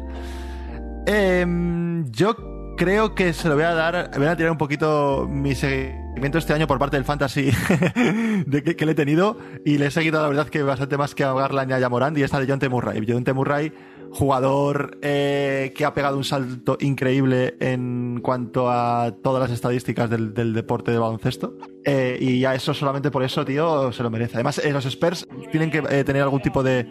Eh, 1.06 2.04
yo 2.10 2.34
creo 2.80 3.14
que 3.14 3.34
se 3.34 3.46
lo 3.46 3.56
voy 3.56 3.64
a 3.64 3.74
dar. 3.74 4.10
Voy 4.16 4.26
a 4.26 4.34
tirar 4.36 4.50
un 4.50 4.56
poquito 4.56 5.28
mi 5.28 5.54
seguimiento 5.54 6.38
este 6.38 6.54
año 6.54 6.66
por 6.66 6.78
parte 6.78 6.96
del 6.96 7.04
Fantasy 7.04 7.50
de 8.46 8.62
que, 8.62 8.86
le 8.86 8.92
he 8.92 8.94
tenido. 8.94 9.36
Y 9.66 9.76
le 9.76 9.86
he 9.86 9.90
seguido, 9.90 10.22
la 10.22 10.28
verdad, 10.28 10.48
que 10.48 10.62
bastante 10.62 10.96
más 10.96 11.14
que 11.14 11.22
a 11.22 11.34
Garland 11.34 11.70
y 11.70 11.88
Morand. 11.90 12.16
Y 12.16 12.22
esta 12.22 12.40
de 12.40 12.46
Jonte 12.46 12.70
Murray. 12.70 13.04
Jonte 13.06 13.34
Murray, 13.34 13.70
jugador 14.12 14.98
eh, 15.02 15.74
que 15.76 15.84
ha 15.84 15.92
pegado 15.92 16.16
un 16.16 16.24
salto 16.24 16.78
increíble 16.80 17.54
en 17.60 18.20
cuanto 18.22 18.70
a 18.70 19.14
todas 19.22 19.42
las 19.42 19.50
estadísticas 19.50 20.08
del, 20.08 20.32
deporte 20.54 20.90
de 20.90 20.98
baloncesto. 20.98 21.58
Eh, 21.84 22.16
y 22.18 22.40
ya 22.40 22.54
eso, 22.54 22.72
solamente 22.72 23.10
por 23.10 23.22
eso, 23.22 23.44
tío, 23.44 23.92
se 23.92 24.02
lo 24.02 24.08
merece. 24.08 24.36
Además, 24.36 24.56
eh, 24.56 24.72
los 24.72 24.86
Spurs 24.86 25.28
tienen 25.50 25.70
que 25.70 25.82
tener 25.82 26.22
algún 26.22 26.40
tipo 26.40 26.62
de, 26.62 26.86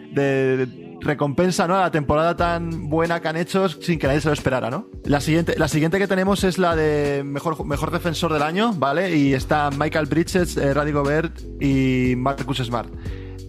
recompensa, 1.00 1.66
¿no? 1.66 1.76
A 1.76 1.80
la 1.80 1.90
temporada 1.90 2.36
tan 2.36 2.88
buena 2.88 3.20
que 3.20 3.28
han 3.28 3.36
hecho 3.36 3.68
sin 3.68 3.98
que 3.98 4.06
nadie 4.06 4.20
se 4.20 4.28
lo 4.28 4.34
esperara, 4.34 4.70
¿no? 4.70 4.88
La 5.04 5.20
siguiente, 5.20 5.54
la 5.58 5.68
siguiente 5.68 5.98
que 5.98 6.06
tenemos 6.06 6.44
es 6.44 6.58
la 6.58 6.76
de 6.76 7.22
mejor, 7.24 7.64
mejor 7.64 7.90
defensor 7.90 8.32
del 8.32 8.42
año, 8.42 8.72
¿vale? 8.74 9.16
Y 9.16 9.34
está 9.34 9.70
Michael 9.70 10.06
Bridges, 10.06 10.56
eh, 10.56 10.74
Raddy 10.74 10.92
Gobert 10.92 11.40
y 11.60 12.14
Marcus 12.16 12.58
Smart. 12.58 12.90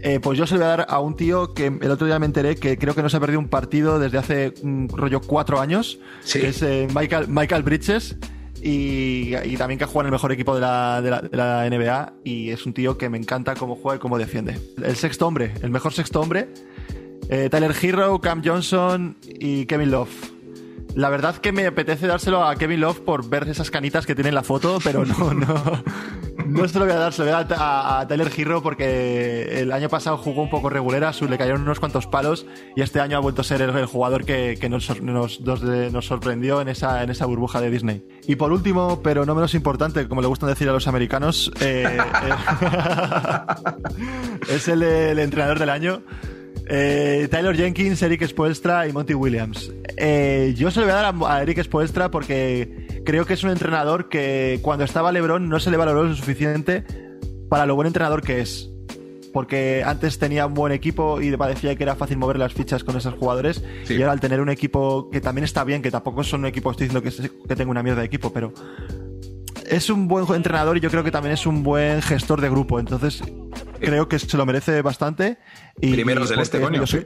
Eh, 0.03 0.19
pues 0.19 0.37
yo 0.37 0.47
se 0.47 0.55
lo 0.55 0.61
voy 0.61 0.65
a 0.65 0.77
dar 0.77 0.85
a 0.89 0.99
un 0.99 1.15
tío 1.15 1.53
que 1.53 1.67
el 1.67 1.91
otro 1.91 2.07
día 2.07 2.17
me 2.17 2.25
enteré 2.25 2.55
que 2.55 2.77
creo 2.77 2.95
que 2.95 3.03
no 3.03 3.09
se 3.09 3.17
ha 3.17 3.19
perdido 3.19 3.39
un 3.39 3.49
partido 3.49 3.99
desde 3.99 4.17
hace 4.17 4.53
un 4.63 4.89
rollo 4.89 5.21
cuatro 5.21 5.59
años. 5.59 5.99
Sí. 6.23 6.39
Que 6.39 6.49
es 6.49 6.61
eh, 6.63 6.87
Michael, 6.95 7.27
Michael 7.27 7.63
Bridges. 7.63 8.17
Y, 8.63 9.35
y, 9.43 9.57
también 9.57 9.79
que 9.79 9.85
juega 9.85 10.01
en 10.01 10.05
el 10.07 10.11
mejor 10.11 10.31
equipo 10.31 10.53
de 10.53 10.61
la, 10.61 11.01
de, 11.01 11.09
la, 11.09 11.21
de 11.21 11.35
la, 11.35 11.67
NBA. 11.67 12.13
Y 12.23 12.51
es 12.51 12.65
un 12.65 12.73
tío 12.73 12.95
que 12.95 13.09
me 13.09 13.17
encanta 13.17 13.55
cómo 13.55 13.75
juega 13.75 13.95
y 13.95 13.99
cómo 13.99 14.19
defiende. 14.19 14.59
El 14.83 14.95
sexto 14.95 15.27
hombre, 15.27 15.53
el 15.63 15.71
mejor 15.71 15.93
sexto 15.93 16.21
hombre. 16.21 16.49
Eh, 17.31 17.49
Tyler 17.49 17.73
Hero, 17.81 18.19
Cam 18.19 18.41
Johnson 18.43 19.15
y 19.23 19.65
Kevin 19.65 19.89
Love. 19.89 20.11
La 20.95 21.09
verdad 21.09 21.37
que 21.37 21.53
me 21.53 21.65
apetece 21.65 22.05
dárselo 22.05 22.43
a 22.43 22.55
Kevin 22.57 22.81
Love 22.81 22.99
por 22.99 23.29
ver 23.29 23.47
esas 23.47 23.71
canitas 23.71 24.05
que 24.05 24.15
tiene 24.15 24.27
en 24.29 24.35
la 24.35 24.43
foto, 24.43 24.79
pero 24.83 25.05
no, 25.05 25.33
no. 25.33 25.83
No 26.45 26.67
se 26.67 26.77
lo 26.77 26.85
voy 26.85 26.93
a 26.93 26.97
dar, 26.97 27.13
se 27.13 27.19
lo 27.19 27.31
voy 27.31 27.33
a 27.33 27.45
dar 27.45 27.57
a, 27.57 27.99
a 28.01 28.07
Tyler 28.09 28.29
Hero 28.35 28.61
porque 28.61 29.61
el 29.61 29.71
año 29.71 29.87
pasado 29.87 30.17
jugó 30.17 30.41
un 30.41 30.49
poco 30.49 30.69
regulera, 30.69 31.13
le 31.21 31.37
cayeron 31.37 31.61
unos 31.61 31.79
cuantos 31.79 32.07
palos 32.07 32.45
y 32.75 32.81
este 32.81 32.99
año 32.99 33.15
ha 33.15 33.21
vuelto 33.21 33.39
a 33.39 33.43
ser 33.45 33.61
el, 33.61 33.85
jugador 33.85 34.25
que, 34.25 34.57
que 34.59 34.67
nos, 34.67 35.01
nos, 35.01 35.39
nos, 35.39 35.63
nos, 35.63 36.05
sorprendió 36.05 36.59
en 36.59 36.67
esa, 36.67 37.01
en 37.03 37.11
esa 37.11 37.25
burbuja 37.25 37.61
de 37.61 37.69
Disney. 37.69 38.05
Y 38.27 38.35
por 38.35 38.51
último, 38.51 39.01
pero 39.01 39.25
no 39.25 39.35
menos 39.35 39.53
importante, 39.53 40.09
como 40.09 40.19
le 40.19 40.27
gustan 40.27 40.49
decir 40.49 40.67
a 40.67 40.73
los 40.73 40.87
americanos, 40.89 41.49
eh, 41.61 41.85
eh, 42.23 42.33
es 44.49 44.67
el 44.67 44.83
entrenador 45.17 45.59
del 45.59 45.69
año. 45.69 46.01
Eh, 46.73 47.27
Tyler 47.29 47.53
Jenkins, 47.53 48.01
Eric 48.01 48.25
Spoelstra 48.25 48.87
y 48.87 48.93
Monty 48.93 49.13
Williams. 49.13 49.73
Eh, 49.97 50.53
yo 50.55 50.71
se 50.71 50.79
lo 50.79 50.85
voy 50.85 50.93
a 50.93 50.95
dar 50.95 51.13
a, 51.13 51.35
a, 51.35 51.41
Eric 51.41 51.61
Spoelstra 51.63 52.09
porque 52.09 53.01
creo 53.05 53.25
que 53.25 53.33
es 53.33 53.43
un 53.43 53.49
entrenador 53.49 54.07
que 54.07 54.59
cuando 54.61 54.85
estaba 54.85 55.11
LeBron 55.11 55.49
no 55.49 55.59
se 55.59 55.69
le 55.69 55.75
valoró 55.75 56.05
lo 56.05 56.15
suficiente 56.15 56.85
para 57.49 57.65
lo 57.65 57.75
buen 57.75 57.87
entrenador 57.87 58.21
que 58.21 58.39
es. 58.39 58.69
Porque 59.33 59.83
antes 59.85 60.17
tenía 60.17 60.45
un 60.45 60.53
buen 60.53 60.71
equipo 60.71 61.19
y 61.19 61.35
parecía 61.35 61.75
que 61.75 61.83
era 61.83 61.95
fácil 61.95 62.17
mover 62.17 62.39
las 62.39 62.53
fichas 62.53 62.85
con 62.85 62.95
esos 62.95 63.15
jugadores. 63.15 63.61
Sí. 63.83 63.95
Y 63.95 64.01
ahora 64.01 64.13
al 64.13 64.21
tener 64.21 64.39
un 64.39 64.49
equipo 64.49 65.09
que 65.09 65.19
también 65.19 65.43
está 65.43 65.65
bien, 65.65 65.81
que 65.81 65.91
tampoco 65.91 66.23
son 66.23 66.41
un 66.41 66.45
equipo, 66.45 66.71
estoy 66.71 66.87
diciendo 66.87 67.03
que, 67.03 67.47
que 67.49 67.55
tengo 67.57 67.71
una 67.71 67.83
mierda 67.83 67.99
de 67.99 68.07
equipo, 68.07 68.31
pero 68.31 68.53
es 69.69 69.89
un 69.89 70.07
buen 70.07 70.25
entrenador 70.33 70.77
y 70.77 70.79
yo 70.79 70.89
creo 70.89 71.03
que 71.03 71.11
también 71.11 71.33
es 71.33 71.45
un 71.45 71.63
buen 71.63 72.01
gestor 72.01 72.39
de 72.39 72.49
grupo. 72.49 72.79
Entonces, 72.79 73.21
creo 73.81 74.07
que 74.07 74.19
se 74.19 74.37
lo 74.37 74.45
merece 74.45 74.81
bastante. 74.81 75.37
Y, 75.79 75.91
Primeros 75.91 76.29
y 76.29 76.31
del 76.31 76.39
este, 76.41 76.59
coño. 76.59 76.85
Sí. 76.87 76.99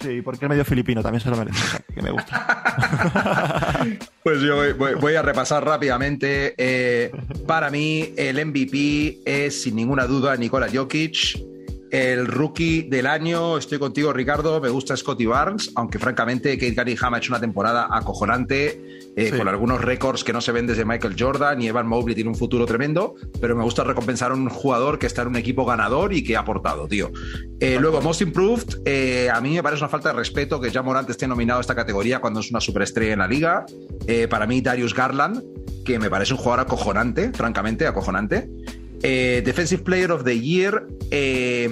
sí, 0.00 0.22
porque 0.22 0.44
es 0.46 0.48
medio 0.48 0.64
filipino, 0.64 1.02
también 1.02 1.20
se 1.20 1.30
lo 1.30 1.36
merece. 1.36 1.62
O 1.62 1.68
sea, 1.68 1.80
que 1.94 2.02
me 2.02 2.10
gusta. 2.10 3.98
pues 4.22 4.40
yo 4.40 4.56
voy, 4.56 4.72
voy, 4.72 4.94
voy, 4.94 5.14
a 5.14 5.22
repasar 5.22 5.64
rápidamente. 5.64 6.54
Eh, 6.58 7.12
para 7.46 7.70
mí, 7.70 8.12
el 8.16 8.44
MVP 8.44 9.20
es 9.24 9.62
sin 9.62 9.76
ninguna 9.76 10.06
duda 10.06 10.36
Nikola 10.36 10.68
Jokic. 10.72 11.55
El 11.90 12.26
rookie 12.26 12.82
del 12.82 13.06
año, 13.06 13.56
estoy 13.58 13.78
contigo, 13.78 14.12
Ricardo. 14.12 14.60
Me 14.60 14.68
gusta 14.68 14.96
Scotty 14.96 15.24
Barnes, 15.26 15.70
aunque 15.76 15.98
francamente 15.98 16.58
Kate 16.58 16.74
Cunningham 16.74 17.14
ha 17.14 17.18
hecho 17.18 17.32
una 17.32 17.40
temporada 17.40 17.88
acojonante, 17.90 19.12
eh, 19.16 19.30
Sí. 19.30 19.36
con 19.38 19.46
algunos 19.48 19.80
récords 19.80 20.24
que 20.24 20.32
no 20.32 20.40
se 20.40 20.50
ven 20.52 20.66
desde 20.66 20.84
Michael 20.84 21.14
Jordan 21.18 21.62
y 21.62 21.68
Evan 21.68 21.86
Mobley 21.86 22.14
tiene 22.14 22.28
un 22.30 22.36
futuro 22.36 22.66
tremendo, 22.66 23.14
pero 23.40 23.54
me 23.54 23.62
gusta 23.62 23.84
recompensar 23.84 24.32
a 24.32 24.34
un 24.34 24.48
jugador 24.48 24.98
que 24.98 25.06
está 25.06 25.22
en 25.22 25.28
un 25.28 25.36
equipo 25.36 25.64
ganador 25.64 26.12
y 26.12 26.24
que 26.24 26.36
ha 26.36 26.40
aportado, 26.40 26.88
tío. 26.88 27.12
Eh, 27.60 27.78
luego, 27.80 28.02
Most 28.02 28.20
Improved, 28.20 28.80
eh, 28.84 29.30
a 29.32 29.40
mí 29.40 29.54
me 29.54 29.62
parece 29.62 29.82
una 29.82 29.88
falta 29.88 30.08
de 30.08 30.16
respeto 30.16 30.60
que 30.60 30.70
ya 30.70 30.82
Morant 30.82 31.08
esté 31.08 31.28
nominado 31.28 31.58
a 31.58 31.60
esta 31.60 31.74
categoría 31.74 32.18
cuando 32.20 32.40
es 32.40 32.50
una 32.50 32.60
superestrella 32.60 33.12
en 33.12 33.18
la 33.20 33.28
liga. 33.28 33.64
Para 34.28 34.46
mí, 34.46 34.60
Darius 34.60 34.94
Garland, 34.94 35.42
que 35.84 35.98
me 35.98 36.10
parece 36.10 36.32
un 36.34 36.38
jugador 36.38 36.60
acojonante, 36.60 37.32
francamente, 37.32 37.86
acojonante. 37.86 38.48
Eh, 39.08 39.40
Defensive 39.44 39.84
Player 39.84 40.10
of 40.10 40.24
the 40.24 40.36
Year. 40.40 40.84
eh, 41.12 41.70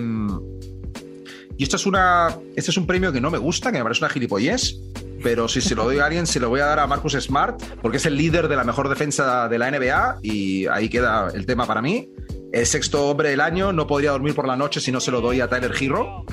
y 1.56 1.62
esto 1.64 1.76
es 1.76 1.84
una. 1.86 2.36
Este 2.54 2.70
es 2.70 2.76
un 2.76 2.86
premio 2.86 3.12
que 3.12 3.20
no 3.20 3.30
me 3.30 3.38
gusta, 3.38 3.72
que 3.72 3.78
me 3.78 3.82
parece 3.82 4.04
una 4.04 4.08
gilipollez. 4.08 4.76
Pero 5.20 5.48
si 5.48 5.60
se 5.60 5.74
lo 5.74 5.84
doy 5.84 5.98
a 5.98 6.06
alguien, 6.06 6.28
se 6.28 6.38
lo 6.38 6.48
voy 6.48 6.60
a 6.60 6.66
dar 6.66 6.78
a 6.78 6.86
Marcus 6.86 7.14
Smart, 7.14 7.60
porque 7.82 7.96
es 7.96 8.06
el 8.06 8.16
líder 8.16 8.46
de 8.46 8.54
la 8.54 8.62
mejor 8.62 8.88
defensa 8.88 9.48
de 9.48 9.58
la 9.58 9.68
NBA. 9.68 10.18
Y 10.22 10.66
ahí 10.66 10.88
queda 10.88 11.28
el 11.34 11.44
tema 11.44 11.66
para 11.66 11.82
mí. 11.82 12.08
El 12.52 12.66
sexto 12.66 13.10
hombre 13.10 13.30
del 13.30 13.40
año, 13.40 13.72
no 13.72 13.88
podría 13.88 14.12
dormir 14.12 14.34
por 14.36 14.46
la 14.46 14.56
noche 14.56 14.80
si 14.80 14.92
no 14.92 15.00
se 15.00 15.10
lo 15.10 15.20
doy 15.20 15.40
a 15.40 15.48
Tyler 15.48 15.72
Hero. 15.80 16.24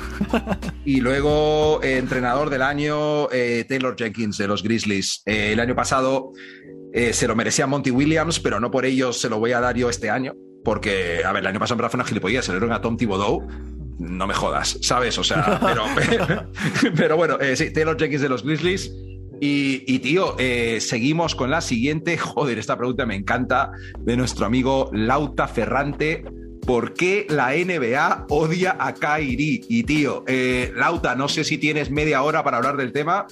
Y 0.85 1.01
luego, 1.01 1.81
eh, 1.81 1.97
entrenador 1.97 2.51
del 2.51 2.61
año, 2.61 3.31
eh, 3.31 3.65
Taylor 3.67 3.95
Jenkins 3.97 4.37
de 4.37 4.47
los 4.47 4.61
Grizzlies. 4.61 5.23
El 5.25 5.59
año 5.59 5.75
pasado 5.75 6.31
se 6.93 7.27
lo 7.27 7.35
merecía 7.35 7.65
Monty 7.65 7.89
Williams, 7.89 8.39
pero 8.39 8.59
no 8.59 8.69
por 8.69 8.85
ello 8.85 9.13
se 9.13 9.29
lo 9.29 9.39
voy 9.39 9.53
a 9.53 9.61
dar 9.61 9.75
yo 9.75 9.89
este 9.89 10.11
año. 10.11 10.33
Porque, 10.63 11.23
a 11.25 11.31
ver, 11.31 11.41
el 11.41 11.47
año 11.47 11.59
pasado 11.59 11.75
en 11.75 11.77
verdad 11.79 11.91
fue 11.91 11.97
una 11.97 12.07
gilipollez, 12.07 12.45
se 12.45 12.51
lo 12.51 12.59
dieron 12.59 12.75
a 12.75 12.81
Tom 12.81 12.97
Thibodeau. 12.97 13.47
No 13.99 14.27
me 14.27 14.33
jodas, 14.33 14.77
¿sabes? 14.81 15.17
O 15.17 15.23
sea, 15.23 15.59
pero, 15.65 15.83
pero, 15.95 16.47
pero 16.95 17.17
bueno, 17.17 17.39
eh, 17.39 17.55
sí, 17.55 17.71
Taylor 17.71 17.97
Jenkins 17.97 18.21
de 18.21 18.29
los 18.29 18.43
Grizzlies. 18.43 18.91
Y, 19.39 19.83
y, 19.87 19.99
tío, 19.99 20.35
eh, 20.37 20.79
seguimos 20.81 21.33
con 21.33 21.49
la 21.49 21.61
siguiente. 21.61 22.15
Joder, 22.15 22.59
esta 22.59 22.77
pregunta 22.77 23.07
me 23.07 23.15
encanta 23.15 23.71
de 23.99 24.15
nuestro 24.15 24.45
amigo 24.45 24.91
Lauta 24.93 25.47
Ferrante. 25.47 26.23
¿Por 26.65 26.93
qué 26.93 27.25
la 27.27 27.53
NBA 27.53 28.27
odia 28.29 28.77
a 28.79 28.93
Kairi? 28.93 29.65
Y 29.67 29.83
tío, 29.83 30.23
eh, 30.27 30.71
Lauta, 30.75 31.15
no 31.15 31.27
sé 31.27 31.43
si 31.43 31.57
tienes 31.57 31.89
media 31.89 32.21
hora 32.21 32.43
para 32.43 32.57
hablar 32.57 32.77
del 32.77 32.91
tema, 32.91 33.25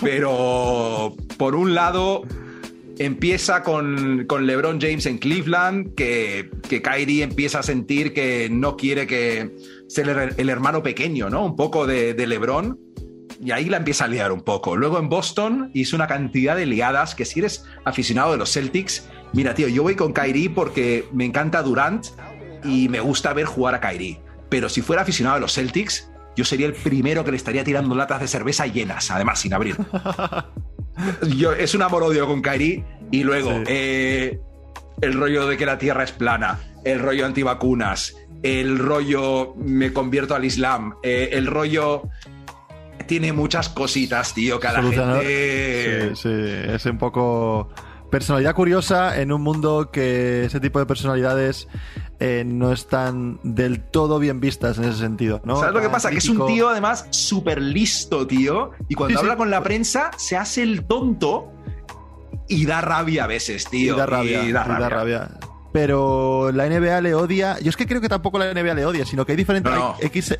pero 0.00 1.12
por 1.36 1.56
un 1.56 1.74
lado, 1.74 2.22
empieza 3.04 3.62
con, 3.62 4.26
con, 4.26 4.46
LeBron 4.46 4.80
James 4.80 5.06
en 5.06 5.18
Cleveland, 5.18 5.94
que, 5.94 6.50
que 6.68 6.82
Kyrie 6.82 7.22
empieza 7.22 7.60
a 7.60 7.62
sentir 7.62 8.12
que 8.12 8.48
no 8.50 8.76
quiere 8.76 9.06
que 9.06 9.54
sea 9.88 10.04
el, 10.04 10.34
el 10.36 10.48
hermano 10.48 10.82
pequeño, 10.82 11.28
¿no? 11.30 11.44
Un 11.44 11.56
poco 11.56 11.86
de, 11.86 12.14
de, 12.14 12.26
LeBron. 12.26 12.78
Y 13.40 13.50
ahí 13.50 13.66
la 13.66 13.78
empieza 13.78 14.04
a 14.04 14.08
liar 14.08 14.30
un 14.30 14.42
poco. 14.42 14.76
Luego 14.76 14.98
en 14.98 15.08
Boston 15.08 15.70
hizo 15.74 15.96
una 15.96 16.06
cantidad 16.06 16.54
de 16.56 16.66
liadas 16.66 17.14
que 17.14 17.24
si 17.24 17.40
eres 17.40 17.64
aficionado 17.84 18.32
de 18.32 18.38
los 18.38 18.52
Celtics, 18.52 19.08
mira, 19.32 19.54
tío, 19.54 19.68
yo 19.68 19.82
voy 19.82 19.96
con 19.96 20.12
Kyrie 20.12 20.50
porque 20.50 21.06
me 21.12 21.24
encanta 21.24 21.62
Durant 21.62 22.06
y 22.64 22.88
me 22.88 23.00
gusta 23.00 23.32
ver 23.32 23.46
jugar 23.46 23.74
a 23.74 23.80
Kyrie. 23.80 24.20
Pero 24.48 24.68
si 24.68 24.82
fuera 24.82 25.02
aficionado 25.02 25.36
de 25.36 25.40
los 25.40 25.54
Celtics, 25.54 26.08
yo 26.36 26.44
sería 26.44 26.66
el 26.66 26.74
primero 26.74 27.24
que 27.24 27.30
le 27.30 27.36
estaría 27.36 27.64
tirando 27.64 27.94
latas 27.94 28.20
de 28.20 28.28
cerveza 28.28 28.66
llenas, 28.66 29.10
además, 29.10 29.40
sin 29.40 29.54
abrir. 29.54 29.76
Yo, 31.36 31.52
es 31.52 31.74
un 31.74 31.82
amor-odio 31.82 32.26
con 32.26 32.42
Kairi. 32.42 32.84
Y 33.10 33.24
luego, 33.24 33.50
sí. 33.50 33.64
eh, 33.66 34.40
el 35.00 35.12
rollo 35.14 35.46
de 35.46 35.56
que 35.56 35.66
la 35.66 35.78
Tierra 35.78 36.04
es 36.04 36.12
plana, 36.12 36.58
el 36.84 36.98
rollo 36.98 37.26
antivacunas, 37.26 38.14
el 38.42 38.78
rollo 38.78 39.54
me 39.56 39.92
convierto 39.92 40.34
al 40.34 40.44
Islam, 40.44 40.94
eh, 41.02 41.30
el 41.32 41.46
rollo... 41.46 42.02
Tiene 43.06 43.32
muchas 43.32 43.68
cositas, 43.68 44.32
tío, 44.32 44.60
que 44.60 44.68
a 44.68 44.72
la 44.72 44.82
gente... 44.82 46.14
Sí, 46.14 46.22
sí, 46.22 46.72
es 46.72 46.86
un 46.86 46.98
poco... 46.98 47.68
Personalidad 48.12 48.54
curiosa 48.54 49.18
en 49.18 49.32
un 49.32 49.40
mundo 49.40 49.90
que 49.90 50.44
ese 50.44 50.60
tipo 50.60 50.78
de 50.78 50.84
personalidades 50.84 51.66
eh, 52.20 52.44
no 52.46 52.70
están 52.70 53.40
del 53.42 53.80
todo 53.80 54.18
bien 54.18 54.38
vistas 54.38 54.76
en 54.76 54.84
ese 54.84 54.98
sentido, 54.98 55.40
¿no? 55.46 55.56
¿Sabes 55.56 55.72
lo 55.72 55.80
que 55.80 55.88
pasa? 55.88 56.10
Crítico. 56.10 56.34
Que 56.34 56.36
es 56.36 56.40
un 56.40 56.54
tío 56.54 56.68
además 56.68 57.06
súper 57.08 57.62
listo, 57.62 58.26
tío. 58.26 58.72
Y 58.86 58.96
cuando 58.96 59.18
sí, 59.18 59.20
habla 59.22 59.32
sí. 59.32 59.38
con 59.38 59.50
la 59.50 59.62
prensa 59.62 60.10
se 60.18 60.36
hace 60.36 60.62
el 60.62 60.84
tonto 60.84 61.54
y 62.48 62.66
da 62.66 62.82
rabia 62.82 63.24
a 63.24 63.28
veces, 63.28 63.64
tío. 63.70 63.94
Y 63.94 63.98
da 63.98 64.04
rabia. 64.04 64.44
Y 64.44 64.52
da 64.52 64.62
rabia. 64.62 64.78
Y 64.78 64.82
da 64.82 64.88
rabia. 64.90 65.28
Pero 65.72 66.52
la 66.52 66.68
NBA 66.68 67.00
le 67.00 67.14
odia. 67.14 67.58
Yo 67.60 67.70
es 67.70 67.78
que 67.78 67.86
creo 67.86 68.02
que 68.02 68.10
tampoco 68.10 68.38
la 68.38 68.52
NBA 68.52 68.74
le 68.74 68.84
odia, 68.84 69.06
sino 69.06 69.24
que 69.24 69.32
hay 69.32 69.36
diferentes. 69.36 69.72
No, 69.72 69.78
no. 69.78 69.96
X 70.02 70.36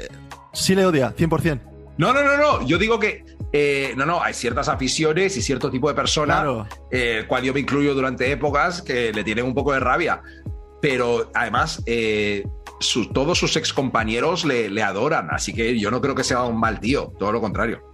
sí 0.52 0.74
le 0.74 0.84
odia, 0.84 1.16
100%. 1.16 1.71
No, 1.98 2.12
no, 2.12 2.22
no, 2.22 2.36
no. 2.36 2.66
Yo 2.66 2.78
digo 2.78 2.98
que. 2.98 3.24
Eh, 3.52 3.92
no, 3.96 4.06
no, 4.06 4.22
hay 4.22 4.32
ciertas 4.32 4.68
aficiones 4.68 5.36
y 5.36 5.42
cierto 5.42 5.70
tipo 5.70 5.86
de 5.88 5.94
personas, 5.94 6.38
claro. 6.38 6.66
eh, 6.90 7.24
cual 7.28 7.42
yo 7.42 7.52
me 7.52 7.60
incluyo 7.60 7.94
durante 7.94 8.30
épocas, 8.32 8.80
que 8.80 9.12
le 9.12 9.24
tienen 9.24 9.44
un 9.44 9.54
poco 9.54 9.74
de 9.74 9.80
rabia. 9.80 10.22
Pero 10.80 11.30
además, 11.34 11.82
eh, 11.84 12.46
su, 12.80 13.10
todos 13.10 13.38
sus 13.38 13.54
ex 13.56 13.72
compañeros 13.72 14.44
le, 14.44 14.70
le, 14.70 14.82
adoran. 14.82 15.28
Así 15.30 15.52
que 15.52 15.78
yo 15.78 15.90
no 15.90 16.00
creo 16.00 16.14
que 16.14 16.24
sea 16.24 16.44
un 16.44 16.58
mal 16.58 16.80
tío, 16.80 17.12
todo 17.18 17.30
lo 17.30 17.40
contrario. 17.40 17.92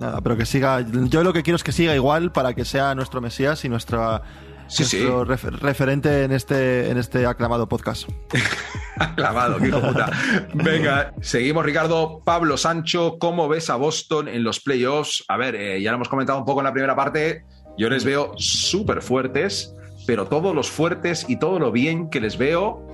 Nada, 0.00 0.20
pero 0.22 0.36
que 0.36 0.46
siga. 0.46 0.80
Yo 0.80 1.22
lo 1.22 1.32
que 1.32 1.42
quiero 1.42 1.56
es 1.56 1.62
que 1.62 1.72
siga 1.72 1.94
igual 1.94 2.32
para 2.32 2.54
que 2.54 2.64
sea 2.64 2.94
nuestro 2.94 3.20
Mesías 3.20 3.64
y 3.64 3.68
nuestra. 3.68 4.22
Sí, 4.66 4.84
sí. 4.84 5.06
Refer 5.06 5.54
referente 5.60 6.24
en 6.24 6.32
este, 6.32 6.90
en 6.90 6.98
este 6.98 7.26
aclamado 7.26 7.68
podcast. 7.68 8.08
aclamado, 8.98 9.58
qué 9.58 9.68
puta. 9.70 10.10
Venga, 10.54 11.12
seguimos, 11.20 11.64
Ricardo. 11.64 12.22
Pablo 12.24 12.56
Sancho, 12.56 13.16
¿cómo 13.18 13.48
ves 13.48 13.70
a 13.70 13.76
Boston 13.76 14.28
en 14.28 14.42
los 14.44 14.60
playoffs? 14.60 15.24
A 15.28 15.36
ver, 15.36 15.54
eh, 15.54 15.82
ya 15.82 15.90
lo 15.90 15.96
hemos 15.96 16.08
comentado 16.08 16.38
un 16.38 16.44
poco 16.44 16.60
en 16.60 16.64
la 16.64 16.72
primera 16.72 16.96
parte. 16.96 17.44
Yo 17.76 17.88
les 17.88 18.04
veo 18.04 18.32
súper 18.36 19.02
fuertes, 19.02 19.74
pero 20.06 20.26
todos 20.26 20.54
los 20.54 20.70
fuertes 20.70 21.26
y 21.28 21.38
todo 21.38 21.58
lo 21.58 21.72
bien 21.72 22.08
que 22.08 22.20
les 22.20 22.38
veo, 22.38 22.93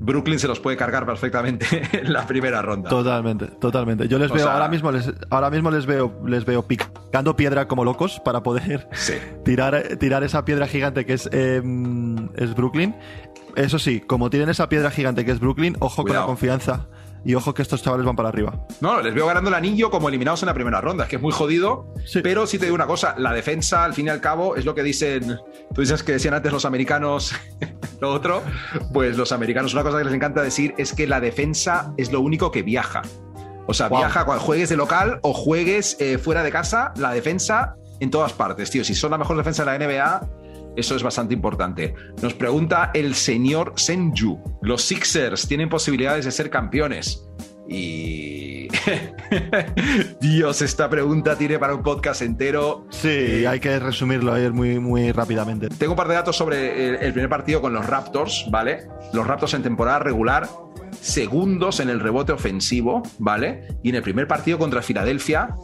Brooklyn 0.00 0.38
se 0.38 0.48
los 0.48 0.58
puede 0.60 0.76
cargar 0.76 1.04
perfectamente 1.06 1.66
en 1.92 2.12
la 2.12 2.26
primera 2.26 2.62
ronda. 2.62 2.88
Totalmente, 2.90 3.46
totalmente. 3.46 4.08
Yo 4.08 4.18
les 4.18 4.30
O 4.30 4.34
veo, 4.34 4.44
sea- 4.44 4.54
ahora 4.54 4.68
mismo 4.68 4.90
les, 4.90 5.12
ahora 5.30 5.50
mismo 5.50 5.70
les 5.70 5.86
veo, 5.86 6.20
les 6.26 6.44
veo 6.44 6.66
picando 6.66 7.36
piedra 7.36 7.68
como 7.68 7.84
locos 7.84 8.20
para 8.24 8.42
poder 8.42 8.88
Sí. 8.92 9.14
tirar, 9.44 9.82
tirar 9.98 10.24
esa 10.24 10.44
piedra 10.44 10.66
gigante 10.66 11.04
que 11.06 11.12
es, 11.12 11.28
eh, 11.32 11.62
es 12.36 12.54
Brooklyn. 12.54 12.94
Eso 13.56 13.78
sí, 13.78 14.00
como 14.00 14.30
tienen 14.30 14.48
esa 14.48 14.68
piedra 14.68 14.90
gigante 14.90 15.24
que 15.24 15.32
es 15.32 15.40
Brooklyn, 15.40 15.76
ojo 15.80 16.02
con 16.04 16.14
la 16.14 16.24
confianza. 16.24 16.86
Y 17.24 17.34
ojo 17.34 17.52
que 17.52 17.60
estos 17.62 17.82
chavales 17.82 18.06
van 18.06 18.16
para 18.16 18.28
arriba. 18.30 18.54
No, 18.80 19.00
les 19.02 19.14
veo 19.14 19.26
ganando 19.26 19.48
el 19.48 19.54
anillo 19.54 19.90
como 19.90 20.08
eliminados 20.08 20.42
en 20.42 20.46
la 20.46 20.54
primera 20.54 20.80
ronda. 20.80 21.04
Es 21.04 21.10
que 21.10 21.16
es 21.16 21.22
muy 21.22 21.32
jodido. 21.32 21.92
Sí. 22.06 22.20
Pero 22.22 22.46
sí 22.46 22.58
te 22.58 22.64
digo 22.64 22.74
una 22.74 22.86
cosa: 22.86 23.14
la 23.18 23.32
defensa, 23.32 23.84
al 23.84 23.92
fin 23.94 24.06
y 24.06 24.08
al 24.10 24.20
cabo, 24.20 24.56
es 24.56 24.64
lo 24.64 24.74
que 24.74 24.82
dicen. 24.82 25.38
Tú 25.74 25.82
dices 25.82 26.02
que 26.02 26.12
decían 26.12 26.34
antes 26.34 26.50
los 26.52 26.64
americanos 26.64 27.32
lo 28.00 28.12
otro. 28.12 28.42
Pues 28.92 29.16
los 29.16 29.32
americanos, 29.32 29.74
una 29.74 29.82
cosa 29.82 29.98
que 29.98 30.04
les 30.04 30.14
encanta 30.14 30.42
decir 30.42 30.74
es 30.78 30.92
que 30.94 31.06
la 31.06 31.20
defensa 31.20 31.92
es 31.96 32.10
lo 32.10 32.20
único 32.20 32.50
que 32.50 32.62
viaja. 32.62 33.02
O 33.66 33.74
sea, 33.74 33.88
Wow. 33.88 33.98
viaja 33.98 34.24
cuando 34.24 34.42
juegues 34.42 34.68
de 34.70 34.76
local 34.76 35.20
o 35.22 35.32
juegues 35.34 35.96
eh, 36.00 36.18
fuera 36.18 36.42
de 36.42 36.50
casa, 36.50 36.92
la 36.96 37.12
defensa 37.12 37.76
en 38.00 38.10
todas 38.10 38.32
partes, 38.32 38.70
tío. 38.70 38.82
Si 38.82 38.94
son 38.94 39.10
la 39.10 39.18
mejor 39.18 39.36
defensa 39.36 39.64
de 39.64 39.78
la 39.78 39.86
NBA, 39.86 40.26
eso 40.80 40.96
es 40.96 41.02
bastante 41.02 41.34
importante. 41.34 41.94
Nos 42.22 42.34
pregunta 42.34 42.90
el 42.94 43.14
señor 43.14 43.74
Senju. 43.76 44.38
Los 44.62 44.82
Sixers 44.82 45.46
tienen 45.46 45.68
posibilidades 45.68 46.24
de 46.24 46.30
ser 46.32 46.50
campeones. 46.50 47.26
Y. 47.68 48.66
Dios, 50.20 50.60
esta 50.60 50.90
pregunta 50.90 51.36
tiene 51.36 51.58
para 51.58 51.74
un 51.74 51.82
podcast 51.84 52.22
entero. 52.22 52.86
Sí, 52.90 53.46
hay 53.46 53.60
que 53.60 53.78
resumirlo 53.78 54.32
ahí 54.32 54.50
muy, 54.50 54.80
muy 54.80 55.12
rápidamente. 55.12 55.68
Tengo 55.68 55.92
un 55.92 55.96
par 55.96 56.08
de 56.08 56.14
datos 56.14 56.36
sobre 56.36 57.06
el, 57.06 57.12
primer 57.12 57.28
partido 57.28 57.60
con 57.60 57.72
los 57.72 57.86
Raptors, 57.86 58.46
¿vale? 58.50 58.88
Los 59.12 59.26
Raptors 59.26 59.54
en 59.54 59.62
temporada 59.62 60.00
regular, 60.00 60.48
segundos 61.00 61.78
en 61.78 61.90
el 61.90 62.00
rebote 62.00 62.32
ofensivo, 62.32 63.02
¿vale? 63.18 63.68
Y 63.84 63.90
en 63.90 63.94
el 63.94 64.02
primer 64.02 64.26
partido 64.26 64.58
contra 64.58 64.82
Filadelfia, 64.82 65.54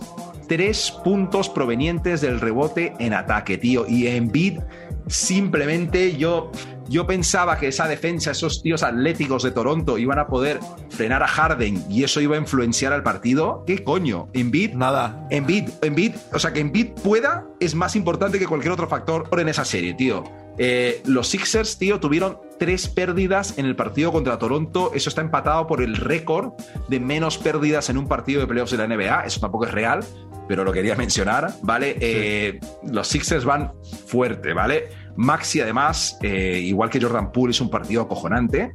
tres 0.47 0.93
puntos 1.05 1.49
provenientes 1.49 2.21
del 2.21 2.41
rebote 2.41 2.95
en 2.99 3.15
ataque, 3.15 3.59
tío. 3.59 3.85
Y 3.89 4.07
en 4.07 4.31
bid, 4.31 4.61
simplemente 5.07 6.17
yo, 6.17 6.51
yo 6.89 7.07
pensaba 7.07 7.59
que 7.59 7.69
esa 7.69 7.89
defensa, 7.89 8.31
esos 8.33 8.63
tíos 8.63 8.83
atléticos 8.83 9.43
de 9.43 9.51
Toronto 9.51 9.99
iban 9.99 10.19
a 10.19 10.27
poder 10.27 10.61
frenar 10.91 11.23
a 11.23 11.29
Harden 11.29 11.85
y 11.91 12.05
eso 12.05 12.21
iba 12.21 12.37
a 12.37 12.41
influenciar 12.41 12.93
al 12.93 13.03
partido. 13.03 13.65
¿Qué 13.67 13.83
coño? 13.83 14.29
En 14.33 14.51
bid 14.51 14.75
Nada. 14.75 15.27
Embiid, 15.31 15.69
Embiid, 15.83 16.15
o 16.33 16.39
sea, 16.39 16.53
que 16.53 16.61
Embiid 16.61 16.93
pueda 17.03 17.47
es 17.61 17.75
más 17.75 17.97
importante 17.97 18.39
que 18.39 18.47
cualquier 18.47 18.73
otro 18.73 18.89
factor 18.89 19.29
en 19.39 19.49
esa 19.49 19.65
serie, 19.65 19.95
tío. 19.95 20.25
Eh, 20.59 21.03
los 21.05 21.29
Sixers, 21.29 21.79
tío, 21.79 22.01
tuvieron 22.01 22.39
tres 22.59 22.89
pérdidas 22.89 23.59
en 23.59 23.67
el 23.67 23.77
partido 23.77 24.13
contra 24.13 24.39
Toronto. 24.39 24.91
Eso 24.95 25.09
está 25.09 25.21
empatado 25.21 25.67
por 25.67 25.83
el 25.83 25.97
récord 25.97 26.53
de 26.89 27.01
menos 27.01 27.39
pérdidas 27.39 27.91
en 27.91 27.99
un 27.99 28.09
partido 28.09 28.41
de 28.41 28.47
playoffs 28.47 28.73
de 28.73 28.79
la 28.79 28.87
NBA. 28.87 29.27
Eso 29.27 29.41
tampoco 29.41 29.67
es 29.67 29.73
real, 29.73 30.05
pero 30.49 30.65
lo 30.65 30.73
quería 30.73 30.95
mencionar, 30.97 31.53
¿vale? 31.63 31.97
Eh, 32.01 32.61
los 32.85 33.09
Sixers 33.09 33.45
van 33.45 33.73
fuerte, 34.07 34.53
¿vale? 34.53 34.89
Maxi, 35.17 35.61
además, 35.61 36.19
eh, 36.23 36.61
igual 36.63 36.91
que 36.91 37.01
Jordan 37.01 37.33
Poole, 37.33 37.53
es 37.53 37.61
un 37.61 37.71
partido 37.71 38.03
acojonante. 38.03 38.75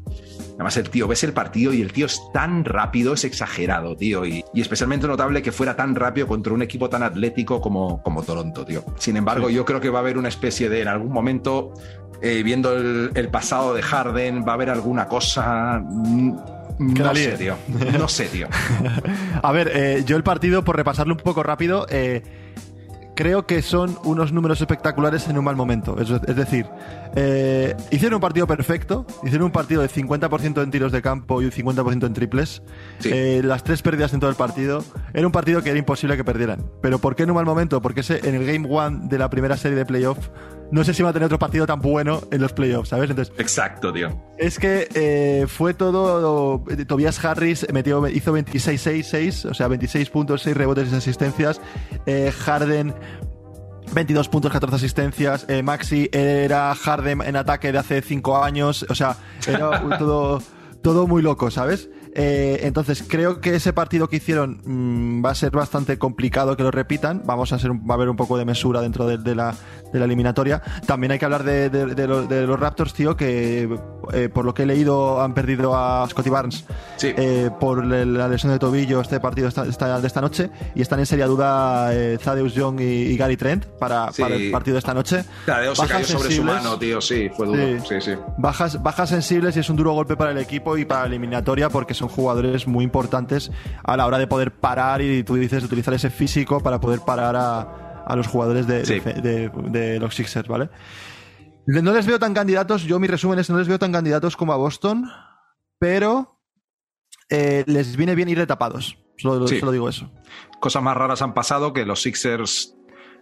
Además, 0.53 0.77
el 0.77 0.89
tío, 0.89 1.07
ves 1.07 1.23
el 1.23 1.33
partido 1.33 1.73
y 1.73 1.81
el 1.81 1.91
tío 1.91 2.05
es 2.05 2.21
tan 2.33 2.65
rápido, 2.65 3.13
es 3.13 3.23
exagerado, 3.23 3.95
tío. 3.95 4.25
Y, 4.25 4.43
y 4.53 4.61
especialmente 4.61 5.07
notable 5.07 5.41
que 5.41 5.51
fuera 5.51 5.75
tan 5.75 5.95
rápido 5.95 6.27
contra 6.27 6.53
un 6.53 6.61
equipo 6.61 6.89
tan 6.89 7.03
atlético 7.03 7.59
como, 7.61 8.01
como 8.03 8.21
Toronto, 8.23 8.65
tío. 8.65 8.83
Sin 8.97 9.17
embargo, 9.17 9.49
yo 9.49 9.65
creo 9.65 9.79
que 9.81 9.89
va 9.89 9.99
a 9.99 10.01
haber 10.01 10.17
una 10.17 10.29
especie 10.29 10.69
de, 10.69 10.81
en 10.81 10.87
algún 10.87 11.11
momento, 11.11 11.73
eh, 12.21 12.43
viendo 12.43 12.75
el, 12.77 13.11
el 13.15 13.27
pasado 13.29 13.73
de 13.73 13.81
Harden, 13.81 14.43
va 14.47 14.51
a 14.51 14.55
haber 14.55 14.69
alguna 14.69 15.07
cosa. 15.07 15.79
mm, 15.83 16.35
No 16.79 17.15
sé, 17.15 17.31
tío. 17.37 17.55
No 17.99 18.07
sé, 18.07 18.25
tío. 18.25 18.47
A 19.43 19.51
ver, 19.51 19.71
eh, 19.73 20.03
yo 20.05 20.15
el 20.17 20.23
partido, 20.23 20.63
por 20.63 20.75
repasarlo 20.75 21.13
un 21.13 21.19
poco 21.19 21.43
rápido, 21.43 21.85
eh, 21.89 22.21
creo 23.21 23.45
que 23.45 23.61
son 23.61 23.99
unos 24.03 24.31
números 24.31 24.61
espectaculares 24.61 25.27
en 25.27 25.37
un 25.37 25.45
mal 25.45 25.55
momento. 25.55 25.95
Es, 26.01 26.09
es 26.09 26.35
decir, 26.35 26.65
eh, 27.15 27.75
hicieron 27.91 28.15
un 28.15 28.19
partido 28.19 28.47
perfecto, 28.47 29.05
hicieron 29.21 29.45
un 29.45 29.51
partido 29.51 29.83
de 29.83 29.89
50% 29.89 30.63
en 30.63 30.71
tiros 30.71 30.91
de 30.91 31.03
campo 31.03 31.39
y 31.39 31.45
un 31.45 31.51
50% 31.51 32.07
en 32.07 32.13
triples. 32.13 32.63
Sí. 32.97 33.11
Eh, 33.13 33.41
las 33.43 33.63
tres 33.63 33.83
pérdidas 33.83 34.15
en 34.15 34.21
todo 34.21 34.31
el 34.31 34.35
partido. 34.35 34.83
Era 35.13 35.27
un 35.27 35.31
partido 35.31 35.61
que 35.61 35.69
era 35.69 35.77
imposible 35.77 36.17
que 36.17 36.23
perdieran. 36.23 36.65
Pero 36.81 36.97
¿por 36.97 37.15
qué 37.15 37.21
en 37.21 37.29
un 37.29 37.35
mal 37.35 37.45
momento? 37.45 37.79
Porque 37.79 37.99
ese, 37.99 38.27
en 38.27 38.33
el 38.33 38.43
Game 38.43 38.67
One 38.67 39.01
de 39.03 39.19
la 39.19 39.29
primera 39.29 39.55
serie 39.55 39.77
de 39.77 39.85
playoff, 39.85 40.17
no 40.71 40.83
sé 40.83 40.93
si 40.93 41.03
va 41.03 41.09
a 41.09 41.13
tener 41.13 41.25
otro 41.25 41.37
partido 41.39 41.65
tan 41.67 41.79
bueno 41.81 42.21
en 42.31 42.41
los 42.41 42.53
playoffs, 42.53 42.89
¿sabes? 42.89 43.09
Entonces, 43.09 43.33
Exacto, 43.37 43.91
tío. 43.93 44.09
es 44.37 44.57
que 44.57 44.87
eh, 44.93 45.45
fue 45.47 45.73
todo. 45.73 46.63
eh, 46.69 46.85
Tobias 46.85 47.23
Harris 47.23 47.67
metió, 47.73 48.07
hizo 48.07 48.33
26-6-6, 48.37 49.49
o 49.49 49.53
sea, 49.53 49.67
26 49.67 50.09
puntos, 50.09 50.41
6 50.43 50.55
rebotes 50.55 50.87
y 50.87 50.89
6 50.91 50.97
asistencias. 50.99 51.61
Eh, 52.05 52.31
Harden, 52.37 52.93
22 53.93 54.29
puntos, 54.29 54.51
14 54.51 54.75
asistencias. 54.77 55.45
Eh, 55.49 55.63
Maxi 55.63 56.09
era 56.13 56.73
Harden 56.75 57.21
en 57.21 57.35
ataque 57.35 57.71
de 57.71 57.77
hace 57.77 58.01
5 58.01 58.43
años. 58.43 58.85
O 58.89 58.95
sea, 58.95 59.17
era 59.47 59.81
todo, 59.99 60.41
todo 60.81 61.07
muy 61.07 61.21
loco, 61.21 61.51
¿sabes? 61.51 61.89
Eh, 62.13 62.59
entonces, 62.63 63.03
creo 63.07 63.39
que 63.41 63.55
ese 63.55 63.73
partido 63.73 64.09
que 64.09 64.17
hicieron 64.17 64.59
mm, 64.65 65.23
va 65.25 65.31
a 65.31 65.35
ser 65.35 65.51
bastante 65.51 65.97
complicado 65.97 66.57
que 66.57 66.63
lo 66.63 66.71
repitan. 66.71 67.21
Vamos 67.25 67.53
a 67.53 67.59
ser, 67.59 67.71
un- 67.71 67.79
va 67.89 67.93
a 67.93 67.93
haber 67.95 68.09
un 68.09 68.17
poco 68.17 68.37
de 68.37 68.45
mesura 68.45 68.81
dentro 68.81 69.07
de, 69.07 69.17
de 69.17 69.33
la, 69.35 69.55
de 69.93 69.99
la 69.99 70.05
eliminatoria. 70.05 70.61
También 70.85 71.11
hay 71.13 71.19
que 71.19 71.25
hablar 71.25 71.43
de, 71.43 71.69
de- 71.69 72.07
los, 72.07 72.29
los 72.29 72.59
Raptors, 72.59 72.93
tío, 72.93 73.15
que 73.15 73.69
eh, 74.13 74.29
por 74.29 74.43
lo 74.45 74.53
que 74.53 74.63
he 74.63 74.65
leído 74.65 75.21
han 75.21 75.33
perdido 75.33 75.75
a 75.75 76.05
Scotty 76.09 76.29
Barnes 76.29 76.65
Sí. 76.97 77.13
eh, 77.15 77.49
por 77.59 77.85
la 77.85 78.27
lesión 78.27 78.51
de 78.51 78.59
tobillo 78.59 78.99
este 79.01 79.19
partido 79.19 79.47
esta- 79.47 79.65
esta- 79.65 79.99
de 80.01 80.07
esta 80.07 80.21
noche 80.21 80.49
y 80.75 80.81
están 80.81 80.99
en 80.99 81.05
seria 81.05 81.27
duda 81.27 81.93
eh, 81.93 82.17
Thaddeus 82.23 82.53
Young 82.53 82.79
y, 82.81 82.83
y 82.83 83.17
Gary 83.17 83.37
Trent 83.37 83.65
para, 83.65 84.11
Sí. 84.11 84.21
para 84.21 84.35
el 84.35 84.51
partido 84.51 84.75
de 84.75 84.79
esta 84.79 84.93
noche. 84.93 85.23
Tadeo 85.45 85.73
se 85.75 85.87
cayó 85.87 86.05
sobre 86.05 86.31
su 86.31 86.43
mano, 86.43 86.77
tío. 86.77 86.99
Sí, 87.01 87.29
fue 87.35 87.47
duro. 87.47 87.61
Sí. 87.85 88.11
Bajas, 88.37 88.81
bajas 88.83 89.09
sensibles 89.09 89.55
y 89.55 89.59
es 89.61 89.69
un 89.69 89.75
duro 89.77 89.93
golpe 89.93 90.15
para 90.17 90.31
el 90.31 90.37
equipo 90.37 90.77
y 90.77 90.85
para 90.85 91.01
la 91.01 91.07
eliminatoria 91.07 91.69
porque 91.69 91.93
son 92.01 92.09
jugadores 92.09 92.67
muy 92.67 92.83
importantes 92.83 93.51
a 93.83 93.95
la 93.95 94.05
hora 94.05 94.17
de 94.19 94.27
poder 94.27 94.51
parar 94.51 95.01
y 95.01 95.23
tú 95.23 95.35
dices 95.35 95.63
utilizar 95.63 95.93
ese 95.93 96.09
físico 96.09 96.59
para 96.61 96.79
poder 96.81 96.99
parar 97.01 97.35
a, 97.35 98.03
a 98.05 98.15
los 98.15 98.27
jugadores 98.27 98.67
de, 98.67 98.85
Sí. 98.85 98.99
de- 98.99 99.13
de- 99.21 99.49
de 99.69 99.99
los 99.99 100.15
Sixers, 100.15 100.47
¿vale? 100.47 100.69
No 101.67 101.93
les 101.93 102.05
veo 102.07 102.17
tan 102.19 102.33
candidatos, 102.33 102.83
yo 102.83 102.99
mi 102.99 103.07
resumen 103.07 103.39
es 103.39 103.49
no 103.49 103.57
les 103.57 103.67
veo 103.67 103.77
tan 103.79 103.91
candidatos 103.91 104.35
como 104.35 104.51
a 104.51 104.57
Boston, 104.57 105.05
pero 105.79 106.39
eh, 107.29 107.63
les 107.67 107.95
viene 107.95 108.15
bien 108.15 108.29
ir 108.29 108.37
de 108.39 108.47
tapados. 108.47 108.97
Solo, 109.17 109.47
Sí. 109.47 109.59
solo 109.59 109.71
digo 109.71 109.87
eso. 109.87 110.11
Cosas 110.59 110.81
más 110.81 110.97
raras 110.97 111.21
han 111.21 111.33
pasado 111.33 111.71
que 111.73 111.85
los 111.85 112.01
Sixers 112.01 112.75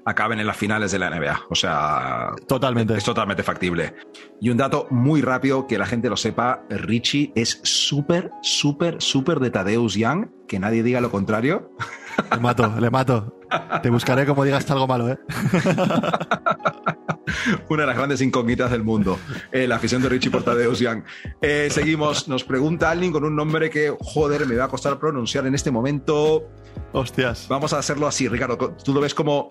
acaben 0.06 0.40
en 0.40 0.48
las 0.48 0.58
finales 0.58 0.92
de 0.92 1.00
la 1.00 1.10
NBA. 1.10 1.42
O 1.50 1.56
sea, 1.56 2.32
Totalmente. 2.48 2.96
es 2.96 3.04
totalmente 3.04 3.44
factible. 3.44 3.96
Y 4.42 4.50
un 4.50 4.58
dato 4.58 4.88
muy 4.90 5.22
rápido 5.22 5.68
que 5.68 5.78
la 5.78 5.86
gente 5.86 6.10
lo 6.10 6.18
sepa, 6.18 6.64
Richie 6.70 7.32
es 7.36 7.60
súper, 7.64 8.32
súper, 8.42 9.02
súper 9.02 9.40
de 9.40 9.52
Tadeusz 9.52 9.96
Young, 9.96 10.28
que 10.48 10.60
nadie 10.60 10.84
diga 10.84 11.02
lo 11.02 11.12
contrario. 11.12 11.72
Le 12.32 12.40
mato, 12.40 12.74
le 12.80 12.90
mato. 12.90 13.36
Te 13.82 13.90
buscaré 13.90 14.26
como 14.26 14.44
digas 14.44 14.70
algo 14.72 14.88
malo, 14.88 15.10
¿eh? 15.10 15.18
Una 17.70 17.84
de 17.84 17.88
las 17.88 17.98
grandes 17.98 18.22
incógnitas 18.22 18.72
del 18.72 18.84
mundo. 18.84 19.20
Eh, 19.52 19.68
la 19.68 19.76
afición 19.78 20.02
de 20.02 20.10
Richie 20.10 20.30
por 20.32 20.44
Tadeusz 20.44 20.80
Young. 20.80 21.04
Eh, 21.42 21.68
seguimos. 21.72 22.28
Nos 22.28 22.44
pregunta 22.44 22.90
alguien 22.92 23.12
con 23.12 23.24
un 23.24 23.36
nombre 23.36 23.70
que, 23.70 23.94
joder, 24.00 24.46
me 24.48 24.56
va 24.56 24.66
a 24.66 24.68
costar 24.70 25.00
pronunciar 25.00 25.46
en 25.48 25.56
este 25.56 25.72
momento. 25.72 26.48
Hostias. 26.94 27.48
Vamos 27.50 27.74
a 27.74 27.80
hacerlo 27.80 28.08
así, 28.08 28.28
Ricardo. 28.28 28.58
Tú 28.84 28.94
lo 28.94 29.02
ves 29.02 29.14
como... 29.14 29.50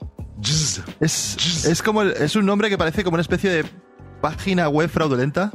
Es, 1.01 1.65
es 1.67 1.83
como 1.83 2.03
el- 2.03 2.13
es 2.13 2.37
un 2.37 2.47
nombre 2.47 2.69
que 2.69 2.79
parece 2.79 3.03
como 3.05 3.15
una 3.17 3.23
especie 3.23 3.51
de 3.51 3.65
página 4.21 4.69
web 4.69 4.89
fraudulenta. 4.89 5.51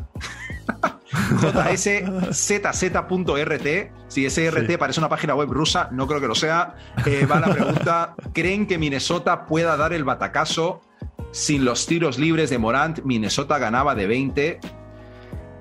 JSZZ.rt. 2.52 3.92
Si 4.08 4.26
ese 4.26 4.50
RT 4.52 4.68
Sí. 4.72 4.78
parece 4.78 5.00
una 5.00 5.10
página 5.10 5.36
web 5.36 5.50
rusa, 5.52 5.90
no 5.92 6.08
creo 6.08 6.20
que 6.22 6.28
lo 6.28 6.36
sea. 6.36 6.76
Eh, 7.06 7.26
va 7.26 7.40
la 7.40 7.52
pregunta: 7.54 8.16
¿creen 8.34 8.68
que 8.68 8.78
Minnesota 8.78 9.46
pueda 9.46 9.76
dar 9.78 9.94
el 9.94 10.04
batacazo 10.04 10.82
sin 11.34 11.66
los 11.66 11.86
tiros 11.88 12.18
libres 12.18 12.50
de 12.50 12.60
Morant? 12.60 13.02
Minnesota 13.04 13.58
ganaba 13.58 13.96
de 13.96 14.08
20. 14.08 14.60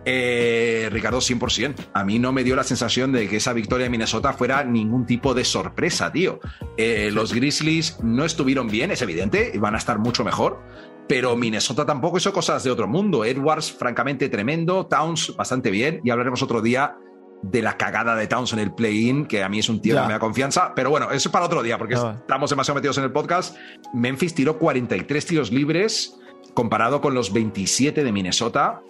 Eh, 0.04 0.88
Ricardo, 0.92 1.18
100%. 1.18 1.90
A 1.94 2.04
mí 2.04 2.18
no 2.18 2.32
me 2.32 2.44
dio 2.44 2.54
la 2.54 2.64
sensación 2.64 3.12
de 3.12 3.28
que 3.28 3.36
esa 3.36 3.52
victoria 3.52 3.84
de 3.84 3.90
Minnesota 3.90 4.32
fuera 4.32 4.62
ningún 4.64 5.06
tipo 5.06 5.32
de 5.32 5.44
sorpresa, 5.44 6.12
tío. 6.12 6.40
Eh, 6.76 7.10
Los 7.12 7.32
Grizzlies 7.32 7.98
no 8.02 8.24
estuvieron 8.24 8.68
bien, 8.68 8.90
es 8.90 9.00
evidente, 9.02 9.52
van 9.58 9.74
a 9.74 9.78
estar 9.78 9.98
mucho 9.98 10.24
mejor. 10.24 10.60
Pero 11.08 11.36
Minnesota 11.36 11.84
tampoco 11.86 12.18
hizo 12.18 12.32
cosas 12.32 12.62
de 12.64 12.70
otro 12.70 12.86
mundo. 12.86 13.24
Edwards, 13.24 13.72
francamente, 13.72 14.28
tremendo. 14.28 14.86
Towns, 14.86 15.34
bastante 15.36 15.70
bien. 15.70 16.00
Y 16.04 16.10
hablaremos 16.10 16.42
otro 16.42 16.60
día 16.62 16.96
de 17.42 17.60
la 17.60 17.76
cagada 17.76 18.14
de 18.14 18.26
Towns 18.26 18.52
en 18.52 18.60
el 18.60 18.72
play-in, 18.72 19.26
que 19.26 19.42
a 19.42 19.48
mí 19.48 19.58
es 19.58 19.68
un 19.68 19.80
tío 19.82 19.96
que 19.96 20.06
me 20.06 20.12
da 20.12 20.18
confianza. 20.18 20.72
Pero 20.74 20.90
bueno, 20.90 21.10
eso 21.10 21.28
es 21.28 21.32
para 21.32 21.44
otro 21.46 21.62
día, 21.62 21.76
porque 21.76 21.94
estamos 21.94 22.50
demasiado 22.50 22.76
metidos 22.76 22.98
en 22.98 23.04
el 23.04 23.12
podcast. 23.12 23.56
Memphis 23.92 24.34
tiró 24.34 24.58
43 24.58 25.26
tiros 25.26 25.50
libres, 25.52 26.16
comparado 26.54 27.00
con 27.00 27.14
los 27.14 27.32
27 27.32 28.04
de 28.04 28.12
Minnesota. 28.12 28.80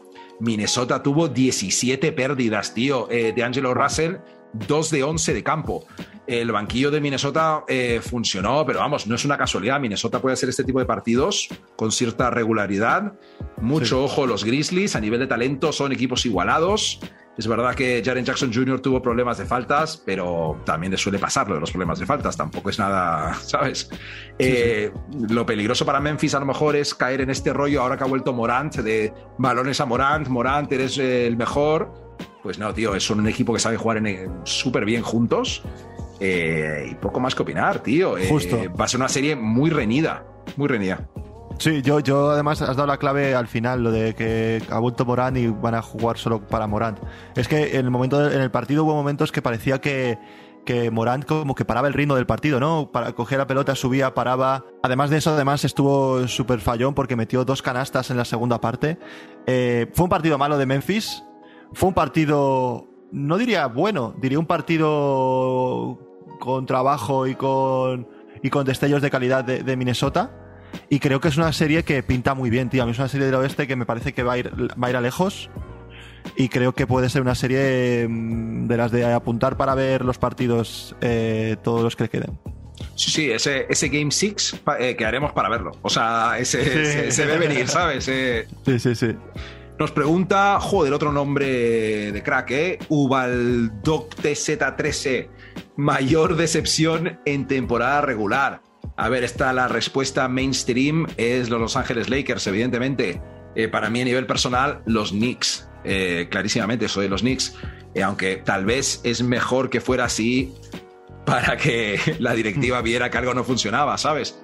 Minnesota 0.41 1.03
tuvo 1.03 1.29
17 1.29 2.13
pérdidas, 2.13 2.75
tío. 2.75 3.09
Eh, 3.11 3.33
de 3.35 3.43
Angelo 3.45 3.75
Russell, 3.75 4.17
2 4.53 4.91
de 4.91 5.03
11 5.03 5.35
de 5.35 5.43
campo. 5.43 5.87
El 6.27 6.53
banquillo 6.53 6.91
de 6.91 7.01
Minnesota 7.01 7.65
eh, 7.69 8.01
funcionó, 8.03 8.65
pero 8.67 8.81
vamos, 8.81 9.07
no 9.07 9.15
es 9.15 9.25
una 9.25 9.39
casualidad. 9.39 9.81
Minnesota 9.81 10.21
puede 10.21 10.35
hacer 10.35 10.49
este 10.49 10.65
tipo 10.65 10.79
de 10.79 10.85
partidos 10.85 11.49
con 11.77 11.91
cierta 11.91 12.31
regularidad. 12.31 13.15
Mucho 13.61 13.87
Sí. 13.99 14.05
ojo 14.05 14.27
los 14.27 14.45
Grizzlies. 14.45 14.95
A 14.97 15.01
nivel 15.01 15.21
de 15.21 15.27
talento 15.27 15.73
son 15.73 15.93
equipos 15.93 16.27
igualados. 16.27 17.01
Es 17.39 17.47
verdad 17.47 17.74
que 17.74 18.03
Jaren 18.05 18.24
Jackson 18.24 18.53
Jr. 18.53 18.80
tuvo 18.80 19.01
problemas 19.01 19.39
de 19.39 19.47
faltas, 19.47 19.97
pero 20.05 20.61
también 20.66 20.91
le 20.91 20.99
suele 20.99 21.18
pasar 21.18 21.49
lo 21.49 21.55
de 21.55 21.61
los 21.61 21.70
problemas 21.70 21.99
de 21.99 22.05
faltas. 22.05 22.37
Tampoco 22.37 22.68
es 22.68 22.78
nada, 22.78 23.35
¿sabes? 23.43 23.89
Eh, 24.39 24.93
Lo 25.30 25.47
peligroso 25.47 25.87
para 25.87 25.99
Memphis 26.01 26.35
a 26.35 26.41
lo 26.41 26.47
mejor 26.47 26.76
es 26.76 26.95
caer 26.95 27.22
en 27.22 27.30
este 27.30 27.53
rollo 27.53 27.80
ahora 27.83 27.97
que 27.97 28.05
ha 28.05 28.07
vuelto 28.07 28.33
Morant, 28.35 28.76
de 28.76 29.12
balones 29.39 29.80
a 29.80 29.87
Morant, 29.87 30.28
Morant, 30.28 30.70
eres 30.72 30.99
el 30.99 31.37
mejor. 31.37 31.93
Pues 32.43 32.59
no, 32.59 32.74
tío, 32.74 32.99
son 33.01 33.20
un 33.20 33.28
equipo 33.28 33.55
que 33.55 33.61
sabe 33.61 33.76
jugar 33.76 34.03
súper 34.45 34.85
bien 34.85 35.03
juntos. 35.03 35.62
Eh, 36.20 36.89
y 36.91 36.95
poco 36.97 37.18
más 37.18 37.35
que 37.35 37.43
opinar, 37.43 37.80
tío. 37.80 38.18
Eh, 38.18 38.28
Justo. 38.28 38.59
Va 38.78 38.85
a 38.85 38.89
ser 38.89 39.01
una 39.01 39.09
serie 39.09 39.37
muy 39.37 39.70
reñida, 39.70 40.24
muy 40.57 40.68
reñida. 40.68 41.09
Sí, 41.63 41.81
yo, 41.81 42.01
yo 42.01 42.31
además 42.31 42.61
has 42.61 42.77
dado 42.77 42.89
la 42.89 42.97
clave 42.97 43.37
al 43.37 43.47
final, 43.47 43.85
lo 43.85 43.93
de 43.93 44.17
que 44.17 44.61
ha 44.69 44.81
vuelto 44.81 45.05
Morán 45.05 45.37
y 45.37 45.47
van 45.47 45.77
a 45.77 45.81
jugar 45.81 46.19
solo 46.19 46.41
para 46.41 46.67
Morán. 46.67 46.99
Es 47.37 47.47
que 47.47 47.79
en 47.79 47.85
el 47.85 47.91
momento 47.93 48.29
en 48.29 48.41
el 48.41 48.51
partido 48.51 48.83
hubo 48.83 48.95
momentos 48.95 49.31
que 49.31 49.43
parecía 49.43 49.81
que, 49.81 50.19
que 50.65 50.91
Morán 50.91 51.23
como 51.23 51.55
que 51.55 51.65
paraba 51.65 51.87
el 51.87 51.95
ritmo 51.95 52.17
del 52.17 52.27
partido, 52.27 52.59
¿no? 52.59 52.91
Para 52.91 53.13
coger 53.13 53.39
la 53.39 53.47
pelota, 53.47 53.77
subía, 53.77 54.13
paraba. 54.13 54.65
Además 54.83 55.11
de 55.11 55.19
eso, 55.19 55.35
además 55.35 55.65
estuvo 55.65 56.27
súper 56.27 56.59
fallón 56.59 56.95
porque 56.95 57.15
metió 57.15 57.45
dos 57.45 57.63
canastas 57.63 58.11
en 58.11 58.17
la 58.17 58.25
segunda 58.25 58.61
parte. 58.61 58.99
Eh, 59.47 59.89
fue 59.95 60.03
un 60.03 60.11
partido 60.11 60.39
malo 60.39 60.59
de 60.59 60.67
Memphis. 60.67 61.23
Fue 61.75 61.89
un 61.89 61.95
partido, 61.95 62.89
no 63.13 63.39
diría 63.39 63.69
bueno, 63.69 64.17
diría 64.21 64.41
un 64.41 64.47
partido 64.47 65.97
con 66.41 66.67
trabajo 66.67 67.29
y 67.29 67.37
con, 67.37 68.09
y 68.43 68.51
con 68.51 68.65
destellos 68.65 69.01
de 69.01 69.11
calidad 69.11 69.45
de, 69.45 69.63
de 69.63 69.77
Minnesota. 69.77 70.41
Y 70.89 71.01
creo 71.01 71.20
que 71.20 71.29
es 71.29 71.37
una 71.37 71.53
serie 71.53 71.83
que 71.83 72.03
pinta 72.03 72.35
muy 72.35 72.51
bien, 72.51 72.70
tío. 72.70 72.83
A 72.83 72.87
mí 72.87 72.93
es 72.93 72.99
una 72.99 73.09
serie 73.09 73.27
del 73.27 73.35
oeste 73.37 73.66
que 73.66 73.77
me 73.77 73.87
parece 73.87 74.12
que 74.12 74.23
va 74.23 74.35
a 74.35 74.39
ir, 74.39 74.51
va 74.53 74.87
a, 74.87 74.91
ir 74.91 74.97
a 74.97 75.01
lejos. 75.01 75.51
Y 76.37 76.49
creo 76.49 76.73
que 76.75 76.87
puede 76.87 77.09
ser 77.09 77.23
una 77.23 77.35
serie 77.35 78.07
mm, 78.09 78.66
de 78.66 78.77
las 78.77 78.93
de 78.93 79.12
apuntar 79.12 79.57
para 79.57 79.75
ver 79.75 80.05
los 80.05 80.18
partidos, 80.18 80.95
eh, 81.01 81.57
todos 81.62 81.83
los 81.83 81.97
que 81.97 82.09
queden. 82.09 82.39
Sí, 82.95 83.11
sí, 83.11 83.31
ese, 83.31 83.66
ese 83.68 83.89
Game 83.89 84.11
6 84.11 84.62
que 84.97 85.05
haremos 85.05 85.33
para 85.33 85.49
verlo. 85.49 85.73
O 85.83 85.91
sea, 85.91 86.39
ese, 86.39 86.64
se, 86.64 87.11
se 87.11 87.27
ve 87.27 87.39
venir, 87.39 87.68
¿sabes? 87.68 88.07
Eh, 88.09 88.47
Sí, 88.64 88.79
sí, 88.79 88.95
sí. 88.95 89.16
Nos 89.79 89.91
pregunta, 89.91 90.61
joder, 90.61 90.93
otro 90.93 91.11
nombre 91.12 92.12
de 92.12 92.23
crack, 92.23 92.51
¿eh? 92.51 92.79
Ubaldoc 92.89 94.14
TZ13. 94.14 95.29
Mayor 95.77 96.37
decepción 96.37 97.18
en 97.25 97.47
temporada 97.47 98.01
regular. 98.03 98.62
A 98.97 99.09
ver, 99.09 99.24
está 99.24 99.53
la 99.53 99.68
respuesta 99.68 100.28
mainstream, 100.28 101.07
es 101.16 101.49
los 101.49 101.61
Los 101.61 101.76
Ángeles 101.76 102.09
Lakers, 102.11 102.47
evidentemente. 102.47 103.20
eh, 103.55 103.68
para 103.68 103.90
mí 103.90 104.01
a 104.01 104.05
nivel 104.05 104.26
personal, 104.26 104.82
los 104.86 105.11
Knicks. 105.11 105.68
Eh, 105.84 106.28
clarísimamente, 106.30 106.88
soy 106.88 107.05
de 107.05 107.11
los 107.11 107.20
Knicks. 107.22 107.55
Eh, 107.95 108.03
aunque 108.03 108.36
tal 108.36 108.64
vez 108.64 109.01
es 109.05 109.22
mejor 109.22 109.68
que 109.68 109.80
fuera 109.80 110.05
así 110.05 110.55
para 111.26 111.57
que 111.57 111.99
la 112.18 112.34
directiva 112.34 112.80
viera 112.82 113.11
que 113.11 113.18
algo 113.18 113.34
no 113.34 113.45
funcionaba, 113.45 113.97
¿sabes? 113.99 114.38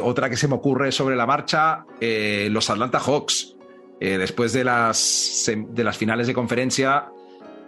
otra 0.00 0.30
que 0.30 0.36
se 0.36 0.46
me 0.46 0.54
ocurre 0.54 0.92
sobre 0.92 1.16
la 1.16 1.26
marcha, 1.26 1.84
los 2.00 2.70
Atlanta 2.70 3.00
Hawks. 3.00 3.56
después 3.98 4.52
de 4.52 4.62
las, 4.62 5.50
de 5.70 5.82
las 5.82 5.96
finales 5.96 6.28
de 6.28 6.34
conferencia, 6.34 7.06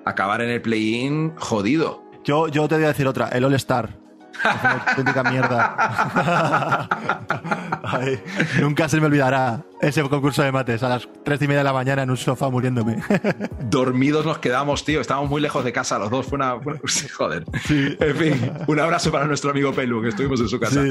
acabar 0.05 0.41
en 0.43 0.51
el 0.51 0.63
play-in 0.63 1.35
jodido. 1.39 2.05
Yo, 2.23 2.47
yo 2.47 2.69
te 2.69 2.77
voy 2.77 2.85
a 2.85 2.89
decir 2.89 3.09
otra, 3.09 3.31
el 3.31 3.45
All-Star. 3.45 4.08
Una 4.45 4.85
auténtica 4.89 5.23
mierda. 5.25 6.89
nunca 8.61 8.89
se 8.89 9.01
me 9.01 9.07
olvidará 9.07 9.65
ese 9.81 10.03
concurso 10.03 10.43
de 10.43 10.53
mates 10.53 10.83
a 10.83 10.89
las 10.89 11.09
tres 11.25 11.41
y 11.43 11.47
media 11.47 11.59
de 11.59 11.65
la 11.65 11.73
mañana 11.73 12.03
en 12.03 12.11
un 12.11 12.17
sofá 12.17 12.49
muriéndome. 12.49 13.03
Dormidos 13.61 14.27
nos 14.27 14.39
quedamos, 14.39 14.85
tío. 14.85 15.01
Estábamos 15.01 15.31
muy 15.31 15.41
lejos 15.41 15.65
de 15.65 15.73
casa 15.73 15.99
los 15.99 16.11
dos. 16.11 16.27
Fue 16.27 16.37
una. 16.37 16.57
joder. 17.17 17.45
En 17.69 18.17
fin, 18.17 18.53
un 18.67 18.81
abrazo 18.81 19.11
para 19.11 19.27
nuestro 19.27 19.51
amigo 19.51 19.73
Pelu, 19.73 20.03
que 20.03 20.09
estuvimos 20.09 20.41
en 20.41 20.49
su 20.49 20.59
casa. 20.59 20.85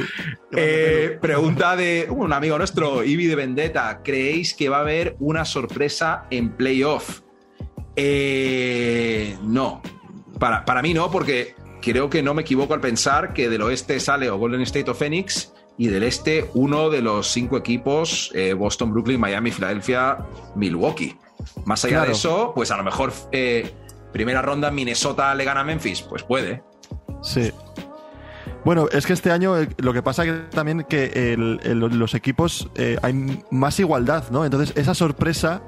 Eh, 0.51 1.17
pregunta 1.21 1.75
de 1.75 2.07
un 2.09 2.33
amigo 2.33 2.57
nuestro, 2.57 3.03
Ibi 3.03 3.27
de 3.27 3.35
Vendetta. 3.35 4.01
¿Creéis 4.03 4.53
que 4.53 4.69
va 4.69 4.77
a 4.77 4.81
haber 4.81 5.15
una 5.19 5.45
sorpresa 5.45 6.25
en 6.29 6.51
playoff? 6.51 7.21
Eh, 7.95 9.37
no. 9.43 9.81
Para, 10.39 10.63
para 10.65 10.81
mí 10.81 10.93
no, 10.93 11.09
porque 11.09 11.55
creo 11.87 12.09
que 12.09 12.21
no 12.21 12.33
me 12.33 12.41
equivoco 12.41 12.73
al 12.73 12.81
pensar 12.81 13.31
que 13.31 13.47
del 13.47 13.61
oeste 13.61 14.01
sale 14.01 14.29
o 14.29 14.37
Golden 14.37 14.61
State 14.61 14.91
o 14.91 14.93
Phoenix 14.93 15.53
y 15.77 15.87
del 15.87 16.03
este 16.03 16.49
uno 16.53 16.89
de 16.89 17.01
los 17.01 17.31
cinco 17.31 17.55
equipos, 17.55 18.29
eh, 18.33 18.53
Boston, 18.53 18.91
Brooklyn, 18.91 19.17
Miami, 19.17 19.51
Filadelfia, 19.51 20.17
Milwaukee. 20.55 21.17
Más 21.63 21.85
allá 21.85 22.01
de 22.01 22.11
eso, 22.11 22.51
pues 22.53 22.71
a 22.71 22.77
lo 22.77 22.83
mejor 22.83 23.13
eh, 23.31 23.71
primera 24.11 24.41
ronda 24.41 24.69
Minnesota 24.69 25.33
le 25.33 25.45
gana 25.45 25.61
a 25.61 25.63
Memphis, 25.63 26.01
pues 26.01 26.23
puede. 26.23 26.61
Sí. 27.21 27.53
Bueno, 28.65 28.89
es 28.91 29.05
que 29.05 29.13
este 29.13 29.31
año 29.31 29.57
eh, 29.57 29.69
lo 29.77 29.93
que 29.93 30.03
pasa 30.03 30.25
que 30.25 30.33
también 30.49 30.83
que 30.83 31.35
los 31.37 32.13
equipos 32.15 32.69
hay 33.01 33.43
más 33.49 33.79
igualdad, 33.79 34.25
¿no? 34.29 34.43
Entonces 34.43 34.75
esa 34.75 34.93
sorpresa, 34.93 35.61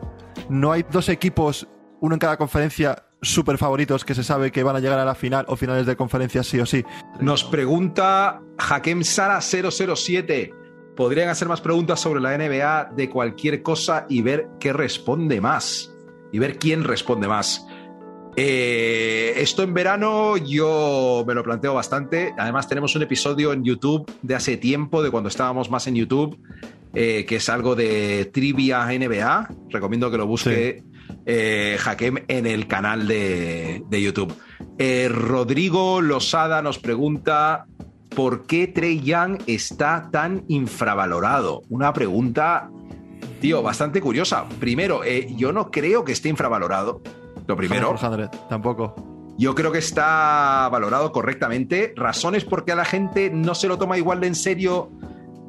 no 0.50 0.74
hay 0.74 0.84
dos 0.92 1.08
equipos, 1.08 1.68
uno 2.02 2.16
en 2.16 2.20
cada 2.20 2.36
conferencia, 2.36 3.06
super 3.22 3.58
favoritos 3.58 4.06
que 4.06 4.16
se 4.16 4.24
sabe 4.24 4.52
que 4.52 4.64
van 4.64 4.76
a 4.76 4.80
llegar 4.80 5.00
a 5.00 5.06
la 5.06 5.16
final 5.16 5.46
o 5.48 5.56
finales 5.56 5.86
de 5.86 5.96
conferencia 5.96 6.44
sí 6.44 6.60
o 6.60 6.66
sí. 6.66 6.84
Nos 7.20 7.44
pregunta 7.44 8.42
Hakem 8.58 9.04
Sara 9.04 9.42
007. 9.42 10.54
Podrían 10.96 11.30
hacer 11.30 11.48
más 11.48 11.62
preguntas 11.62 12.00
sobre 12.00 12.20
la 12.20 12.38
NBA 12.38 12.92
de 12.96 13.10
cualquier 13.10 13.62
cosa 13.62 14.06
y 14.10 14.22
ver 14.22 14.48
qué 14.60 14.74
responde 14.74 15.40
más. 15.40 15.94
Y 16.32 16.40
ver 16.40 16.60
quién 16.60 16.84
responde 16.84 17.28
más. 17.28 17.66
Eh, 18.36 19.34
esto 19.38 19.64
en 19.64 19.74
verano 19.74 20.38
yo 20.38 21.24
me 21.28 21.34
lo 21.34 21.44
planteo 21.44 21.74
bastante. 21.74 22.34
Además 22.38 22.68
tenemos 22.68 22.96
un 22.96 23.02
episodio 23.02 23.54
en 23.54 23.64
YouTube 23.64 24.12
de 24.22 24.36
hace 24.36 24.58
tiempo, 24.58 25.02
de 25.02 25.10
cuando 25.10 25.30
estábamos 25.30 25.70
más 25.70 25.88
en 25.88 25.96
YouTube, 25.96 26.38
eh, 26.94 27.26
que 27.26 27.38
es 27.38 27.50
algo 27.50 27.76
de 27.76 28.30
trivia 28.32 28.86
NBA. 28.86 29.50
Recomiendo 29.70 30.12
que 30.12 30.18
lo 30.18 30.28
busque 30.28 30.84
eh, 31.32 31.78
Hakem 31.86 32.24
en 32.28 32.48
el 32.48 32.66
canal 32.66 33.08
de, 33.08 33.84
YouTube. 33.92 34.34
Eh, 34.80 35.08
Rodrigo 35.12 36.02
Losada 36.02 36.64
nos 36.64 36.80
pregunta 36.80 37.68
¿por 38.16 38.48
qué 38.48 38.66
Trey 38.66 39.00
Young 39.02 39.38
está 39.46 40.10
tan 40.12 40.44
infravalorado? 40.48 41.62
Una 41.70 41.94
pregunta, 41.94 42.72
tío, 43.40 43.62
bastante 43.62 44.02
curiosa. 44.02 44.46
Primero, 44.60 45.04
eh, 45.04 45.28
yo 45.36 45.52
no 45.54 45.70
creo 45.70 46.04
que 46.04 46.14
esté 46.14 46.30
infravalorado. 46.30 47.04
Lo 47.46 47.56
primero. 47.56 47.96
tampoco. 48.50 49.36
Yo 49.38 49.54
creo 49.54 49.72
que 49.72 49.78
está 49.78 50.68
valorado 50.72 51.12
correctamente. 51.12 51.94
Razones 51.96 52.44
por 52.44 52.66
qué 52.66 52.72
a 52.72 52.76
la 52.76 52.86
gente 52.86 53.30
no 53.30 53.54
se 53.54 53.68
lo 53.68 53.78
toma 53.78 54.00
igual 54.00 54.20
de 54.20 54.28
en 54.28 54.36
serio 54.36 54.90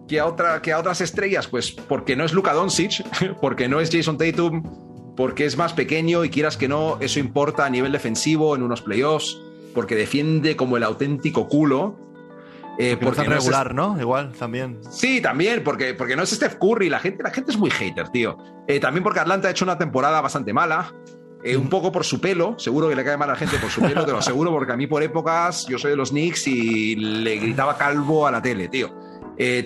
que 0.06 0.20
a, 0.20 0.26
otra, 0.26 0.60
que 0.60 0.72
a 0.72 0.78
otras 0.78 1.00
estrellas. 1.00 1.48
Pues 1.48 1.72
porque 1.72 2.16
no 2.16 2.24
es 2.24 2.34
Luka 2.34 2.52
Doncic, 2.52 3.02
porque 3.40 3.66
no 3.66 3.80
es 3.80 3.90
Jason 3.90 4.18
Tatum, 4.18 4.89
porque 5.20 5.44
es 5.44 5.58
más 5.58 5.74
pequeño 5.74 6.24
y 6.24 6.30
quieras 6.30 6.56
que 6.56 6.66
no, 6.66 6.96
eso 6.98 7.20
importa 7.20 7.66
a 7.66 7.68
nivel 7.68 7.92
defensivo 7.92 8.56
en 8.56 8.62
unos 8.62 8.80
playoffs, 8.80 9.38
porque 9.74 9.94
defiende 9.94 10.56
como 10.56 10.78
el 10.78 10.82
auténtico 10.82 11.46
culo. 11.46 11.94
Eh, 12.78 12.96
porque, 12.98 13.24
no 13.24 13.34
regular, 13.34 13.74
¿no? 13.74 14.00
Igual, 14.00 14.32
también. 14.32 14.78
Sí, 14.90 15.20
también, 15.20 15.62
porque, 15.62 15.92
porque 15.92 16.16
no 16.16 16.22
es 16.22 16.30
Steph 16.30 16.54
Curry, 16.54 16.88
la 16.88 17.00
gente, 17.00 17.22
la 17.22 17.30
gente 17.32 17.50
es 17.50 17.58
muy 17.58 17.68
hater, 17.68 18.08
tío. 18.08 18.38
Eh, 18.66 18.80
también 18.80 19.04
porque 19.04 19.20
Atlanta 19.20 19.48
ha 19.48 19.50
hecho 19.50 19.66
una 19.66 19.76
temporada 19.76 20.22
bastante 20.22 20.54
mala. 20.54 20.94
Eh, 21.44 21.54
un 21.54 21.68
poco 21.68 21.92
por 21.92 22.06
su 22.06 22.18
pelo, 22.18 22.58
seguro 22.58 22.88
que 22.88 22.96
le 22.96 23.04
cae 23.04 23.18
mal 23.18 23.28
a 23.28 23.32
la 23.34 23.38
gente 23.38 23.58
por 23.58 23.68
su 23.68 23.82
pelo, 23.82 24.06
te 24.06 24.12
lo 24.12 24.18
aseguro, 24.20 24.50
porque 24.50 24.72
a 24.72 24.76
mí 24.78 24.86
por 24.86 25.02
épocas 25.02 25.66
yo 25.66 25.78
soy 25.78 25.90
de 25.90 25.98
los 25.98 26.12
Knicks 26.12 26.46
y 26.46 26.96
le 26.96 27.36
gritaba 27.36 27.76
calvo 27.76 28.26
a 28.26 28.30
la 28.30 28.40
tele, 28.40 28.68
tío. 28.68 28.88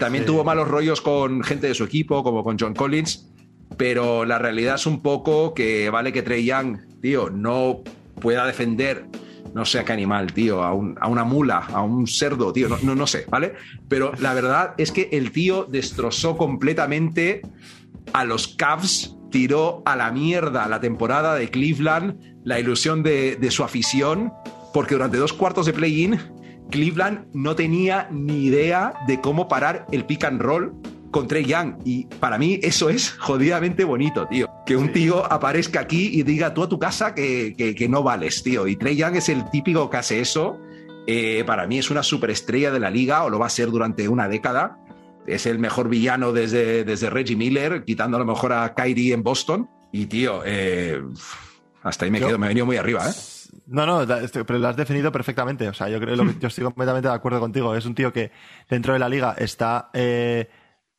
también 0.00 0.26
tuvo 0.26 0.42
malos 0.42 0.66
rollos 0.66 1.00
con 1.00 1.44
gente 1.44 1.68
de 1.68 1.74
su 1.74 1.84
equipo, 1.84 2.24
como 2.24 2.42
con 2.42 2.56
John 2.58 2.74
Collins 2.74 3.33
pero 3.76 4.24
la 4.24 4.38
realidad 4.38 4.76
es 4.76 4.86
un 4.86 5.02
poco 5.02 5.54
que 5.54 5.90
vale 5.90 6.12
que 6.12 6.22
Trey 6.22 6.44
Young, 6.44 6.78
tío, 7.00 7.30
no 7.30 7.82
pueda 8.20 8.46
defender, 8.46 9.06
no 9.54 9.64
sé 9.64 9.78
a 9.78 9.84
qué 9.84 9.92
animal, 9.92 10.32
tío, 10.32 10.62
a, 10.62 10.74
una 10.74 11.24
mula, 11.24 11.58
a 11.58 11.82
un 11.82 12.06
cerdo, 12.06 12.52
tío, 12.52 12.68
no, 12.68 12.94
no, 12.94 13.06
sé, 13.06 13.26
¿vale? 13.28 13.54
Pero 13.88 14.12
la 14.18 14.34
verdad 14.34 14.74
es 14.78 14.92
que 14.92 15.08
el 15.12 15.32
tío 15.32 15.64
destrozó 15.64 16.36
completamente 16.36 17.42
a 18.12 18.24
los 18.24 18.48
Cavs, 18.48 19.16
tiró 19.30 19.82
a 19.84 19.96
la 19.96 20.12
mierda 20.12 20.68
la 20.68 20.80
temporada 20.80 21.34
de 21.34 21.50
Cleveland, 21.50 22.18
la 22.44 22.60
ilusión 22.60 23.02
de, 23.02 23.36
de 23.36 23.50
su 23.50 23.64
afición, 23.64 24.32
porque 24.72 24.94
durante 24.94 25.16
dos 25.16 25.32
cuartos 25.32 25.66
de 25.66 25.72
play-in, 25.72 26.18
Cleveland 26.70 27.26
no 27.32 27.54
tenía 27.54 28.08
ni 28.10 28.44
idea 28.46 28.94
de 29.06 29.20
cómo 29.20 29.48
parar 29.48 29.86
el 29.92 30.04
pick 30.04 30.24
and 30.24 30.40
roll 30.40 30.74
con 31.14 31.28
Trey 31.28 31.44
Young. 31.44 31.76
Y 31.84 32.06
para 32.06 32.38
mí 32.38 32.58
eso 32.60 32.90
es 32.90 33.12
jodidamente 33.12 33.84
bonito, 33.84 34.26
tío. 34.26 34.48
Que 34.66 34.76
un 34.76 34.92
tío 34.92 35.24
aparezca 35.32 35.78
aquí 35.78 36.10
y 36.12 36.24
diga 36.24 36.52
tú 36.52 36.64
a 36.64 36.68
tu 36.68 36.80
casa 36.80 37.14
que, 37.14 37.54
que, 37.56 37.88
no 37.88 38.02
vales, 38.02 38.42
tío. 38.42 38.66
Y 38.66 38.74
Trey 38.74 38.96
Young 38.96 39.14
es 39.14 39.28
el 39.28 39.48
típico 39.48 39.88
que 39.88 39.96
hace 39.96 40.18
eso. 40.18 40.58
Eh, 41.06 41.44
para 41.46 41.68
mí 41.68 41.78
es 41.78 41.88
una 41.92 42.02
superestrella 42.02 42.72
de 42.72 42.80
la 42.80 42.90
liga 42.90 43.22
o 43.22 43.30
lo 43.30 43.38
va 43.38 43.46
a 43.46 43.50
ser 43.50 43.70
durante 43.70 44.08
una 44.08 44.28
década. 44.28 44.80
Es 45.24 45.46
el 45.46 45.60
mejor 45.60 45.88
villano 45.88 46.32
desde, 46.32 46.82
desde 46.82 47.10
Reggie 47.10 47.36
Miller, 47.36 47.84
quitando 47.84 48.16
a 48.16 48.20
lo 48.20 48.26
mejor 48.26 48.52
a 48.52 48.74
Kyrie 48.74 49.14
en 49.14 49.22
Boston. 49.22 49.70
Y 49.92 50.06
tío, 50.06 50.42
eh, 50.44 51.00
hasta 51.84 52.06
ahí 52.06 52.10
me 52.10 52.18
quedo, 52.18 52.40
me 52.40 52.46
he 52.46 52.48
venido 52.48 52.66
muy 52.66 52.76
arriba, 52.76 53.08
¿eh? 53.08 53.12
No, 53.66 53.86
no, 53.86 54.02
este, 54.16 54.44
pero 54.44 54.58
lo 54.58 54.66
has 54.66 54.76
definido 54.76 55.12
perfectamente. 55.12 55.68
O 55.68 55.74
sea, 55.74 55.88
yo 55.88 56.00
creo 56.00 56.16
que 56.16 56.40
yo 56.40 56.48
estoy 56.48 56.64
completamente 56.64 57.06
de 57.06 57.14
acuerdo 57.14 57.38
contigo. 57.38 57.72
Es 57.76 57.86
un 57.86 57.94
tío 57.94 58.12
que 58.12 58.32
dentro 58.68 58.94
de 58.94 58.98
la 58.98 59.08
liga 59.08 59.36
está 59.38 59.90
eh, 59.92 60.48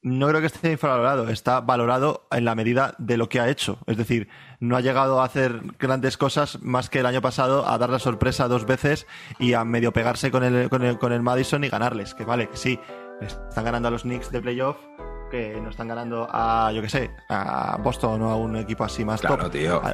no 0.06 0.28
creo 0.28 0.40
que 0.40 0.46
esté 0.46 0.72
infravalorado, 0.72 1.30
está 1.30 1.62
valorado 1.62 2.28
en 2.30 2.46
la 2.46 2.54
medida 2.54 2.94
de 3.00 3.18
lo 3.18 3.28
que 3.28 3.40
ha 3.40 3.50
hecho. 3.50 3.80
Es 3.88 3.98
decir, 3.98 4.30
no 4.60 4.78
ha 4.78 4.82
llegado 4.82 5.20
a 5.20 5.26
hacer 5.26 5.62
grandes 5.80 6.16
cosas 6.16 6.62
más 6.62 6.92
que 6.92 7.00
el 7.00 7.08
año 7.08 7.24
pasado 7.24 7.68
a 7.68 7.76
dar 7.80 7.90
la 7.90 7.98
sorpresa 7.98 8.48
dos 8.48 8.68
veces 8.68 9.08
y 9.40 9.54
a 9.54 9.66
medio 9.66 9.94
pegarse 9.94 10.30
con 10.30 10.44
el, 10.44 10.70
con 10.70 10.84
el, 10.84 11.00
con 11.00 11.12
el 11.12 11.24
Madison 11.24 11.64
y 11.64 11.70
ganarles. 11.70 12.14
Que 12.14 12.24
vale, 12.24 12.48
que 12.50 12.58
sí, 12.58 12.80
están 13.20 13.66
ganando 13.66 13.88
a 13.88 13.92
los 13.92 14.04
Knicks 14.04 14.30
de 14.32 14.42
playoff, 14.42 14.78
que 15.30 15.60
no 15.62 15.70
están 15.70 15.88
ganando 15.88 16.28
a, 16.32 16.72
yo 16.74 16.82
qué 16.82 16.90
sé, 16.90 17.12
a 17.30 17.78
Boston 17.82 18.22
o 18.22 18.30
a 18.30 18.36
un 18.36 18.56
equipo 18.56 18.84
así 18.84 19.04
más 19.04 19.22
top. 19.22 19.40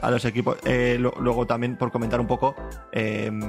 A, 0.02 0.12
los 0.12 0.26
equipos. 0.26 0.58
Eh, 0.66 0.98
luego 1.00 1.46
también, 1.46 1.78
por 1.78 1.92
comentar 1.92 2.20
un 2.20 2.28
poco, 2.28 2.56
em, 2.92 3.42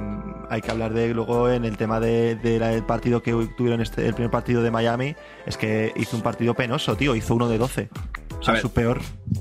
hay 0.49 0.61
que 0.61 0.71
hablar 0.71 0.93
de 0.93 1.13
luego 1.13 1.49
en 1.49 1.65
el 1.65 1.77
tema 1.77 1.99
del 1.99 2.41
de, 2.41 2.83
partido 2.87 3.21
que 3.21 3.31
tuvieron 3.57 3.81
este, 3.81 4.05
el 4.05 4.13
primer 4.13 4.31
partido 4.31 4.61
de 4.61 4.71
Miami, 4.71 5.15
es 5.45 5.57
que 5.57 5.93
hizo 5.95 6.17
un 6.17 6.23
partido 6.23 6.53
penoso, 6.53 6.95
tío, 6.95 7.15
hizo 7.15 7.35
uno 7.35 7.47
de 7.47 7.57
12. 7.57 7.89
O 8.39 8.43
sea, 8.43 8.59
su 8.59 8.71
peor. 8.71 8.99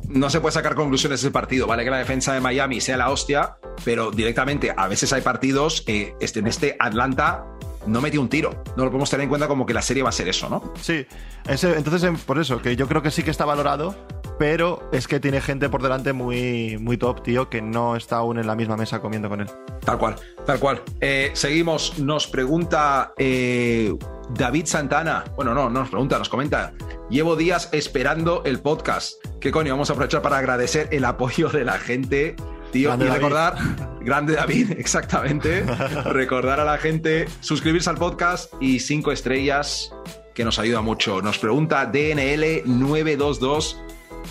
No 0.08 0.30
se 0.30 0.40
puede 0.40 0.52
sacar 0.52 0.76
conclusiones 0.76 1.20
de 1.20 1.28
ese 1.28 1.32
partido, 1.32 1.66
vale 1.66 1.84
que 1.84 1.90
la 1.90 1.98
defensa 1.98 2.34
de 2.34 2.40
Miami 2.40 2.80
sea 2.80 2.96
la 2.96 3.10
hostia, 3.10 3.56
pero 3.84 4.10
directamente 4.12 4.72
a 4.76 4.86
veces 4.86 5.12
hay 5.12 5.22
partidos, 5.22 5.82
que 5.82 6.14
este, 6.20 6.38
en 6.38 6.46
este 6.46 6.76
Atlanta 6.78 7.44
no 7.86 8.00
metió 8.00 8.20
un 8.20 8.28
tiro. 8.28 8.62
No 8.76 8.84
lo 8.84 8.90
podemos 8.90 9.10
tener 9.10 9.24
en 9.24 9.28
cuenta 9.28 9.48
como 9.48 9.66
que 9.66 9.74
la 9.74 9.82
serie 9.82 10.02
va 10.02 10.08
a 10.10 10.12
ser 10.12 10.28
eso, 10.28 10.48
¿no? 10.48 10.72
Sí, 10.80 11.06
entonces 11.46 12.02
em, 12.04 12.16
por 12.16 12.38
eso, 12.38 12.60
que 12.60 12.76
yo 12.76 12.88
creo 12.88 13.02
que 13.02 13.10
sí 13.10 13.22
que 13.22 13.30
está 13.30 13.44
valorado, 13.44 13.96
pero 14.38 14.88
es 14.92 15.06
que 15.06 15.20
tiene 15.20 15.40
gente 15.40 15.68
por 15.68 15.82
delante 15.82 16.12
muy, 16.12 16.78
muy 16.78 16.96
top, 16.96 17.22
tío, 17.22 17.48
que 17.48 17.62
no 17.62 17.96
está 17.96 18.16
aún 18.16 18.38
en 18.38 18.46
la 18.46 18.54
misma 18.54 18.76
mesa 18.76 19.00
comiendo 19.00 19.28
con 19.28 19.40
él. 19.40 19.50
Tal 19.84 19.98
cual, 19.98 20.16
tal 20.46 20.58
cual. 20.58 20.82
Eh, 21.00 21.30
seguimos, 21.34 21.98
nos 21.98 22.26
pregunta 22.26 23.12
eh, 23.18 23.94
David 24.30 24.66
Santana. 24.66 25.24
Bueno, 25.36 25.54
no, 25.54 25.70
nos 25.70 25.88
pregunta, 25.88 26.18
nos 26.18 26.28
comenta. 26.28 26.72
Llevo 27.10 27.36
días 27.36 27.68
esperando 27.72 28.42
el 28.44 28.60
podcast. 28.60 29.14
¿Qué 29.40 29.50
coño? 29.50 29.74
Vamos 29.74 29.90
a 29.90 29.92
aprovechar 29.92 30.22
para 30.22 30.38
agradecer 30.38 30.88
el 30.92 31.04
apoyo 31.04 31.48
de 31.48 31.64
la 31.64 31.78
gente 31.78 32.36
Tío, 32.72 32.94
y 32.94 33.02
recordar, 33.04 33.54
grande 34.00 34.34
David, 34.34 34.72
exactamente. 34.78 35.62
recordar 36.06 36.58
a 36.58 36.64
la 36.64 36.78
gente, 36.78 37.26
suscribirse 37.40 37.90
al 37.90 37.98
podcast 37.98 38.52
y 38.60 38.80
cinco 38.80 39.12
estrellas, 39.12 39.92
que 40.34 40.44
nos 40.44 40.58
ayuda 40.58 40.80
mucho. 40.80 41.20
Nos 41.22 41.38
pregunta 41.38 41.92
DNL922. 41.92 43.76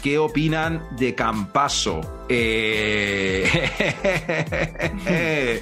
¿qué 0.01 0.17
opinan 0.17 0.83
de 0.97 1.13
Campaso? 1.15 2.01
Eh... 2.29 3.45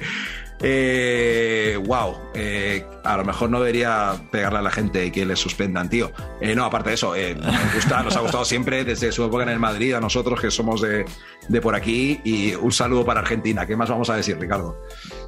Eh, 0.62 1.78
wow, 1.86 2.16
eh, 2.34 2.86
a 3.02 3.16
lo 3.16 3.24
mejor 3.24 3.50
no 3.50 3.58
debería 3.60 4.12
pegarle 4.30 4.58
a 4.58 4.62
la 4.62 4.70
gente 4.70 5.06
y 5.06 5.10
que 5.10 5.24
les 5.24 5.38
suspendan, 5.38 5.88
tío. 5.88 6.10
Eh, 6.40 6.54
no, 6.54 6.64
aparte 6.64 6.90
de 6.90 6.94
eso, 6.96 7.14
eh, 7.16 7.34
nos 7.34 8.16
ha 8.16 8.20
gustado 8.20 8.44
siempre 8.44 8.84
desde 8.84 9.10
su 9.12 9.24
época 9.24 9.42
en 9.44 9.48
el 9.50 9.58
Madrid, 9.58 9.94
a 9.94 10.00
nosotros 10.00 10.40
que 10.40 10.50
somos 10.50 10.80
de, 10.82 11.04
de 11.48 11.60
por 11.60 11.74
aquí, 11.74 12.20
y 12.24 12.54
un 12.54 12.72
saludo 12.72 13.04
para 13.04 13.20
Argentina. 13.20 13.66
¿Qué 13.66 13.74
más 13.76 13.88
vamos 13.88 14.10
a 14.10 14.16
decir, 14.16 14.38
Ricardo? 14.38 14.76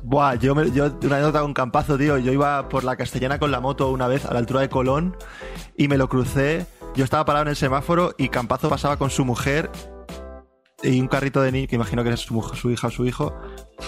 Buah, 0.03 0.35
yo, 0.37 0.55
me- 0.55 0.70
yo 0.70 0.87
una 1.03 1.16
anécdota 1.16 1.41
con 1.41 1.55
Campazo, 1.55 1.97
tío. 1.97 2.18
Yo 2.18 2.33
iba 2.33 2.68
por 2.68 2.85
la 2.85 2.97
castellana 2.97 3.39
con 3.39 3.51
la 3.51 3.61
moto 3.61 3.91
una 3.91 4.09
vez 4.09 4.24
a 4.26 4.33
la 4.33 4.39
altura 4.39 4.61
de 4.61 4.68
Colón 4.68 5.16
y 5.76 5.89
me 5.89 5.97
lo 5.97 6.09
crucé. 6.09 6.66
Yo 6.95 7.05
estaba 7.05 7.24
parado 7.24 7.45
en 7.45 7.49
el 7.49 7.57
semáforo 7.57 8.14
y 8.18 8.28
Campazo 8.28 8.68
pasaba 8.68 8.99
con 8.99 9.09
su 9.09 9.24
mujer 9.24 9.70
y 10.83 11.01
un 11.01 11.09
carrito 11.09 11.41
de 11.43 11.53
niño, 11.53 11.68
que 11.68 11.76
imagino 11.76 12.03
que 12.03 12.11
es 12.11 12.20
su, 12.20 12.35
mujer, 12.35 12.59
su 12.59 12.70
hija 12.70 12.89
o 12.89 12.91
su 12.91 13.07
hijo. 13.07 13.33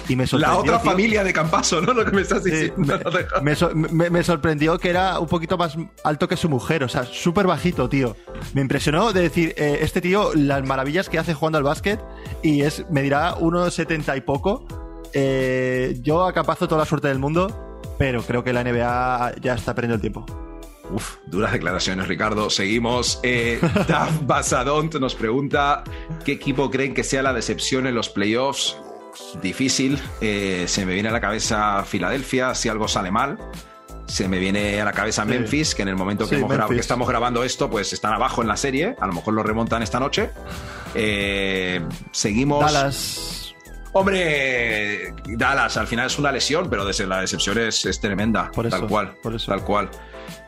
Y 0.08 0.16
me 0.16 0.24
La 0.24 0.28
sorprendió. 0.28 0.60
otra 0.60 0.80
tío, 0.82 0.90
familia 0.90 1.24
de 1.24 1.32
Campaso, 1.32 1.80
¿no? 1.80 1.92
Lo 1.92 2.04
que 2.04 2.12
me 2.12 2.22
estás 2.22 2.44
diciendo. 2.44 2.98
me, 3.42 3.42
me 3.42 3.54
so- 3.56 3.70
me- 3.74 4.10
me 4.10 4.22
sorprendió 4.22 4.78
que 4.78 4.90
era 4.90 5.18
un 5.18 5.26
poquito 5.28 5.56
más 5.58 5.76
alto 6.04 6.28
que 6.28 6.36
su 6.36 6.48
mujer, 6.48 6.84
o 6.84 6.88
sea, 6.88 7.04
súper 7.04 7.46
bajito, 7.46 7.88
tío. 7.88 8.16
Me 8.54 8.60
impresionó 8.60 9.12
de 9.12 9.22
decir, 9.22 9.54
eh, 9.56 9.78
este 9.82 10.00
tío, 10.00 10.30
las 10.34 10.64
maravillas 10.66 11.08
que 11.08 11.18
hace 11.18 11.34
jugando 11.34 11.58
al 11.58 11.64
básquet 11.64 12.00
y 12.42 12.62
es, 12.62 12.84
me 12.90 13.02
dirá 13.02 13.34
1,70 13.36 14.16
y 14.16 14.20
poco. 14.20 14.66
Eh, 15.12 15.96
yo 16.02 16.24
acapazo 16.24 16.66
toda 16.68 16.80
la 16.80 16.86
suerte 16.86 17.08
del 17.08 17.18
mundo, 17.20 17.80
pero 17.98 18.22
creo 18.22 18.42
que 18.42 18.52
la 18.52 18.62
NBA 18.64 19.34
ya 19.40 19.54
está 19.54 19.74
perdiendo 19.74 19.94
el 19.96 20.00
tiempo. 20.00 20.26
Uf, 20.90 21.16
duras 21.26 21.52
declaraciones, 21.52 22.08
Ricardo. 22.08 22.50
Seguimos. 22.50 23.20
Eh, 23.22 23.58
Daf 23.88 24.26
Basadont 24.26 24.94
nos 24.96 25.14
pregunta: 25.14 25.82
¿Qué 26.24 26.32
equipo 26.32 26.70
creen 26.70 26.94
que 26.94 27.04
sea 27.04 27.22
la 27.22 27.32
decepción 27.32 27.86
en 27.86 27.94
los 27.94 28.08
playoffs? 28.10 28.76
Difícil. 29.42 30.00
Eh, 30.20 30.64
se 30.66 30.84
me 30.84 30.92
viene 30.94 31.08
a 31.08 31.12
la 31.12 31.20
cabeza 31.20 31.84
Filadelfia 31.84 32.54
si 32.54 32.68
algo 32.68 32.88
sale 32.88 33.10
mal. 33.10 33.38
Se 34.06 34.28
me 34.28 34.38
viene 34.38 34.80
a 34.80 34.84
la 34.84 34.92
cabeza 34.92 35.22
Sí. 35.22 35.28
Memphis, 35.30 35.74
que 35.74 35.82
en 35.82 35.88
el 35.88 35.96
momento 35.96 36.28
que, 36.28 36.36
Sí, 36.36 36.42
hemos 36.42 36.68
que 36.68 36.76
estamos 36.76 37.08
grabando 37.08 37.42
esto, 37.42 37.70
pues 37.70 37.92
están 37.94 38.12
abajo 38.12 38.42
en 38.42 38.48
la 38.48 38.56
serie. 38.56 38.96
A 39.00 39.06
lo 39.06 39.14
mejor 39.14 39.32
lo 39.34 39.42
remontan 39.42 39.82
esta 39.82 39.98
noche. 39.98 40.30
Eh, 40.94 41.80
seguimos. 42.12 42.60
Dallas. 42.70 43.54
Hombre, 43.92 45.14
Dallas, 45.24 45.76
al 45.76 45.86
final 45.86 46.06
es 46.08 46.18
una 46.18 46.32
lesión, 46.32 46.68
pero 46.68 46.84
desde 46.84 47.06
la 47.06 47.20
decepción 47.20 47.56
es, 47.58 47.86
es 47.86 48.00
tremenda. 48.00 48.50
Por 48.50 48.66
eso, 48.66 48.78
tal 48.78 48.88
cual. 48.88 49.14
por 49.22 49.34
eso. 49.34 49.50
Tal 49.52 49.62
cual. 49.64 49.88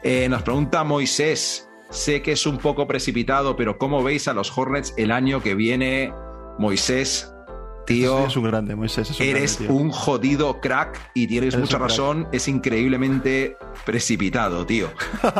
Eh, 0.02 0.28
nos 0.28 0.42
pregunta 0.42 0.84
Moisés. 0.84 1.68
Sé 1.90 2.20
que 2.22 2.32
es 2.32 2.46
un 2.46 2.58
poco 2.58 2.86
precipitado, 2.86 3.54
pero 3.56 3.78
¿cómo 3.78 4.02
veis 4.02 4.26
a 4.28 4.34
los 4.34 4.56
Hornets 4.56 4.92
el 4.96 5.10
año 5.12 5.40
que 5.42 5.54
viene? 5.54 6.12
Moisés, 6.58 7.32
tío, 7.86 8.26
Es 8.26 8.36
un 8.36 8.44
grande, 8.44 8.74
Moisés. 8.74 9.10
Es 9.10 9.20
un 9.20 9.26
eres 9.26 9.58
grande, 9.58 9.74
un 9.74 9.90
jodido 9.92 10.60
crack 10.60 11.10
y 11.14 11.26
tienes 11.28 11.54
Eres 11.54 11.60
mucha 11.66 11.78
crack. 11.78 11.90
razón. 11.90 12.28
Es 12.32 12.48
increíblemente 12.48 13.56
precipitado, 13.84 14.66
tío. 14.66 14.88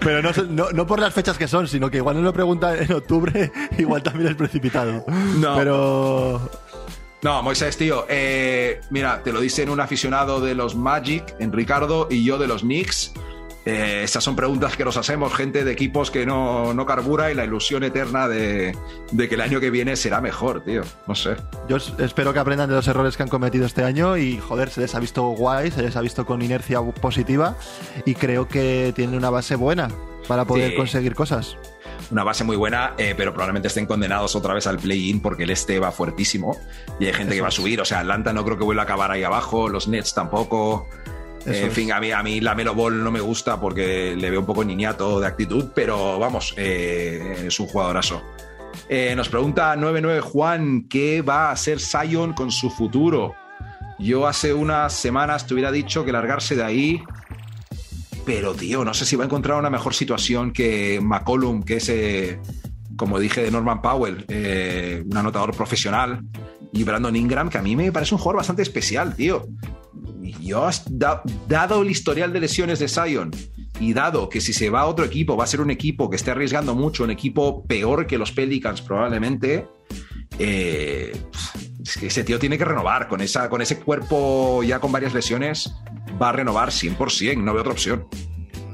Pero 0.00 0.22
no, 0.22 0.70
no 0.72 0.86
por 0.86 1.00
las 1.00 1.12
fechas 1.14 1.38
que 1.38 1.48
son, 1.48 1.66
sino 1.68 1.90
que 1.90 1.98
igual 1.98 2.16
no 2.16 2.22
lo 2.22 2.32
pregunta 2.32 2.76
en 2.76 2.92
octubre, 2.92 3.50
igual 3.78 4.02
también 4.02 4.30
es 4.30 4.36
precipitado. 4.36 5.04
No. 5.38 5.56
Pero 5.56 6.40
No, 7.22 7.40
Moisés, 7.42 7.76
tío, 7.76 8.04
eh, 8.08 8.80
mira, 8.90 9.22
te 9.22 9.32
lo 9.32 9.40
dicen 9.40 9.70
un 9.70 9.80
aficionado 9.80 10.40
de 10.40 10.54
los 10.56 10.74
Magic, 10.74 11.34
en 11.38 11.52
Ricardo, 11.52 12.08
y 12.10 12.24
yo 12.24 12.36
de 12.38 12.48
los 12.48 12.62
Knicks. 12.62 13.12
Eh, 13.64 14.00
estas 14.02 14.24
son 14.24 14.34
preguntas 14.34 14.76
que 14.76 14.84
nos 14.84 14.96
hacemos, 14.96 15.32
gente 15.32 15.62
de 15.62 15.70
equipos 15.70 16.10
que 16.10 16.26
no, 16.26 16.74
no 16.74 16.84
carbura 16.84 17.30
y 17.30 17.34
la 17.36 17.44
ilusión 17.44 17.84
eterna 17.84 18.26
de, 18.26 18.76
de 19.12 19.28
que 19.28 19.36
el 19.36 19.40
año 19.40 19.60
que 19.60 19.70
viene 19.70 19.94
será 19.94 20.20
mejor, 20.20 20.64
tío. 20.64 20.82
No 21.06 21.14
sé. 21.14 21.36
Yo 21.68 21.76
es- 21.76 21.92
espero 21.98 22.32
que 22.32 22.40
aprendan 22.40 22.68
de 22.68 22.74
los 22.74 22.88
errores 22.88 23.16
que 23.16 23.22
han 23.22 23.28
cometido 23.28 23.66
este 23.66 23.84
año 23.84 24.16
y 24.16 24.38
joder, 24.38 24.68
se 24.70 24.80
les 24.80 24.92
ha 24.96 24.98
visto 24.98 25.22
guay, 25.22 25.70
se 25.70 25.82
les 25.82 25.94
ha 25.94 26.00
visto 26.00 26.26
con 26.26 26.42
inercia 26.42 26.82
positiva 26.82 27.54
y 28.04 28.16
creo 28.16 28.48
que 28.48 28.92
tienen 28.96 29.14
una 29.14 29.30
base 29.30 29.54
buena 29.54 29.86
para 30.26 30.44
poder 30.44 30.70
Sí. 30.72 30.76
conseguir 30.76 31.14
cosas. 31.14 31.56
Una 32.12 32.24
base 32.24 32.44
muy 32.44 32.56
buena, 32.56 32.92
eh, 32.98 33.14
pero 33.16 33.32
probablemente 33.32 33.68
estén 33.68 33.86
condenados 33.86 34.36
otra 34.36 34.52
vez 34.52 34.66
al 34.66 34.78
play-in 34.78 35.20
porque 35.20 35.44
el 35.44 35.50
este 35.50 35.78
va 35.78 35.90
fuertísimo 35.90 36.58
y 37.00 37.06
hay 37.06 37.14
gente 37.14 37.34
que 37.34 37.40
va 37.40 37.48
a 37.48 37.52
subir. 37.52 37.80
O 37.80 37.86
sea, 37.86 38.00
Atlanta 38.00 38.34
no 38.34 38.44
creo 38.44 38.58
que 38.58 38.64
vuelva 38.64 38.82
a 38.82 38.84
acabar 38.84 39.10
ahí 39.10 39.24
abajo, 39.24 39.70
los 39.70 39.88
Nets 39.88 40.12
tampoco. 40.12 40.90
Eh, 41.46 41.62
en 41.64 41.72
fin, 41.72 41.90
a 41.90 42.00
mí, 42.00 42.12
a 42.12 42.22
mí 42.22 42.42
la 42.42 42.54
Melo 42.54 42.74
Ball 42.74 43.02
no 43.02 43.10
me 43.10 43.20
gusta 43.20 43.58
porque 43.58 44.14
le 44.14 44.28
veo 44.28 44.40
un 44.40 44.46
poco 44.46 44.62
niñato 44.62 45.20
de 45.20 45.26
actitud, 45.26 45.70
pero 45.74 46.18
vamos, 46.18 46.52
eh, 46.58 47.44
es 47.46 47.58
un 47.58 47.66
jugadorazo. 47.66 48.22
Nos 49.16 49.30
pregunta 49.30 49.74
99 49.74 50.20
Juan, 50.20 50.86
¿qué 50.90 51.22
va 51.22 51.48
a 51.48 51.52
hacer 51.52 51.80
Zion 51.80 52.34
con 52.34 52.50
su 52.50 52.68
futuro? 52.68 53.34
Yo 53.98 54.26
hace 54.26 54.52
unas 54.52 54.92
semanas 54.92 55.46
te 55.46 55.54
hubiera 55.54 55.72
dicho 55.72 56.04
que 56.04 56.12
largarse 56.12 56.56
de 56.56 56.64
ahí, 56.64 57.02
pero 58.24 58.54
tío, 58.54 58.84
no 58.84 58.94
sé 58.94 59.04
si 59.04 59.16
va 59.16 59.24
a 59.24 59.26
encontrar 59.26 59.58
una 59.58 59.70
mejor 59.70 59.94
situación 59.94 60.52
que 60.52 61.00
McCollum, 61.02 61.62
que 61.62 61.76
es, 61.76 61.88
eh, 61.88 62.40
como 62.96 63.18
dije, 63.18 63.42
de 63.42 63.50
Norman 63.50 63.82
Powell, 63.82 64.24
eh, 64.28 65.02
un 65.04 65.16
anotador 65.16 65.54
profesional, 65.54 66.22
y 66.72 66.84
Brandon 66.84 67.14
Ingram, 67.14 67.50
que 67.50 67.58
a 67.58 67.62
mí 67.62 67.76
me 67.76 67.92
parece 67.92 68.14
un 68.14 68.18
jugador 68.18 68.38
bastante 68.38 68.62
especial, 68.62 69.14
tío. 69.14 69.46
Yo, 70.40 70.68
dado 71.46 71.82
el 71.82 71.90
historial 71.90 72.32
de 72.32 72.40
lesiones 72.40 72.78
de 72.78 72.88
Zion 72.88 73.30
y 73.78 73.92
dado 73.92 74.28
que 74.28 74.40
si 74.40 74.52
se 74.52 74.70
va 74.70 74.80
a 74.80 74.86
otro 74.86 75.04
equipo 75.04 75.36
va 75.36 75.44
a 75.44 75.46
ser 75.46 75.60
un 75.60 75.70
equipo 75.70 76.08
que 76.08 76.16
esté 76.16 76.30
arriesgando 76.30 76.74
mucho, 76.74 77.04
un 77.04 77.10
equipo 77.10 77.64
peor 77.64 78.06
que 78.06 78.18
los 78.18 78.32
Pelicans 78.32 78.80
probablemente, 78.80 79.66
eh, 80.38 81.12
es 81.84 81.96
que 81.96 82.06
ese 82.06 82.24
tío 82.24 82.38
tiene 82.38 82.56
que 82.56 82.64
renovar 82.64 83.08
con, 83.08 83.20
esa, 83.20 83.48
con 83.48 83.60
ese 83.60 83.78
cuerpo 83.80 84.62
ya 84.62 84.78
con 84.78 84.92
varias 84.92 85.14
lesiones, 85.14 85.74
va 86.22 86.28
a 86.28 86.32
renovar 86.32 86.70
100%, 86.70 87.42
no 87.42 87.52
veo 87.52 87.62
otra 87.62 87.72
opción. 87.72 88.06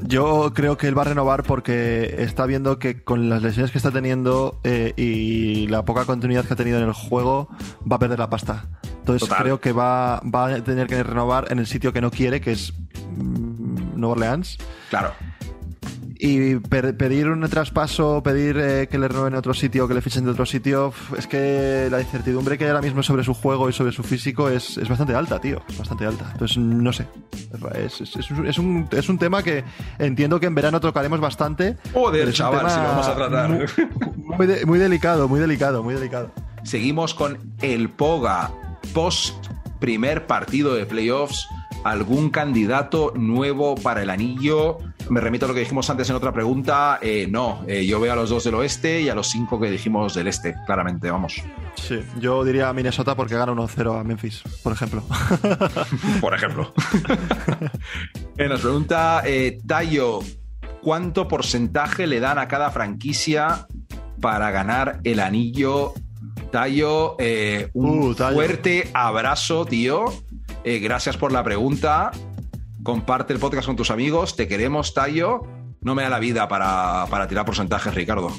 Yo 0.03 0.53
creo 0.55 0.76
que 0.76 0.86
él 0.86 0.96
va 0.96 1.03
a 1.03 1.07
renovar 1.07 1.42
porque 1.42 2.16
está 2.18 2.46
viendo 2.46 2.78
que 2.78 3.03
con 3.03 3.28
las 3.28 3.42
lesiones 3.42 3.72
que 3.72 3.78
está 3.78 3.90
teniendo 3.90 4.61
eh, 4.62 4.92
y 4.96 5.66
la 5.66 5.84
poca 5.84 6.05
continuidad 6.05 6.44
que 6.44 6.53
ha 6.53 6.57
tenido 6.57 6.78
en 6.78 6.84
el 6.84 6.92
juego, 6.92 7.49
va 7.90 7.96
a 7.96 7.99
perder 7.99 8.18
la 8.18 8.30
pasta. 8.30 8.66
Entonces 9.01 9.28
Total. 9.28 9.42
creo 9.42 9.61
que 9.61 9.72
va, 9.72 10.20
va 10.20 10.46
a 10.46 10.62
tener 10.62 10.86
que 10.86 11.03
renovar 11.03 11.51
en 11.51 11.59
el 11.59 11.66
sitio 11.66 11.92
que 11.92 12.01
no 12.01 12.11
quiere, 12.11 12.40
que 12.40 12.53
es 12.53 12.74
mm, 13.16 13.99
Nueva 13.99 14.12
Orleans. 14.12 14.59
Claro. 14.90 15.12
Y 16.20 16.56
per- 16.56 16.96
pedir 16.96 17.28
un 17.28 17.48
traspaso, 17.48 18.20
pedir 18.24 18.56
eh, 18.58 18.88
que 18.90 18.98
le 18.98 19.06
renueven 19.06 19.34
en 19.34 19.38
otro 19.38 19.54
sitio, 19.54 19.86
que 19.86 19.94
le 19.94 20.00
fichen 20.02 20.24
de 20.24 20.32
otro 20.32 20.44
sitio, 20.46 20.92
es 21.16 21.28
que 21.28 21.86
la 21.92 22.00
incertidumbre 22.00 22.58
que 22.58 22.64
hay 22.64 22.70
ahora 22.70 22.82
mismo 22.82 23.04
sobre 23.04 23.22
su 23.22 23.34
juego 23.34 23.68
y 23.68 23.72
sobre 23.72 23.92
su 23.92 24.02
físico 24.02 24.48
es, 24.48 24.78
es 24.78 24.88
bastante 24.88 25.14
alta, 25.14 25.40
tío. 25.40 25.62
Es 25.68 25.78
bastante 25.78 26.06
alta. 26.06 26.28
Entonces, 26.32 26.56
no 26.58 26.92
sé. 26.92 27.06
Es, 27.76 28.00
es- 28.00 28.16
es 28.16 28.30
un- 28.32 28.46
es 28.48 28.58
un, 28.58 28.88
es 28.90 29.08
un 29.08 29.18
tema 29.18 29.44
que 29.44 29.62
entiendo 30.00 30.40
que 30.40 30.46
en 30.46 30.56
verano 30.56 30.80
tocaremos 30.80 31.20
bastante. 31.20 31.76
Joder, 31.94 32.32
chaval, 32.32 32.68
si 32.68 32.76
lo 32.78 32.82
vamos 32.82 33.06
a 33.06 33.14
tratar. 33.14 33.48
Muy, 33.50 33.66
muy 34.38 34.46
de- 34.48 34.66
muy 34.66 34.78
delicado, 34.80 35.28
muy 35.28 35.38
delicado, 35.38 35.84
muy 35.84 35.94
delicado. 35.94 36.32
Seguimos 36.64 37.14
con 37.14 37.38
el 37.62 37.90
Poga. 37.90 38.50
Post 38.92 39.46
primer 39.78 40.26
partido 40.26 40.74
de 40.74 40.84
playoffs. 40.84 41.46
¿Algún 41.84 42.30
candidato 42.30 43.12
nuevo 43.16 43.74
para 43.76 44.02
el 44.02 44.10
anillo? 44.10 44.78
Me 45.08 45.20
remito 45.20 45.46
a 45.46 45.48
lo 45.48 45.54
que 45.54 45.60
dijimos 45.60 45.88
antes 45.88 46.10
en 46.10 46.16
otra 46.16 46.32
pregunta. 46.32 46.98
Eh, 47.00 47.26
no, 47.30 47.64
eh, 47.66 47.86
yo 47.86 47.98
veo 48.00 48.12
a 48.12 48.16
los 48.16 48.28
dos 48.30 48.44
del 48.44 48.54
oeste 48.56 49.00
y 49.00 49.08
a 49.08 49.14
los 49.14 49.28
cinco 49.28 49.58
que 49.58 49.70
dijimos 49.70 50.12
del 50.14 50.26
este, 50.28 50.54
claramente, 50.66 51.10
vamos. 51.10 51.40
Sí, 51.76 52.00
yo 52.20 52.44
diría 52.44 52.72
Minnesota 52.72 53.14
porque 53.14 53.36
gana 53.36 53.52
1-0 53.52 54.00
a 54.00 54.04
Memphis, 54.04 54.42
por 54.62 54.72
ejemplo. 54.72 55.02
Por 56.20 56.34
ejemplo. 56.34 56.72
Eh, 58.36 58.48
nos 58.48 58.60
pregunta 58.60 59.22
eh, 59.24 59.58
Tayo, 59.66 60.20
¿cuánto 60.80 61.26
porcentaje 61.26 62.06
le 62.06 62.20
dan 62.20 62.38
a 62.38 62.46
cada 62.46 62.70
franquicia 62.70 63.66
para 64.20 64.52
ganar 64.52 65.00
el 65.02 65.18
anillo? 65.18 65.92
Tayo, 66.52 67.16
un 67.72 67.98
Uh, 68.10 68.14
Tayo. 68.14 68.34
fuerte 68.36 68.90
abrazo, 68.94 69.64
tío. 69.64 70.04
Eh, 70.68 70.80
gracias 70.80 71.16
por 71.16 71.32
la 71.32 71.42
pregunta. 71.42 72.10
Comparte 72.82 73.32
el 73.32 73.38
podcast 73.38 73.66
con 73.66 73.74
tus 73.74 73.90
amigos. 73.90 74.36
Te 74.36 74.46
queremos, 74.46 74.92
Tayo. 74.92 75.40
No 75.80 75.94
me 75.94 76.02
da 76.02 76.10
la 76.10 76.18
vida 76.18 76.46
para, 76.46 77.06
para 77.08 77.26
tirar 77.26 77.46
porcentajes, 77.46 77.94
Ricardo. 77.94 78.30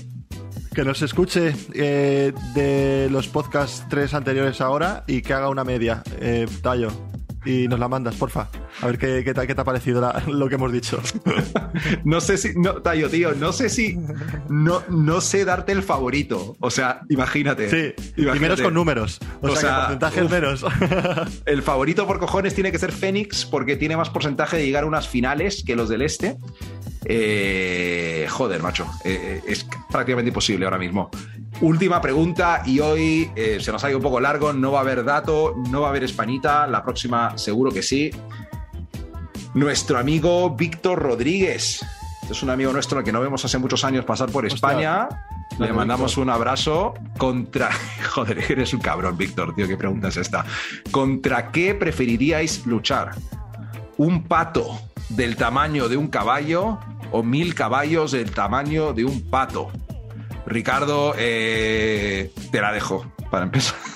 Que 0.75 0.83
nos 0.83 1.01
escuche 1.01 1.55
eh, 1.73 2.31
de 2.53 3.07
los 3.09 3.27
podcasts 3.29 3.83
tres 3.89 4.13
anteriores 4.13 4.61
ahora 4.61 5.05
y 5.07 5.23
que 5.23 5.33
haga 5.33 5.49
una 5.49 5.63
media, 5.63 6.03
eh, 6.19 6.45
Tallo. 6.61 6.91
Y 7.45 7.67
nos 7.67 7.79
la 7.79 7.87
mandas, 7.87 8.13
porfa. 8.13 8.47
A 8.81 8.85
ver 8.87 8.97
qué, 8.97 9.23
qué, 9.25 9.33
te, 9.33 9.45
qué 9.45 9.53
te 9.55 9.61
ha 9.61 9.63
parecido 9.63 9.99
la- 10.01 10.23
lo 10.27 10.47
que 10.49 10.55
hemos 10.55 10.71
dicho. 10.71 10.99
No 12.03 12.19
sé 12.21 12.37
si, 12.37 12.53
no, 12.55 12.75
Tayo, 12.81 13.09
tío, 13.09 13.33
no 13.35 13.51
sé 13.53 13.69
si, 13.69 13.97
no, 14.49 14.81
no 14.89 15.21
sé 15.21 15.45
darte 15.45 15.71
el 15.71 15.83
favorito. 15.83 16.55
O 16.59 16.69
sea, 16.71 17.01
imagínate. 17.09 17.69
Sí, 17.69 17.93
y 18.17 18.21
Imagínate. 18.23 18.39
menos 18.39 18.61
con 18.61 18.73
números. 18.73 19.19
O, 19.41 19.47
O 19.47 19.55
sea, 19.55 19.59
sea, 19.61 19.69
que 19.71 19.97
porcentajes 19.97 20.23
uf. 20.23 20.31
menos. 20.31 20.65
El 21.45 21.61
favorito 21.61 22.07
por 22.07 22.19
cojones 22.19 22.55
tiene 22.55 22.71
que 22.71 22.79
ser 22.79 22.91
Phoenix 22.91 23.45
porque 23.45 23.75
tiene 23.75 23.95
más 23.97 24.09
porcentaje 24.09 24.57
de 24.57 24.65
llegar 24.65 24.83
a 24.83 24.87
unas 24.87 25.07
finales 25.07 25.63
que 25.65 25.75
los 25.75 25.89
del 25.89 26.01
este. 26.01 26.37
Eh, 27.05 28.27
joder, 28.29 28.61
macho, 28.61 28.87
eh, 29.03 29.41
es 29.47 29.65
prácticamente 29.89 30.29
imposible 30.29 30.65
ahora 30.65 30.77
mismo. 30.77 31.09
Última 31.61 32.01
pregunta 32.01 32.61
y 32.65 32.79
hoy 32.79 33.31
eh, 33.35 33.57
se 33.61 33.71
nos 33.71 33.83
ha 33.83 33.89
ido 33.89 33.97
un 33.97 34.03
poco 34.03 34.19
largo, 34.19 34.53
no 34.53 34.71
va 34.71 34.79
a 34.79 34.81
haber 34.81 35.03
dato, 35.03 35.55
no 35.69 35.81
va 35.81 35.87
a 35.87 35.89
haber 35.91 36.03
Españita, 36.03 36.67
la 36.67 36.83
próxima 36.83 37.37
seguro 37.37 37.71
que 37.71 37.81
sí. 37.83 38.11
Nuestro 39.53 39.97
amigo 39.97 40.51
Víctor 40.51 40.99
Rodríguez. 40.99 41.83
Este 42.21 42.33
es 42.33 42.43
un 42.43 42.49
amigo 42.51 42.71
nuestro 42.71 42.99
al 42.99 43.03
que 43.03 43.11
no 43.11 43.19
vemos 43.21 43.43
hace 43.43 43.57
muchos 43.57 43.83
años 43.83 44.05
pasar 44.05 44.29
por 44.31 44.45
España. 44.45 45.07
Le 45.57 45.73
mandamos 45.73 46.11
Víctor. 46.11 46.23
un 46.23 46.29
abrazo 46.29 46.93
contra... 47.17 47.69
Joder, 48.11 48.51
eres 48.51 48.73
un 48.73 48.79
cabrón, 48.79 49.17
Víctor, 49.17 49.55
tío, 49.55 49.67
qué 49.67 49.75
pregunta 49.75 50.09
es 50.09 50.17
esta. 50.17 50.45
¿Contra 50.91 51.51
qué 51.51 51.73
preferiríais 51.73 52.65
luchar? 52.65 53.11
¿Un 53.97 54.23
pato 54.23 54.79
del 55.09 55.35
tamaño 55.35 55.89
de 55.89 55.97
un 55.97 56.07
caballo 56.07 56.79
o 57.11 57.23
mil 57.23 57.55
caballos 57.55 58.11
del 58.11 58.31
tamaño 58.31 58.93
de 58.93 59.05
un 59.05 59.29
pato? 59.29 59.71
Ricardo, 60.45 61.15
eh, 61.17 62.31
te 62.51 62.61
la 62.61 62.71
dejo 62.71 63.05
para 63.31 63.45
empezar. 63.45 63.75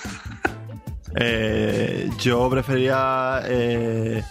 Eh, 1.15 2.09
yo 2.17 2.49
preferiría. 2.49 3.41
eh, 3.45 4.23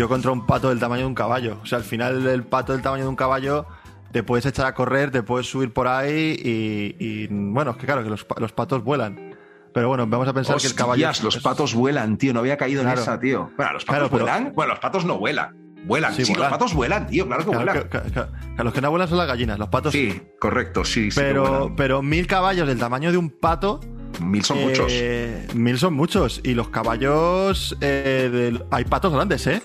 yo 0.00 0.08
contra 0.08 0.30
un 0.32 0.46
pato 0.46 0.70
del 0.70 0.78
tamaño 0.78 1.02
de 1.02 1.06
un 1.08 1.14
caballo. 1.14 1.58
O 1.62 1.66
sea, 1.66 1.78
al 1.78 1.84
final, 1.84 2.26
el 2.26 2.42
pato 2.44 2.72
del 2.72 2.82
tamaño 2.82 3.04
de 3.04 3.08
un 3.10 3.16
caballo 3.16 3.66
te 4.12 4.22
puedes 4.22 4.44
echar 4.46 4.66
a 4.66 4.74
correr, 4.74 5.10
te 5.10 5.22
puedes 5.22 5.46
subir 5.48 5.72
por 5.72 5.86
ahí 5.88 6.34
y. 6.42 6.96
y, 6.98 7.26
bueno, 7.30 7.72
es 7.72 7.76
que 7.76 7.86
claro, 7.86 8.02
que 8.02 8.10
los, 8.10 8.24
pa- 8.24 8.36
los 8.40 8.52
patos 8.52 8.82
vuelan. 8.82 9.36
Pero 9.72 9.86
bueno, 9.88 10.04
vamos 10.06 10.26
a 10.26 10.32
pensar 10.32 10.56
que 10.56 10.66
el 10.66 10.74
caballo. 10.74 11.08
Hostias, 11.08 11.22
los 11.22 11.38
patos 11.42 11.74
vuelan, 11.74 12.16
tío. 12.18 12.32
No 12.32 12.40
había 12.40 12.56
caído 12.56 12.82
Claro. 12.82 12.96
en 12.98 13.02
esa, 13.02 13.20
tío. 13.20 13.50
Bueno, 13.56 13.72
los 13.74 13.84
patos 13.84 14.08
Claro, 14.08 14.10
pero- 14.10 14.24
vuelan. 14.24 14.52
Bueno, 14.54 14.70
los 14.72 14.80
patos 14.80 15.04
no 15.04 15.18
vuelan. 15.18 15.56
Vuelan. 15.84 16.12
Sí, 16.14 16.24
Sí, 16.24 16.32
vuelan. 16.32 16.50
los 16.50 16.58
patos 16.58 16.74
vuelan, 16.74 17.06
tío. 17.06 17.26
Claro 17.26 17.44
que 17.44 17.50
Claro, 17.50 17.64
vuelan. 17.64 17.88
que- 17.88 17.98
que- 18.02 18.10
que- 18.12 18.56
que 18.56 18.64
los 18.64 18.72
que 18.74 18.80
no 18.80 18.90
vuelan 18.90 19.08
son 19.08 19.18
las 19.18 19.26
gallinas, 19.28 19.58
los 19.58 19.68
patos 19.68 19.92
sí. 19.92 20.20
Correcto, 20.40 20.84
sí, 20.84 21.10
sí. 21.10 21.20
Pero, 21.20 21.72
pero 21.76 22.02
mil 22.02 22.26
caballos 22.26 22.66
del 22.66 22.78
tamaño 22.78 23.12
de 23.12 23.16
un 23.18 23.30
pato. 23.30 23.80
Mil 24.20 24.44
son 24.44 24.60
muchos. 24.60 24.86
eh, 24.90 25.46
Mil 25.54 25.78
son 25.78 25.94
muchos. 25.94 26.40
Y 26.42 26.54
los 26.54 26.68
caballos. 26.68 27.76
eh, 27.80 28.58
hay 28.70 28.84
patos 28.84 29.12
grandes, 29.14 29.46
¿eh? 29.46 29.62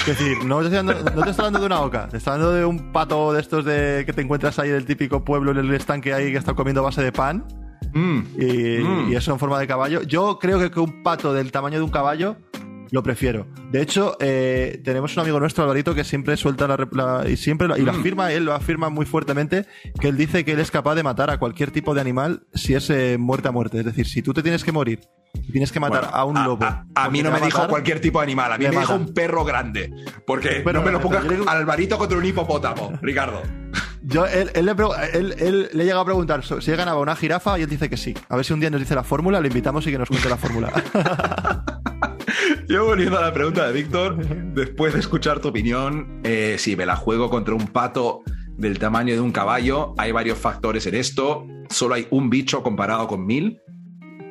Es 0.00 0.06
decir, 0.06 0.44
no 0.44 0.58
te, 0.60 0.64
estoy 0.64 0.78
hablando, 0.78 1.10
no 1.14 1.22
te 1.22 1.30
estoy 1.30 1.44
hablando 1.46 1.60
de 1.60 1.66
una 1.66 1.80
oca, 1.82 2.08
te 2.08 2.16
estoy 2.16 2.32
hablando 2.32 2.52
de 2.54 2.64
un 2.64 2.92
pato 2.92 3.32
de 3.32 3.40
estos 3.40 3.64
de 3.64 4.02
que 4.06 4.12
te 4.12 4.22
encuentras 4.22 4.58
ahí 4.58 4.70
del 4.70 4.84
típico 4.84 5.24
pueblo 5.24 5.50
en 5.52 5.58
el 5.58 5.72
estanque 5.74 6.12
ahí 6.12 6.32
que 6.32 6.38
está 6.38 6.54
comiendo 6.54 6.82
base 6.82 7.02
de 7.02 7.12
pan 7.12 7.44
Mm. 7.94 8.20
y, 8.38 8.78
Mm. 8.82 9.12
y 9.12 9.16
eso 9.16 9.32
en 9.32 9.38
forma 9.38 9.58
de 9.58 9.66
caballo. 9.66 10.02
Yo 10.02 10.38
creo 10.38 10.58
que, 10.58 10.70
que 10.70 10.80
un 10.80 11.02
pato 11.02 11.34
del 11.34 11.52
tamaño 11.52 11.76
de 11.78 11.84
un 11.84 11.90
caballo 11.90 12.36
lo 12.92 13.02
prefiero. 13.02 13.46
De 13.72 13.82
hecho, 13.82 14.16
eh, 14.20 14.80
tenemos 14.84 15.16
un 15.16 15.22
amigo 15.22 15.40
nuestro, 15.40 15.64
Alvarito, 15.64 15.94
que 15.94 16.04
siempre 16.04 16.36
suelta 16.36 16.68
la, 16.68 17.28
y 17.28 17.36
siempre 17.36 17.66
lo, 17.66 17.76
y 17.76 17.80
lo 17.82 17.92
Mm. 17.92 17.98
afirma, 18.00 18.32
él 18.32 18.44
lo 18.44 18.52
afirma 18.54 18.90
muy 18.90 19.06
fuertemente, 19.06 19.66
que 19.98 20.08
él 20.08 20.16
dice 20.16 20.44
que 20.44 20.52
él 20.52 20.60
es 20.60 20.70
capaz 20.70 20.94
de 20.94 21.02
matar 21.02 21.30
a 21.30 21.38
cualquier 21.38 21.70
tipo 21.72 21.94
de 21.94 22.00
animal 22.02 22.44
si 22.54 22.74
es 22.74 22.88
eh, 22.90 23.16
muerte 23.18 23.48
a 23.48 23.50
muerte. 23.50 23.78
Es 23.80 23.84
decir, 23.86 24.06
si 24.06 24.22
tú 24.22 24.32
te 24.34 24.42
tienes 24.42 24.62
que 24.62 24.72
morir 24.72 25.00
y 25.34 25.50
tienes 25.50 25.72
que 25.72 25.80
matar 25.80 26.02
Bueno, 26.02 26.16
a 26.16 26.24
un 26.26 26.44
lobo. 26.44 26.64
A, 26.94 27.08
mí 27.10 27.22
no 27.22 27.30
me 27.30 27.40
dijo 27.40 27.56
matar, 27.58 27.70
cualquier 27.70 27.98
tipo 28.00 28.18
de 28.20 28.24
animal, 28.24 28.52
a 28.52 28.58
mí 28.58 28.64
me 28.66 28.70
me 28.72 28.80
dijo 28.80 28.94
un 28.94 29.14
perro 29.14 29.44
grande. 29.44 29.90
Porque 30.26 30.60
Pero- 30.62 30.80
no 30.80 30.84
me 30.84 30.92
lo 30.92 31.00
pongas 31.00 31.26
digo- 31.26 31.48
al 31.48 31.56
Alvarito 31.58 31.96
contra 31.96 32.18
un 32.18 32.24
hipopótamo, 32.26 32.92
Ricardo. 33.00 33.40
Yo, 34.04 34.26
él, 34.26 34.50
él 34.54 34.66
le, 34.66 34.72
él- 35.14 35.34
él 35.38 35.68
le 35.72 35.84
llega 35.84 36.00
a 36.00 36.04
preguntar 36.04 36.42
si 36.44 36.70
he 36.70 36.76
ganado 36.76 37.00
una 37.00 37.16
jirafa 37.16 37.58
y 37.58 37.62
él 37.62 37.68
dice 37.70 37.88
que 37.88 37.96
sí. 37.96 38.12
A 38.28 38.36
ver 38.36 38.44
si 38.44 38.52
un 38.52 38.60
día 38.60 38.68
nos 38.68 38.80
dice 38.80 38.94
la 38.96 39.04
fórmula, 39.04 39.40
le 39.40 39.46
invitamos 39.48 39.86
y 39.86 39.92
que 39.92 39.98
nos 39.98 40.08
cuente 40.08 40.28
la 40.28 40.36
fórmula. 40.36 40.72
Yo 42.68 42.86
volviendo 42.86 43.18
a 43.18 43.22
la 43.22 43.32
pregunta 43.32 43.66
de 43.66 43.72
Víctor, 43.72 44.16
después 44.54 44.94
de 44.94 45.00
escuchar 45.00 45.40
tu 45.40 45.48
opinión, 45.48 46.20
eh, 46.24 46.56
si 46.58 46.76
me 46.76 46.86
la 46.86 46.96
juego 46.96 47.28
contra 47.28 47.54
un 47.54 47.66
pato 47.66 48.22
del 48.56 48.78
tamaño 48.78 49.14
de 49.14 49.20
un 49.20 49.32
caballo, 49.32 49.94
hay 49.98 50.12
varios 50.12 50.38
factores 50.38 50.86
en 50.86 50.94
esto. 50.94 51.46
Solo 51.68 51.94
hay 51.94 52.06
un 52.10 52.30
bicho 52.30 52.62
comparado 52.62 53.06
con 53.08 53.26
mil. 53.26 53.60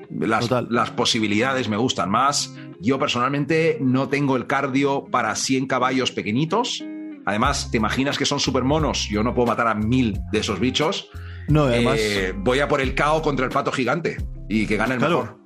Las, 0.09 0.91
posibilidades 0.91 1.69
me 1.69 1.77
gustan 1.77 2.09
más. 2.09 2.55
Yo 2.79 2.99
personalmente 2.99 3.77
no 3.81 4.09
tengo 4.09 4.35
el 4.35 4.47
cardio 4.47 5.05
para 5.11 5.35
100 5.35 5.67
caballos 5.67 6.11
pequeñitos. 6.11 6.83
Además, 7.25 7.69
¿te 7.71 7.77
imaginas 7.77 8.17
que 8.17 8.25
son 8.25 8.39
super 8.39 8.63
monos? 8.63 9.07
Yo 9.09 9.23
no 9.23 9.33
puedo 9.33 9.47
matar 9.47 9.67
a 9.67 9.75
mil 9.75 10.19
de 10.31 10.39
esos 10.39 10.59
bichos. 10.59 11.09
No, 11.47 11.63
además. 11.65 11.99
Eh, 11.99 12.33
voy 12.35 12.59
a 12.59 12.67
por 12.67 12.81
el 12.81 12.95
KO 12.95 13.21
contra 13.21 13.45
el 13.45 13.51
pato 13.51 13.71
gigante 13.71 14.17
y 14.49 14.65
que 14.65 14.77
gane 14.77 14.95
el 14.95 14.99
Claro. 14.99 15.21
mejor. 15.21 15.40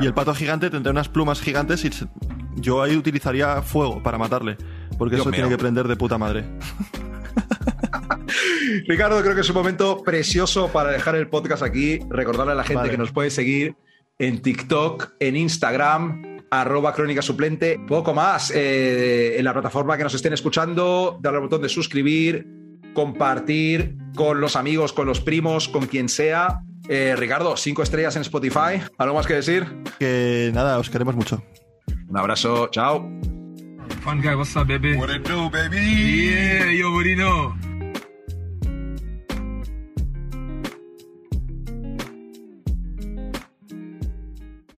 Y 0.00 0.06
el 0.06 0.14
pato 0.14 0.34
gigante 0.34 0.70
tendrá 0.70 0.92
unas 0.92 1.08
plumas 1.08 1.40
gigantes 1.40 1.84
y 1.84 1.90
se- 1.92 2.06
yo 2.56 2.82
ahí 2.82 2.96
utilizaría 2.96 3.62
fuego 3.62 4.02
para 4.02 4.18
matarle. 4.18 4.56
Porque 4.98 5.16
Dios 5.16 5.26
eso 5.26 5.32
tiene 5.34 5.48
que 5.48 5.58
prender 5.58 5.88
de 5.88 5.96
puta 5.96 6.18
madre. 6.18 6.44
Ricardo, 8.86 9.20
creo 9.22 9.34
que 9.34 9.40
es 9.40 9.48
un 9.48 9.54
momento 9.56 10.02
precioso 10.02 10.68
para 10.68 10.90
dejar 10.90 11.14
el 11.16 11.28
podcast 11.28 11.62
aquí. 11.62 11.98
Recordarle 12.08 12.52
a 12.52 12.56
la 12.56 12.64
gente 12.64 12.76
Vale. 12.80 12.90
que 12.90 12.98
nos 12.98 13.12
puede 13.12 13.30
seguir 13.30 13.74
en 14.18 14.42
TikTok, 14.42 15.12
en 15.20 15.36
Instagram, 15.36 16.38
arroba 16.50 16.92
crónica 16.94 17.22
suplente. 17.22 17.80
Poco 17.86 18.14
más. 18.14 18.52
eh, 18.54 19.36
en 19.38 19.44
la 19.44 19.52
plataforma 19.52 19.96
que 19.96 20.04
nos 20.04 20.14
estén 20.14 20.32
escuchando, 20.32 21.18
darle 21.20 21.38
al 21.38 21.44
botón 21.44 21.62
de 21.62 21.68
suscribir, 21.68 22.46
compartir 22.94 23.96
con 24.14 24.40
los 24.40 24.56
amigos, 24.56 24.92
con 24.92 25.06
los 25.06 25.20
primos, 25.20 25.68
con 25.68 25.86
quien 25.86 26.08
sea. 26.08 26.62
Eh, 26.92 27.14
Ricardo, 27.16 27.56
cinco 27.56 27.84
estrellas 27.84 28.16
en 28.16 28.22
Spotify. 28.22 28.82
¿Algo 28.98 29.14
más 29.14 29.24
que 29.24 29.34
decir? 29.34 29.64
Que 30.00 30.50
nada, 30.52 30.76
os 30.76 30.90
queremos 30.90 31.14
mucho. 31.14 31.40
Un 32.08 32.18
abrazo, 32.18 32.66
chao. 32.72 33.08
Fun 34.02 34.20
guy, 34.20 34.34
what's 34.34 34.56
up, 34.56 34.66
baby? 34.66 34.96
What 34.96 35.14
it 35.14 35.22
do, 35.22 35.48
baby? 35.50 35.76
Yeah, 36.32 36.72
you 36.72 36.88
already 36.88 37.14
know. 37.14 37.54